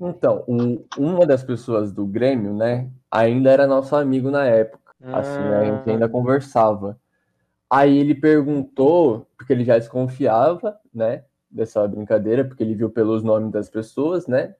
[0.01, 4.95] Então, um- uma das pessoas do Grêmio, né, ainda era nosso amigo na época.
[5.13, 6.99] Assim, a gente ainda conversava.
[7.71, 13.53] Aí ele perguntou, porque ele já desconfiava, né, dessa brincadeira, porque ele viu pelos nomes
[13.53, 14.55] das pessoas, né?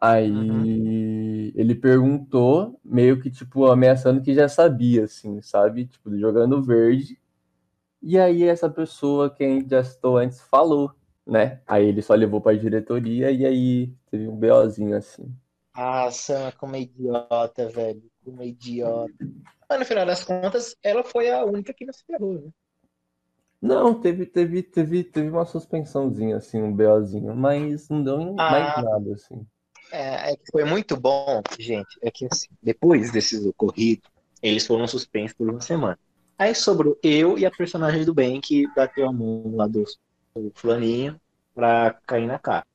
[0.00, 5.86] Aí ele perguntou, meio que, tipo, ameaçando que já sabia, assim, sabe?
[5.86, 7.18] Tipo, jogando verde.
[8.06, 10.94] E aí essa pessoa, quem já citou antes, falou,
[11.26, 11.60] né?
[11.66, 15.36] Aí ele só levou pra diretoria e aí teve um BOzinho, assim.
[15.74, 18.02] Ah, Sam, como é idiota, velho.
[18.24, 19.12] Como é idiota.
[19.68, 22.50] Mas no final das contas, ela foi a única que não se ferrou, né?
[23.60, 28.50] Não, teve, teve, teve, teve uma suspensãozinha, assim, um BOzinho, mas não deu Ah.
[28.50, 29.46] mais nada, assim.
[29.90, 31.98] É, é que foi muito bom, gente.
[32.02, 34.08] É que assim, depois desses ocorridos,
[34.42, 35.98] eles foram suspensos por uma semana.
[36.38, 39.84] Aí sobrou eu e a personagem do bem que bateu a mão lá do,
[40.34, 41.18] do fulaninho
[41.54, 42.66] pra cair na cara.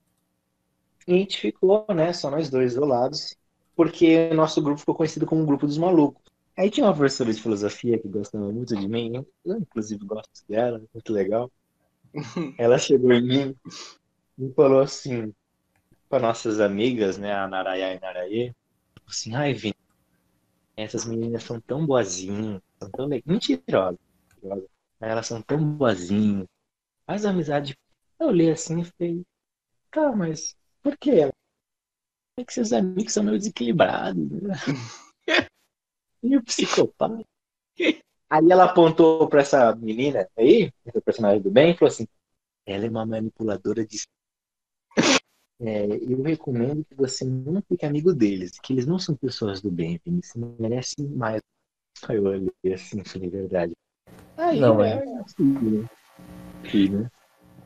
[1.07, 3.35] E a gente ficou, né, só nós dois isolados,
[3.75, 6.21] porque o nosso grupo ficou conhecido como o grupo dos malucos.
[6.57, 10.81] Aí tinha uma professora de filosofia que gostava muito de mim, eu inclusive gosto dela,
[10.93, 11.51] muito legal.
[12.57, 13.55] Ela chegou em mim
[14.37, 15.33] e falou assim,
[16.09, 18.53] para nossas amigas, né, a Narayá e Naraê,
[19.07, 19.75] assim, ai, Vini,
[20.75, 23.99] essas meninas são tão boazinhas, são tão legais, mentirosas,
[24.33, 24.69] mentirosas.
[24.99, 26.47] elas são tão boazinhas,
[27.05, 27.77] faz amizade.
[28.19, 29.25] Eu olhei assim e falei,
[29.91, 31.31] tá, mas por quê?
[32.37, 34.53] É que seus amigos são meio desequilibrados, né?
[36.23, 37.23] meio psicopata.
[38.29, 42.07] Aí ela apontou pra essa menina aí, essa personagem do bem, e falou assim,
[42.65, 43.97] ela é uma manipuladora de
[45.59, 49.69] é, eu recomendo que você não fique amigo deles, que eles não são pessoas do
[49.69, 51.41] bem, Vini, você merece mais.
[52.07, 53.73] Aí eu olhei assim, falei, verdade.
[54.37, 55.87] Aí, Não, né, assim,
[56.69, 57.11] sim, né?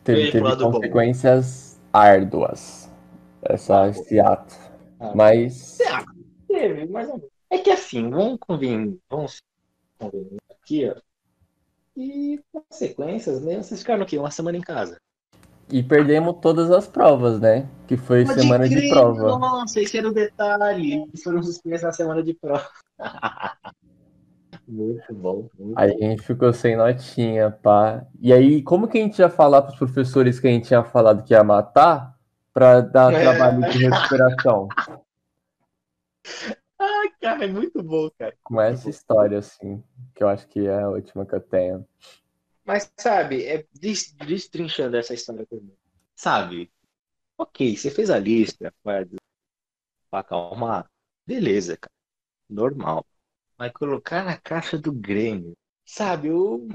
[0.04, 0.72] Teve, teve lado bom.
[0.74, 2.92] consequências árduas,
[3.42, 4.56] essa, esse ato.
[5.00, 5.14] Ah.
[5.16, 5.78] Mas,
[6.48, 7.10] Teve, mas
[7.50, 9.42] é que assim, vamos convir, vamos
[9.98, 10.96] convenir aqui, ó.
[11.98, 13.58] E consequências, né?
[13.64, 14.18] Vocês ficaram o quê?
[14.18, 14.98] Uma semana em casa.
[15.70, 17.70] e perdemos todas as provas, né?
[17.88, 19.40] Que foi Pode semana de crer, prova.
[19.40, 21.04] Nossa, esse era o detalhe.
[21.04, 22.70] Eles foram suspensos na semana de prova.
[24.68, 25.50] muito bom.
[25.58, 28.06] Muito Aí a gente ficou sem notinha, pá.
[28.20, 31.24] E aí, como que a gente ia falar pros professores que a gente tinha falado
[31.24, 32.16] que ia matar
[32.54, 33.22] pra dar É.
[33.22, 34.68] trabalho de recuperação?
[36.80, 38.36] Ai, cara, é muito bom, cara.
[38.44, 39.84] Com essa história, assim,
[40.14, 41.86] que eu acho que é a última que eu tenho.
[42.64, 45.76] Mas, sabe, é des- destrinchando essa história também.
[46.16, 46.72] Sabe?
[47.38, 49.06] Ok, você fez a lista pra
[50.12, 50.90] acalmar.
[51.28, 51.92] Beleza, cara.
[52.50, 53.06] Normal.
[53.58, 55.54] Mas colocar na caixa do Grêmio,
[55.86, 56.28] sabe?
[56.28, 56.68] Eu...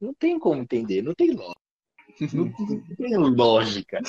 [0.00, 1.66] Não tem como entender, não tem lógica.
[2.32, 4.00] Não, não tem lógica.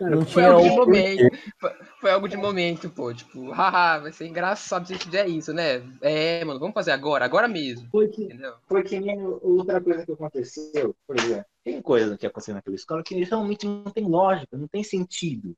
[0.00, 1.38] Não Foi algo de momento.
[1.58, 1.70] Foi,
[2.00, 3.14] foi algo de momento, pô.
[3.14, 5.82] Tipo, haha, vai ser engraçado se a gente fizer isso, né?
[6.00, 7.88] É, mano, vamos fazer agora, agora mesmo.
[7.90, 8.54] Foi que, Entendeu?
[8.66, 11.44] foi que nem outra coisa que aconteceu, por exemplo.
[11.62, 15.54] Tem coisa que aconteceu naquela escola que realmente não tem lógica, não tem sentido.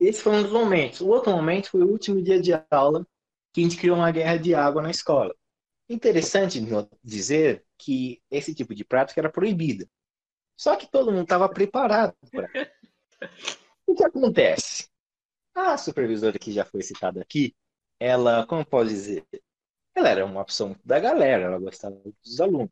[0.00, 1.00] Esse foi um dos momentos.
[1.00, 3.06] O outro momento foi o último dia de aula
[3.54, 5.34] que a gente criou uma guerra de água na escola.
[5.88, 6.60] Interessante
[7.02, 9.88] dizer que esse tipo de prática era proibida.
[10.56, 12.50] Só que todo mundo estava preparado para.
[13.86, 14.88] O que acontece?
[15.54, 17.54] A supervisora que já foi citada aqui,
[18.00, 19.26] ela, como pode dizer,
[19.94, 22.70] ela era uma opção da galera, ela gostava dos alunos.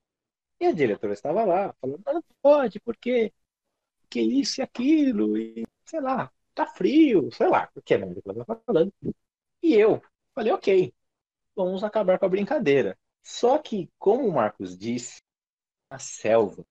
[0.60, 3.32] E a diretora estava lá, falando, "Ah, não pode, porque,
[4.02, 8.62] porque isso e aquilo, e sei lá, tá frio, sei lá, o que ela estava
[8.66, 8.92] falando.
[9.62, 10.02] E eu
[10.34, 10.94] falei, ok,
[11.54, 12.98] vamos acabar com a brincadeira.
[13.22, 15.22] Só que, como o Marcos disse,
[15.88, 16.64] a selva,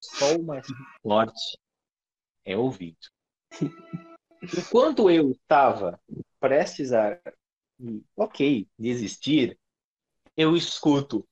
[0.00, 0.66] só o mais
[1.02, 1.58] forte
[2.44, 2.98] é ouvido.
[4.42, 5.98] Enquanto eu estava
[6.38, 7.18] prestes a,
[8.16, 9.58] ok, desistir,
[10.36, 11.26] eu escuto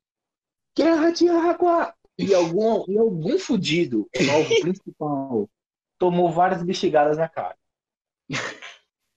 [0.76, 1.94] guerra de água!
[2.18, 5.50] E algum, e algum fudido, o principal,
[5.98, 7.56] tomou várias bexigadas na cara.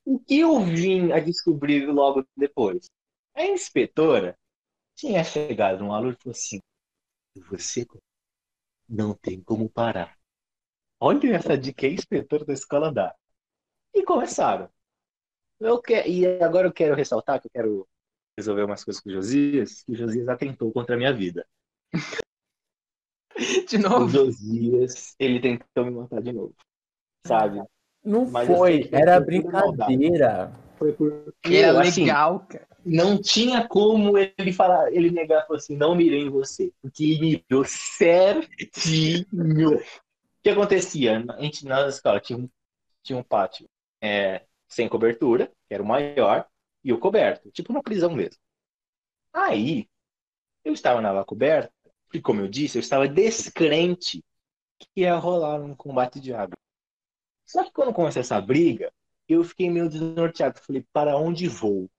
[0.05, 2.89] O que eu vim a descobrir logo depois?
[3.35, 4.37] A inspetora
[4.95, 6.59] tinha chegado um aluno e falou assim:
[7.49, 7.85] Você
[8.87, 10.17] não tem como parar.
[10.99, 13.15] Olha essa dica que a inspetora da escola dá.
[13.93, 14.69] E começaram.
[15.59, 15.93] Eu que...
[16.07, 17.87] E agora eu quero ressaltar que eu quero
[18.37, 21.47] resolver umas coisas com o Josias, que o Josias atentou contra a minha vida.
[23.69, 24.07] De O novo.
[24.07, 26.55] Josias, ele tentou me matar de novo.
[27.27, 27.61] Sabe?
[28.05, 29.97] Não Mas foi, era foi maldade.
[29.97, 30.53] brincadeira.
[30.77, 32.67] Foi porque Que era assim, legal, cara.
[32.85, 37.43] não tinha como ele falar, ele negar falou assim, não mirei em você, porque ele
[37.49, 39.25] mirou certinho.
[39.77, 39.81] O
[40.43, 41.25] que acontecia?
[41.29, 42.49] A gente na escola tinha um,
[43.01, 43.67] tinha um pátio
[44.01, 46.45] é, sem cobertura, que era o maior,
[46.83, 48.37] e o coberto, tipo uma prisão mesmo.
[49.33, 49.87] Aí,
[50.63, 51.71] eu estava na coberta,
[52.13, 54.23] e como eu disse, eu estava descrente
[54.77, 56.55] que ia rolar um combate de água.
[57.45, 58.91] Só que quando começou essa briga,
[59.27, 60.59] eu fiquei meio desnorteado.
[60.59, 61.89] Falei, para onde vou?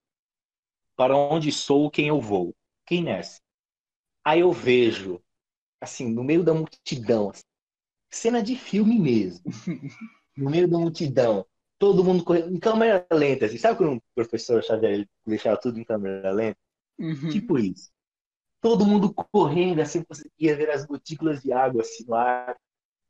[0.96, 2.54] Para onde sou, quem eu vou?
[2.86, 3.40] Quem nessa?
[4.24, 5.22] Aí eu vejo,
[5.80, 7.42] assim, no meio da multidão, assim,
[8.10, 9.44] cena de filme mesmo.
[10.36, 11.46] No meio da multidão,
[11.78, 13.58] todo mundo correndo em câmera lenta, assim.
[13.58, 16.58] Sabe quando o professor Xavier deixava tudo em câmera lenta?
[16.98, 17.30] Uhum.
[17.30, 17.90] Tipo isso.
[18.60, 22.56] Todo mundo correndo, assim, conseguia ver as gotículas de água assim no ar.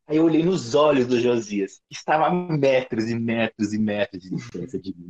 [0.06, 4.22] Aí eu olhei nos olhos do Josias, que estava a metros e metros e metros
[4.22, 5.08] de distância de mim.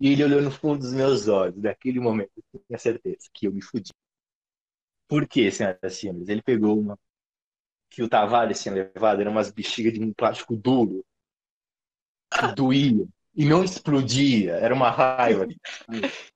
[0.00, 1.62] E ele olhou no fundo dos meus olhos.
[1.62, 3.92] Naquele momento, eu tinha certeza que eu me fudi.
[5.08, 6.28] Por quê, senhoras e senhores?
[6.28, 6.98] Ele pegou uma
[7.88, 11.04] que o Tavares tinha levado, eram umas bexigas de um plástico duro,
[12.28, 15.46] que doía e não explodia, era uma raiva.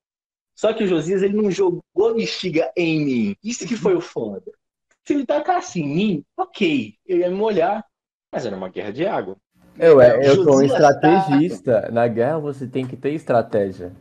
[0.54, 3.36] Só que o Josias ele não jogou bexiga em mim.
[3.42, 4.50] Isso que foi o foda.
[5.08, 7.82] Se ele tacasse em mim, ok, eu ia me molhar,
[8.30, 9.38] mas era uma guerra de água.
[9.78, 11.90] Eu, é, eu sou um tá- estrategista.
[11.90, 13.96] Na guerra você tem que ter estratégia.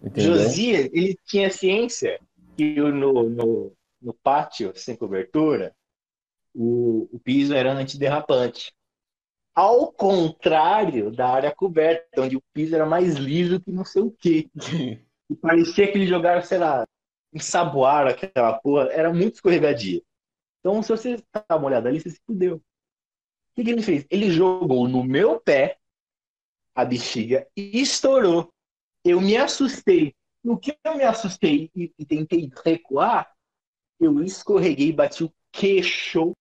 [0.00, 0.36] Entendeu?
[0.36, 2.20] Josias, ele tinha ciência
[2.56, 5.74] que no, no, no pátio sem cobertura,
[6.54, 8.72] o, o piso era antiderrapante.
[9.52, 14.12] Ao contrário da área coberta, onde o piso era mais liso que não sei o
[14.12, 14.48] quê.
[15.28, 16.84] E parecia que eles jogaram, sei lá,
[17.32, 20.02] ensaboaram aquela porra, era muito escorregadia.
[20.60, 22.56] Então, se você tá molhado ali, você se fudeu.
[22.56, 22.62] O
[23.54, 24.06] que, que ele fez?
[24.10, 25.78] Ele jogou no meu pé
[26.74, 28.52] a bexiga e estourou.
[29.04, 30.14] Eu me assustei.
[30.42, 33.30] No que eu me assustei e, e tentei recuar,
[33.98, 36.32] eu escorreguei e bati o queixo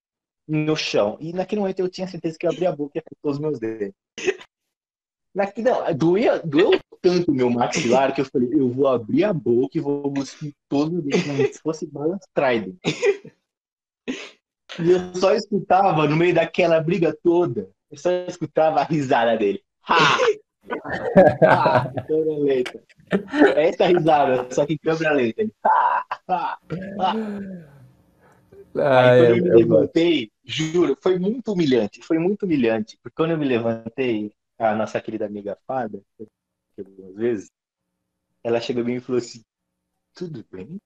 [0.47, 1.17] no chão.
[1.19, 3.59] E naquele momento eu tinha certeza que eu abri a boca e afetou os meus
[3.59, 3.95] dedos.
[5.33, 6.71] Naqui, não, doía, doeu
[7.01, 10.97] tanto meu maxilar que eu falei, eu vou abrir a boca e vou cuspir todo
[10.97, 12.75] o dedo como se fosse balas Trident.
[14.79, 19.63] E eu só escutava, no meio daquela briga toda, eu só escutava a risada dele.
[19.87, 20.17] Ha!
[21.43, 21.91] Ha!
[22.07, 22.83] Câmera lenta.
[23.55, 25.49] É essa risada, só que câmera lenta.
[25.65, 26.05] Ha!
[26.27, 26.59] Ha!
[26.99, 27.15] Ha!
[28.75, 29.57] Ah, Aí quando eu me eu gosto.
[29.57, 32.97] levantei, juro, foi muito humilhante, foi muito humilhante.
[33.01, 37.51] Porque quando eu me levantei, a nossa querida amiga Fada, que algumas vezes,
[38.43, 39.41] ela chegou bem e falou assim,
[40.13, 40.77] tudo bem?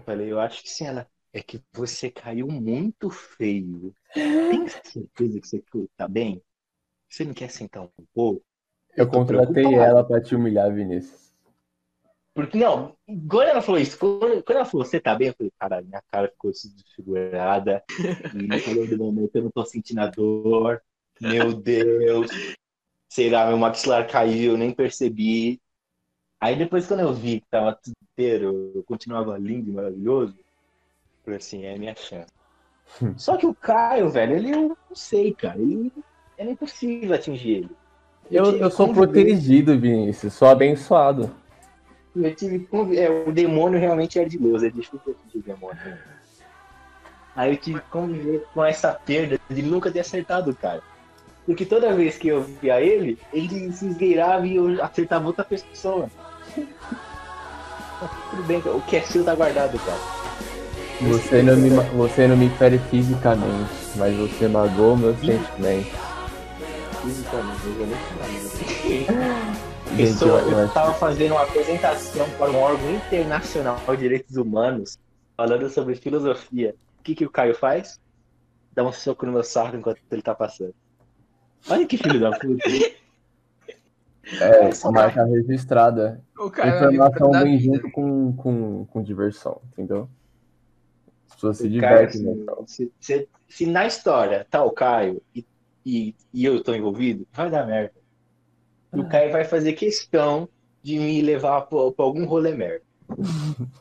[0.00, 0.86] Eu falei, eu acho que sim.
[0.86, 3.94] Ela, é que você caiu muito feio.
[4.14, 5.64] Tem certeza que você
[5.96, 6.42] tá bem?
[7.08, 8.42] Você não quer sentar um pouco?
[8.96, 9.84] Eu tô contratei preocupado.
[9.84, 11.30] ela pra te humilhar, Vinícius.
[12.32, 12.96] Porque, não,
[13.28, 15.28] quando ela falou isso, quando, quando ela falou, você tá bem?
[15.28, 17.84] Eu falei, caralho, minha cara ficou desfigurada.
[17.88, 17.88] E
[18.48, 20.82] no calor do momento eu não tô sentindo a dor.
[21.20, 22.30] Meu Deus.
[23.10, 25.60] Sei lá, meu maxilar caiu, eu nem percebi.
[26.40, 31.24] Aí depois, quando eu vi que tava tudo inteiro, eu continuava lindo e maravilhoso, eu
[31.24, 32.30] falei assim, é a minha chance.
[33.16, 35.58] Só que o Caio, velho, ele eu não sei, cara.
[35.58, 35.92] Ele,
[36.36, 37.70] era impossível atingir ele.
[38.30, 40.34] Eu, tive eu sou protegido, Vinícius.
[40.34, 41.34] Sou abençoado.
[42.14, 45.78] Eu tive é, o demônio realmente é ardiloso, é difícil atingir o demônio.
[47.36, 50.82] Aí eu tive que conviver com essa perda de nunca ter acertado o cara.
[51.46, 56.10] Porque toda vez que eu via ele, ele se esgueirava e eu acertava outra pessoa.
[58.30, 59.98] Tudo bem, o que é seu tá guardado, cara.
[61.02, 65.92] Você não, me, você não me fere fisicamente, mas você magoou meus sentimentos.
[67.02, 73.80] Fisicamente, eu nem falar, Eu, Gente, eu, tava fazendo uma apresentação para um órgão internacional
[73.88, 74.98] de direitos humanos,
[75.36, 76.76] falando sobre filosofia.
[77.00, 77.98] O que, que o Caio faz?
[78.72, 80.74] Dá um soco no meu saco enquanto ele tá passando.
[81.68, 82.62] Olha que filho da puta.
[84.40, 86.22] é, marca registrada.
[86.38, 90.08] O cara é um Informação vem junto com, com, com diversão, entendeu?
[91.28, 92.44] As pessoas se divertem, né?
[92.66, 95.44] se, se- se na história tá o Caio e,
[95.84, 97.94] e, e eu tô envolvido, vai dar merda.
[98.94, 100.48] E o Caio vai fazer questão
[100.82, 102.82] de me levar pra, pra algum rolê merda.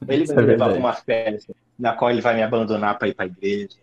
[0.07, 3.07] Ele vai é me levar pra uma festa na qual ele vai me abandonar pra
[3.07, 3.77] ir pra igreja.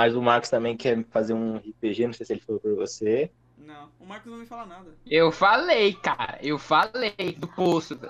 [0.00, 3.30] Mas o Marcos também quer fazer um RPG, não sei se ele falou pra você.
[3.58, 4.94] Não, o Marcos não me fala nada.
[5.06, 6.38] Eu falei, cara.
[6.40, 8.00] Eu falei do poço.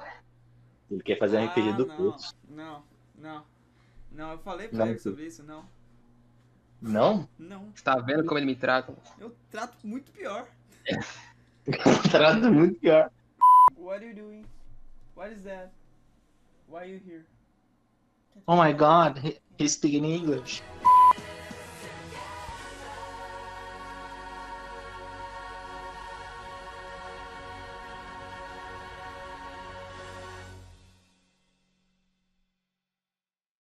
[0.88, 2.32] Ele quer fazer um RPG Ah, do não, curso.
[2.48, 2.84] Não,
[3.18, 3.44] não.
[4.12, 5.64] Não, eu falei pra Não, ele tu- sobre isso, não.
[6.80, 7.28] Não?
[7.36, 8.94] Não, Você tá vendo como ele me trata?
[9.18, 10.46] eu trato muito pior.
[12.12, 13.10] Trato muito pior.
[13.76, 14.44] What are you doing?
[15.16, 15.70] What is that?
[16.68, 17.26] Why are you here?
[18.46, 20.62] Oh my god, he- he's speaking English.